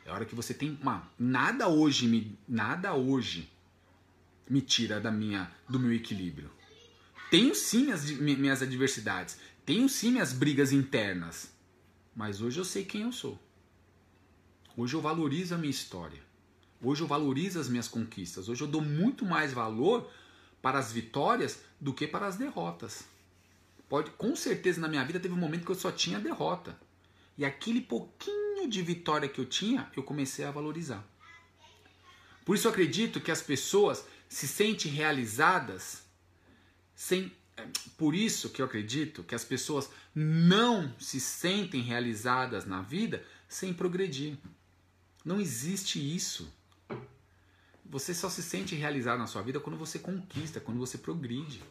é 0.04 0.10
a 0.10 0.16
hora 0.16 0.26
que 0.26 0.34
você 0.34 0.52
tem 0.52 0.76
uma 0.82 1.08
nada 1.20 1.68
hoje 1.68 2.08
me 2.08 2.36
nada 2.48 2.96
hoje 2.96 3.48
me 4.50 4.62
tira 4.62 5.00
da 5.00 5.12
minha 5.12 5.52
do 5.70 5.80
meu 5.80 5.94
equilíbrio. 5.94 6.57
Tenho 7.30 7.54
sim 7.54 7.84
minhas, 7.84 8.10
minhas 8.10 8.62
adversidades, 8.62 9.38
tenho 9.66 9.90
sim 9.90 10.12
minhas 10.12 10.32
brigas 10.32 10.72
internas, 10.72 11.52
mas 12.16 12.42
hoje 12.42 12.58
eu 12.58 12.64
sei 12.64 12.86
quem 12.86 13.02
eu 13.02 13.12
sou. 13.12 13.38
Hoje 14.78 14.94
eu 14.94 15.02
valorizo 15.02 15.54
a 15.54 15.58
minha 15.58 15.70
história. 15.70 16.22
Hoje 16.82 17.02
eu 17.02 17.08
valorizo 17.08 17.60
as 17.60 17.68
minhas 17.68 17.88
conquistas. 17.88 18.48
Hoje 18.48 18.62
eu 18.62 18.68
dou 18.68 18.82
muito 18.82 19.26
mais 19.26 19.52
valor 19.52 20.10
para 20.62 20.80
as 20.80 20.94
vitórias 20.94 21.60
do 21.82 21.94
que 21.94 22.08
para 22.08 22.28
as 22.28 22.38
derrotas. 22.38 23.04
Pode, 23.90 24.12
com 24.12 24.36
certeza 24.36 24.80
na 24.80 24.88
minha 24.88 25.04
vida 25.04 25.20
teve 25.20 25.34
um 25.34 25.38
momento 25.38 25.66
que 25.66 25.72
eu 25.72 25.76
só 25.76 25.92
tinha 25.92 26.20
derrota. 26.20 26.80
E 27.38 27.44
aquele 27.44 27.82
pouquinho 27.82 28.70
de 28.70 28.82
vitória 28.82 29.28
que 29.28 29.40
eu 29.40 29.46
tinha, 29.46 29.92
eu 29.98 30.04
comecei 30.04 30.46
a 30.46 30.52
valorizar. 30.52 31.06
Por 32.46 32.56
isso 32.56 32.68
eu 32.68 32.72
acredito 32.72 33.20
que 33.20 33.32
as 33.32 33.42
pessoas 33.42 34.06
se 34.30 34.48
sentem 34.48 34.92
realizadas 34.92 36.07
sem 36.98 37.32
é, 37.56 37.64
por 37.96 38.16
isso 38.16 38.50
que 38.50 38.60
eu 38.60 38.66
acredito 38.66 39.24
que 39.24 39.36
as 39.36 39.46
pessoas 39.46 39.88
não 40.14 40.92
se 41.00 41.20
sentem 41.20 41.82
realizadas 41.82 42.66
na 42.66 42.82
vida 42.82 43.24
sem 43.48 43.72
progredir. 43.72 44.36
Não 45.24 45.40
existe 45.40 46.00
isso. 46.00 46.52
Você 47.86 48.14
só 48.14 48.30
se 48.30 48.42
sente 48.42 48.76
realizado 48.76 49.20
na 49.20 49.28
sua 49.28 49.44
vida 49.44 49.60
quando 49.60 49.78
você 49.78 50.00
conquista, 50.00 50.60
quando 50.60 50.80
você 50.80 50.98
progride. 50.98 51.64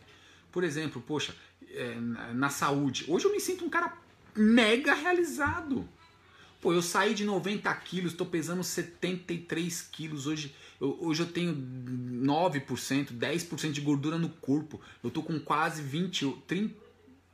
Por 0.52 0.62
exemplo, 0.62 1.02
poxa, 1.02 1.34
é, 1.70 1.96
na 2.32 2.48
saúde. 2.48 3.04
Hoje 3.08 3.26
eu 3.26 3.32
me 3.32 3.40
sinto 3.40 3.64
um 3.64 3.68
cara 3.68 3.98
mega 4.34 4.94
realizado. 4.94 5.88
Pô, 6.60 6.72
eu 6.72 6.82
saí 6.82 7.14
de 7.14 7.24
90 7.24 7.74
quilos, 7.76 8.12
estou 8.12 8.26
pesando 8.26 8.62
73 8.62 9.82
quilos. 9.82 10.26
Hoje 10.26 10.54
eu, 10.80 10.96
hoje 11.00 11.22
eu 11.22 11.26
tenho 11.26 11.54
9%, 11.54 13.12
10% 13.12 13.72
de 13.72 13.80
gordura 13.80 14.18
no 14.18 14.28
corpo. 14.28 14.80
Eu 15.02 15.10
tô 15.10 15.22
com 15.22 15.38
quase 15.38 15.82
20, 15.82 16.42
30, 16.46 16.74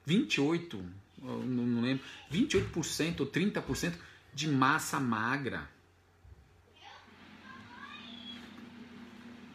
28, 0.04 0.84
não, 1.22 1.38
não 1.40 1.82
lembro, 1.82 2.04
28% 2.32 3.20
ou 3.20 3.26
30% 3.26 3.94
de 4.34 4.48
massa 4.48 4.98
magra. 4.98 5.68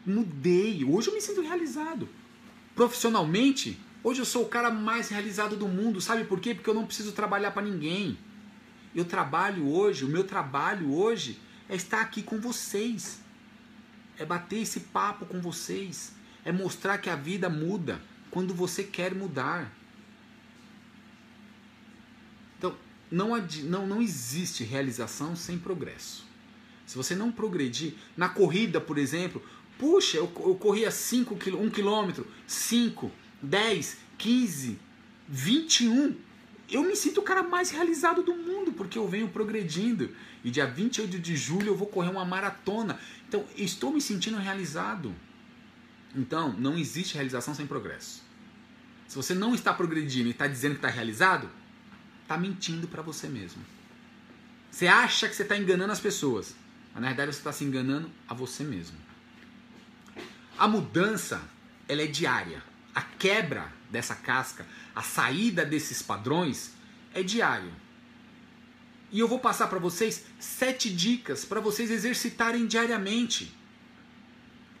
mudei. 0.08 0.84
Hoje 0.84 1.08
eu 1.08 1.14
me 1.14 1.20
sinto 1.20 1.42
realizado. 1.42 2.08
Profissionalmente, 2.74 3.78
hoje 4.02 4.20
eu 4.20 4.24
sou 4.24 4.42
o 4.42 4.48
cara 4.48 4.70
mais 4.70 5.08
realizado 5.08 5.56
do 5.56 5.68
mundo. 5.68 6.00
Sabe 6.00 6.24
por 6.24 6.40
quê? 6.40 6.54
Porque 6.54 6.70
eu 6.70 6.74
não 6.74 6.86
preciso 6.86 7.12
trabalhar 7.12 7.50
para 7.50 7.62
ninguém. 7.62 8.18
Eu 8.94 9.04
trabalho 9.04 9.68
hoje, 9.68 10.04
o 10.04 10.08
meu 10.08 10.24
trabalho 10.24 10.92
hoje 10.92 11.38
é 11.68 11.76
estar 11.76 12.00
aqui 12.00 12.22
com 12.22 12.40
vocês. 12.40 13.20
É 14.18 14.24
bater 14.24 14.60
esse 14.60 14.80
papo 14.80 15.26
com 15.26 15.40
vocês. 15.40 16.12
É 16.44 16.52
mostrar 16.52 16.98
que 16.98 17.10
a 17.10 17.16
vida 17.16 17.48
muda 17.48 18.00
quando 18.30 18.54
você 18.54 18.82
quer 18.82 19.14
mudar. 19.14 19.72
Então, 22.58 22.74
não, 23.10 23.30
não, 23.64 23.86
não 23.86 24.02
existe 24.02 24.64
realização 24.64 25.36
sem 25.36 25.58
progresso. 25.58 26.26
Se 26.86 26.96
você 26.96 27.14
não 27.14 27.30
progredir, 27.30 27.94
na 28.16 28.28
corrida, 28.30 28.80
por 28.80 28.96
exemplo, 28.96 29.42
Puxa, 29.78 30.16
eu, 30.16 30.30
eu 30.40 30.56
corria 30.56 30.90
5 30.90 31.36
km, 31.36 31.54
1 31.54 31.70
km, 31.70 32.22
5, 32.46 33.12
10, 33.40 33.96
15, 34.18 34.78
21. 35.28 36.16
Eu 36.70 36.82
me 36.82 36.94
sinto 36.94 37.20
o 37.20 37.22
cara 37.22 37.42
mais 37.42 37.70
realizado 37.70 38.22
do 38.22 38.34
mundo, 38.34 38.72
porque 38.72 38.98
eu 38.98 39.08
venho 39.08 39.28
progredindo. 39.28 40.14
E 40.44 40.50
dia 40.50 40.66
28 40.66 41.18
de 41.18 41.36
julho 41.36 41.68
eu 41.68 41.76
vou 41.76 41.88
correr 41.88 42.10
uma 42.10 42.24
maratona. 42.24 42.98
Então, 43.26 43.44
estou 43.56 43.92
me 43.92 44.00
sentindo 44.00 44.36
realizado. 44.36 45.14
Então, 46.14 46.52
não 46.52 46.76
existe 46.76 47.14
realização 47.14 47.54
sem 47.54 47.66
progresso. 47.66 48.22
Se 49.06 49.16
você 49.16 49.34
não 49.34 49.54
está 49.54 49.72
progredindo 49.72 50.28
e 50.28 50.32
está 50.32 50.46
dizendo 50.46 50.72
que 50.72 50.78
está 50.78 50.88
realizado, 50.88 51.48
está 52.22 52.36
mentindo 52.36 52.86
para 52.86 53.00
você 53.00 53.26
mesmo. 53.26 53.62
Você 54.70 54.86
acha 54.86 55.26
que 55.26 55.34
você 55.34 55.42
está 55.42 55.56
enganando 55.56 55.92
as 55.92 56.00
pessoas, 56.00 56.54
mas 56.92 57.02
na 57.02 57.08
verdade 57.08 57.32
você 57.32 57.38
está 57.38 57.52
se 57.52 57.64
enganando 57.64 58.10
a 58.28 58.34
você 58.34 58.62
mesmo. 58.62 58.98
A 60.58 60.68
mudança, 60.68 61.40
ela 61.88 62.02
é 62.02 62.06
diária. 62.06 62.62
A 62.98 63.02
quebra 63.02 63.72
dessa 63.88 64.12
casca, 64.12 64.66
a 64.92 65.02
saída 65.02 65.64
desses 65.64 66.02
padrões 66.02 66.72
é 67.14 67.22
diário. 67.22 67.70
E 69.12 69.20
eu 69.20 69.28
vou 69.28 69.38
passar 69.38 69.68
para 69.68 69.78
vocês 69.78 70.24
sete 70.36 70.92
dicas 70.92 71.44
para 71.44 71.60
vocês 71.60 71.92
exercitarem 71.92 72.66
diariamente. 72.66 73.54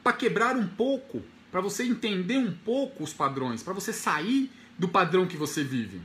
Para 0.02 0.14
quebrar 0.14 0.56
um 0.56 0.66
pouco, 0.66 1.22
para 1.52 1.60
você 1.60 1.84
entender 1.84 2.38
um 2.38 2.52
pouco 2.52 3.04
os 3.04 3.12
padrões, 3.12 3.62
para 3.62 3.72
você 3.72 3.92
sair 3.92 4.50
do 4.76 4.88
padrão 4.88 5.24
que 5.24 5.36
você 5.36 5.62
vive. 5.62 6.02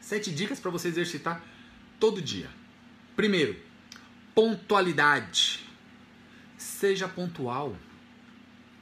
Sete 0.00 0.30
dicas 0.30 0.60
para 0.60 0.70
você 0.70 0.86
exercitar 0.86 1.42
todo 1.98 2.22
dia. 2.22 2.48
Primeiro, 3.16 3.56
pontualidade. 4.32 5.68
Seja 6.56 7.08
pontual. 7.08 7.76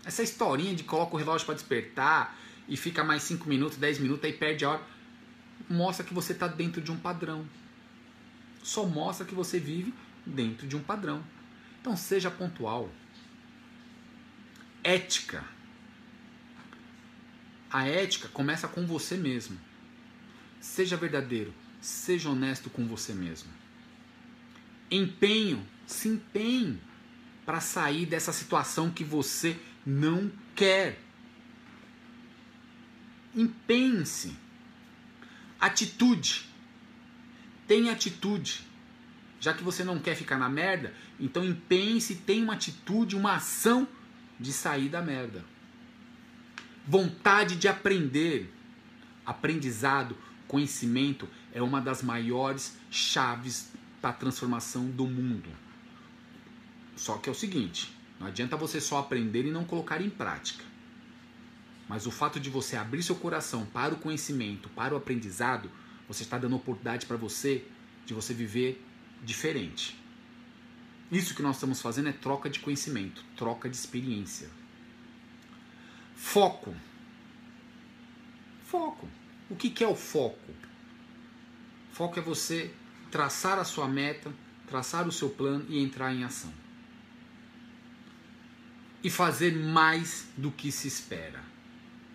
Essa 0.05 0.23
historinha 0.23 0.75
de 0.75 0.85
coloca 0.85 1.15
o 1.15 1.19
relógio 1.19 1.47
para 1.47 1.55
despertar 1.55 2.39
e 2.69 2.77
fica 2.77 3.03
mais 3.03 3.23
5 3.23 3.49
minutos, 3.49 3.79
10 3.79 3.99
minutos, 3.99 4.25
aí 4.25 4.33
perde 4.33 4.65
a 4.65 4.71
hora, 4.71 4.83
mostra 5.69 6.05
que 6.05 6.13
você 6.13 6.33
está 6.33 6.47
dentro 6.47 6.81
de 6.81 6.91
um 6.93 6.99
padrão. 6.99 7.47
Só 8.63 8.87
mostra 8.87 9.27
que 9.27 9.35
você 9.35 9.59
vive 9.59 9.95
dentro 10.25 10.67
de 10.67 10.77
um 10.77 10.83
padrão. 10.83 11.23
Então 11.81 11.97
seja 11.97 12.31
pontual. 12.31 12.91
Ética. 14.83 15.45
A 17.71 17.87
ética 17.89 18.29
começa 18.29 18.69
com 18.69 18.87
você 18.87 19.17
mesmo. 19.17 19.59
Seja 20.61 20.97
verdadeiro, 20.97 21.53
seja 21.81 22.31
honesto 22.31 22.71
com 22.71 22.87
você 22.87 23.13
mesmo. 23.13 23.51
Empenho, 24.91 25.67
se 25.87 26.09
empenhe 26.09 26.81
para 27.45 27.61
sair 27.61 28.07
dessa 28.07 28.33
situação 28.33 28.91
que 28.91 29.05
você 29.05 29.59
não 29.85 30.31
quer. 30.55 30.99
Impense. 33.35 34.37
Atitude. 35.61 36.49
Tenha 37.67 37.93
atitude. 37.93 38.67
Já 39.41 39.53
que 39.53 39.63
você 39.63 39.85
não 39.85 39.99
quer 39.99 40.15
ficar 40.15 40.39
na 40.39 40.49
merda, 40.49 40.95
então 41.21 41.45
impense, 41.45 42.17
tenha 42.17 42.43
uma 42.43 42.55
atitude, 42.55 43.15
uma 43.15 43.35
ação 43.35 43.87
de 44.41 44.53
sair 44.53 44.89
da 44.89 45.03
merda. 45.03 45.45
Vontade 46.87 47.57
de 47.57 47.69
aprender. 47.69 48.53
Aprendizado, 49.27 50.17
conhecimento 50.47 51.29
é 51.53 51.63
uma 51.63 51.81
das 51.81 52.03
maiores 52.03 52.77
chaves 52.91 53.71
para 54.01 54.11
a 54.11 54.15
transformação 54.15 54.91
do 54.91 55.07
mundo. 55.07 55.49
Só 56.97 57.17
que 57.19 57.29
é 57.29 57.33
o 57.33 57.35
seguinte: 57.35 57.94
não 58.19 58.27
adianta 58.27 58.57
você 58.57 58.81
só 58.81 58.99
aprender 58.99 59.45
e 59.47 59.51
não 59.51 59.65
colocar 59.65 60.01
em 60.01 60.11
prática. 60.11 60.65
Mas 61.89 62.07
o 62.07 62.11
fato 62.11 62.41
de 62.41 62.49
você 62.49 62.77
abrir 62.77 63.03
seu 63.03 63.17
coração 63.17 63.67
para 63.67 63.95
o 63.95 63.99
conhecimento, 63.99 64.69
para 64.71 64.95
o 64.95 64.97
aprendizado, 64.97 65.71
você 66.09 66.23
está 66.23 66.39
dando 66.39 66.57
oportunidade 66.57 67.07
para 67.07 67.17
você 67.17 67.65
de 68.07 68.15
você 68.15 68.33
viver 68.33 68.83
diferente. 69.23 69.99
Isso 71.13 71.35
que 71.35 71.43
nós 71.43 71.57
estamos 71.57 71.81
fazendo 71.83 72.09
é 72.09 72.13
troca 72.13 72.49
de 72.49 72.61
conhecimento, 72.61 73.23
troca 73.37 73.69
de 73.69 73.77
experiência. 73.77 74.49
Foco. 76.17 76.75
Foco. 78.65 79.09
O 79.51 79.57
que, 79.57 79.69
que 79.69 79.85
é 79.85 79.89
o 79.89 79.95
foco? 79.95 80.55
Foco 81.93 82.19
é 82.19 82.23
você 82.23 82.73
traçar 83.11 83.59
a 83.59 83.65
sua 83.65 83.87
meta, 83.87 84.33
traçar 84.67 85.07
o 85.07 85.13
seu 85.13 85.29
plano 85.29 85.65
e 85.69 85.79
entrar 85.83 86.13
em 86.13 86.25
ação. 86.25 86.53
E 89.05 89.11
fazer 89.11 89.55
mais 89.55 90.27
do 90.37 90.51
que 90.51 90.73
se 90.73 90.89
espera. 90.89 91.45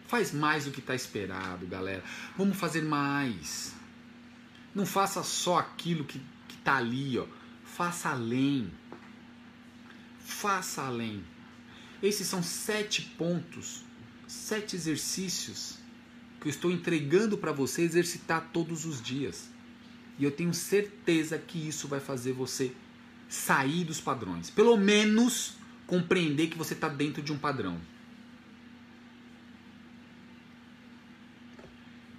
Faz 0.08 0.34
mais 0.34 0.66
do 0.66 0.72
que 0.72 0.80
está 0.80 0.96
esperado, 0.96 1.68
galera. 1.68 2.04
Vamos 2.36 2.58
fazer 2.58 2.82
mais. 2.82 3.76
Não 4.74 4.86
faça 4.86 5.22
só 5.22 5.60
aquilo 5.60 6.04
que 6.04 6.20
está 6.50 6.78
ali, 6.78 7.20
ó. 7.20 7.28
Faça 7.64 8.10
além. 8.10 8.72
Faça 10.20 10.82
além. 10.82 11.24
Esses 12.02 12.28
são 12.28 12.42
sete 12.42 13.04
pontos, 13.18 13.84
sete 14.28 14.76
exercícios 14.76 15.78
que 16.42 16.48
eu 16.48 16.50
estou 16.50 16.72
entregando 16.72 17.38
para 17.38 17.52
você 17.52 17.84
exercitar 17.84 18.50
todos 18.52 18.86
os 18.86 19.02
dias. 19.02 19.50
E 20.18 20.24
eu 20.24 20.32
tenho 20.32 20.54
certeza 20.54 21.38
que 21.38 21.68
isso 21.68 21.88
vai 21.88 22.00
fazer 22.00 22.34
você 22.34 22.72
sair 23.28 23.84
dos 23.84 24.02
padrões. 24.02 24.50
Pelo 24.50 24.76
menos 24.76 25.59
compreender 25.90 26.50
que 26.50 26.58
você 26.58 26.76
está 26.76 26.88
dentro 26.88 27.20
de 27.20 27.34
um 27.34 27.38
padrão. 27.38 27.82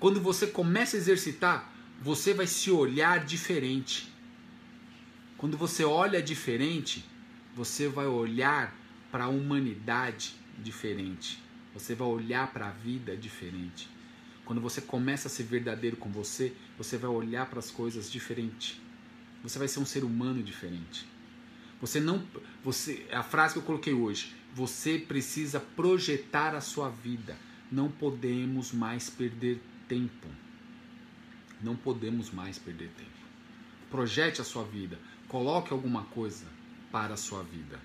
Quando 0.00 0.20
você 0.20 0.48
começa 0.48 0.96
a 0.96 0.98
exercitar, 0.98 1.72
você 2.02 2.34
vai 2.34 2.48
se 2.48 2.68
olhar 2.68 3.24
diferente. 3.24 4.12
Quando 5.38 5.56
você 5.56 5.84
olha 5.84 6.20
diferente, 6.20 7.04
você 7.54 7.86
vai 7.86 8.06
olhar 8.06 8.74
para 9.12 9.24
a 9.24 9.28
humanidade 9.28 10.34
diferente. 10.58 11.40
Você 11.72 11.94
vai 11.94 12.08
olhar 12.08 12.52
para 12.52 12.66
a 12.66 12.72
vida 12.72 13.16
diferente. 13.16 13.88
Quando 14.44 14.60
você 14.60 14.80
começa 14.80 15.28
a 15.28 15.30
ser 15.30 15.44
verdadeiro 15.44 15.96
com 15.96 16.10
você, 16.10 16.52
você 16.76 16.96
vai 16.96 17.08
olhar 17.08 17.46
para 17.46 17.60
as 17.60 17.70
coisas 17.70 18.10
diferente. 18.10 18.82
Você 19.44 19.60
vai 19.60 19.68
ser 19.68 19.78
um 19.78 19.86
ser 19.86 20.02
humano 20.02 20.42
diferente. 20.42 21.06
Você 21.80 21.98
não, 21.98 22.22
você, 22.62 23.06
a 23.10 23.22
frase 23.22 23.54
que 23.54 23.60
eu 23.60 23.64
coloquei 23.64 23.94
hoje, 23.94 24.34
você 24.54 24.98
precisa 24.98 25.60
projetar 25.60 26.54
a 26.54 26.60
sua 26.60 26.90
vida. 26.90 27.36
Não 27.70 27.90
podemos 27.90 28.72
mais 28.72 29.08
perder 29.08 29.60
tempo. 29.88 30.26
Não 31.62 31.76
podemos 31.76 32.30
mais 32.30 32.58
perder 32.58 32.90
tempo. 32.90 33.10
Projete 33.90 34.40
a 34.40 34.44
sua 34.44 34.64
vida. 34.64 34.98
Coloque 35.28 35.72
alguma 35.72 36.04
coisa 36.04 36.46
para 36.90 37.14
a 37.14 37.16
sua 37.16 37.42
vida. 37.42 37.78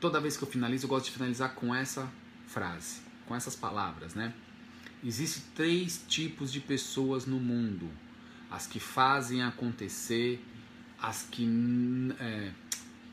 Toda 0.00 0.20
vez 0.20 0.36
que 0.36 0.44
eu 0.44 0.48
finalizo, 0.48 0.86
eu 0.86 0.88
gosto 0.88 1.06
de 1.06 1.12
finalizar 1.12 1.54
com 1.54 1.74
essa 1.74 2.10
frase, 2.46 3.00
com 3.26 3.34
essas 3.34 3.56
palavras, 3.56 4.14
né? 4.14 4.32
Existem 5.04 5.42
três 5.54 6.04
tipos 6.08 6.52
de 6.52 6.60
pessoas 6.60 7.26
no 7.26 7.38
mundo: 7.38 7.90
as 8.50 8.66
que 8.66 8.80
fazem 8.80 9.42
acontecer, 9.42 10.42
as 11.00 11.22
que, 11.30 11.46
é, 12.20 12.50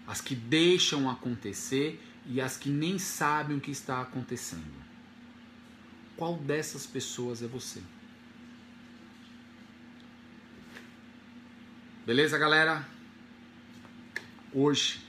as 0.08 0.22
que 0.22 0.36
deixam 0.36 1.10
acontecer 1.10 2.02
e 2.26 2.42
as 2.42 2.58
que 2.58 2.70
nem 2.70 2.98
sabem 2.98 3.58
o 3.58 3.62
que 3.62 3.72
está 3.72 4.02
acontecendo. 4.02 4.84
Qual 6.18 6.38
dessas 6.38 6.86
pessoas 6.86 7.44
é 7.44 7.48
você? 7.48 7.82
Beleza, 12.06 12.38
galera? 12.38 12.88
Hoje 14.54 15.02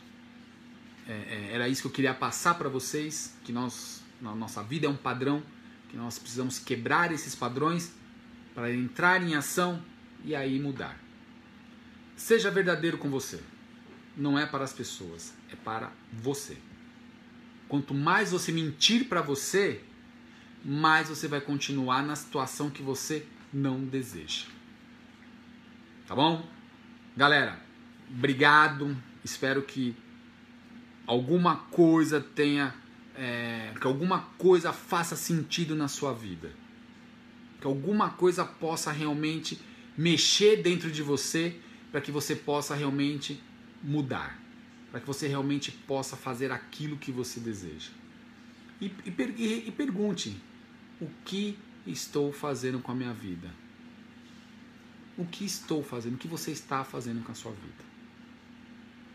é, 1.07 1.13
é, 1.13 1.51
era 1.55 1.69
isso 1.69 1.83
que 1.83 1.89
eu 1.89 1.93
queria 1.93 2.15
passar 2.15 2.55
para 2.55 2.69
vocês, 2.69 3.35
que 3.45 3.53
nós, 3.53 4.03
na 4.21 4.35
nossa 4.35 4.63
vida 4.63 4.87
é 4.87 4.91
um 4.91 4.97
padrão, 4.97 5.43
que 5.89 5.97
nós 5.97 6.19
precisamos 6.19 6.59
quebrar 6.59 7.13
esses 7.13 7.35
padrões 7.35 7.93
para 8.55 8.73
entrar 8.73 9.23
em 9.23 9.35
ação 9.35 9.83
e 10.25 10.35
aí 10.35 10.59
mudar. 10.59 11.06
Seja 12.17 12.51
verdadeiro 12.51 12.97
com 12.97 13.11
você. 13.11 13.39
Não 14.17 14.39
é 14.39 14.47
para 14.47 14.65
as 14.65 14.73
pessoas, 14.73 15.35
é 15.53 15.55
para 15.55 15.93
você. 16.11 16.57
Quanto 17.69 17.93
mais 17.93 18.33
você 18.33 18.51
mentir 18.51 19.07
para 19.07 19.21
você, 19.21 19.83
mais 20.65 21.11
você 21.11 21.29
vai 21.29 21.41
continuar 21.41 22.03
na 22.03 22.17
situação 22.17 22.71
que 22.71 22.83
você 22.83 23.27
não 23.53 23.85
deseja. 23.85 24.47
Tá 26.07 26.15
bom? 26.15 26.49
Galera, 27.15 27.61
obrigado. 28.09 28.97
Espero 29.23 29.63
que 29.63 29.95
alguma 31.07 31.57
coisa 31.57 32.21
tenha. 32.21 32.75
É, 33.19 33.73
que 33.81 33.87
alguma 33.87 34.21
coisa 34.39 34.73
faça 34.73 35.17
sentido 35.17 35.75
na 35.75 35.89
sua 35.89 36.13
vida. 36.13 36.53
Que 37.61 37.67
alguma 37.67 38.11
coisa 38.11 38.45
possa 38.45 38.91
realmente 38.91 39.61
mexer 39.97 40.63
dentro 40.63 40.91
de 40.91 41.03
você 41.03 41.61
para 41.97 42.03
que 42.03 42.13
você 42.13 42.37
possa 42.37 42.75
realmente 42.75 43.43
mudar. 43.83 44.39
Para 44.91 45.01
que 45.01 45.07
você 45.07 45.27
realmente 45.27 45.73
possa 45.73 46.15
fazer 46.15 46.53
aquilo 46.53 46.99
que 46.99 47.11
você 47.11 47.41
deseja. 47.41 47.89
E, 48.79 48.93
e, 49.07 49.65
e 49.69 49.73
pergunte: 49.73 50.37
o 51.01 51.09
que 51.25 51.59
estou 51.87 52.31
fazendo 52.35 52.81
com 52.81 52.93
a 52.93 52.95
minha 52.95 53.15
vida? 53.15 53.51
o 55.17 55.25
que 55.25 55.45
estou 55.45 55.83
fazendo, 55.83 56.15
o 56.15 56.19
que 56.19 56.29
você 56.29 56.51
está 56.51 56.85
fazendo 56.85 57.25
com 57.25 57.33
a 57.33 57.35
sua 57.35 57.53
vida. 57.53 57.85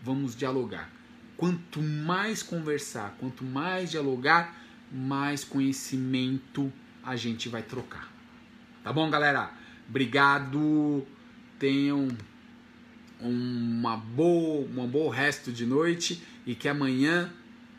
Vamos 0.00 0.36
dialogar. 0.36 0.88
Quanto 1.36 1.82
mais 1.82 2.44
conversar, 2.44 3.16
quanto 3.18 3.42
mais 3.42 3.90
dialogar, 3.90 4.56
mais 4.92 5.42
conhecimento 5.42 6.72
a 7.02 7.16
gente 7.16 7.48
vai 7.48 7.62
trocar. 7.62 8.08
Tá 8.84 8.92
bom, 8.92 9.10
galera? 9.10 9.50
Obrigado. 9.88 11.04
Tenham 11.58 12.06
uma 13.20 13.96
boa, 13.96 14.64
um 14.64 14.86
bom 14.86 15.08
resto 15.08 15.50
de 15.50 15.66
noite 15.66 16.22
e 16.46 16.54
que 16.54 16.68
amanhã 16.68 17.32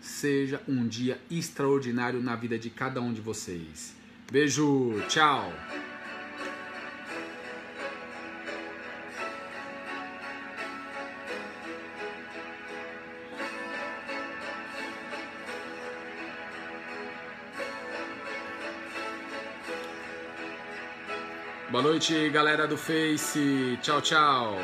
seja 0.05 0.61
um 0.67 0.87
dia 0.87 1.19
extraordinário 1.29 2.21
na 2.21 2.35
vida 2.35 2.57
de 2.57 2.69
cada 2.69 3.01
um 3.01 3.11
de 3.11 3.21
vocês. 3.21 3.95
Beijo, 4.31 5.01
tchau. 5.07 5.51
Boa 21.69 21.83
noite, 21.83 22.29
galera 22.29 22.65
do 22.67 22.77
Face. 22.77 23.77
Tchau, 23.81 24.01
tchau. 24.01 24.57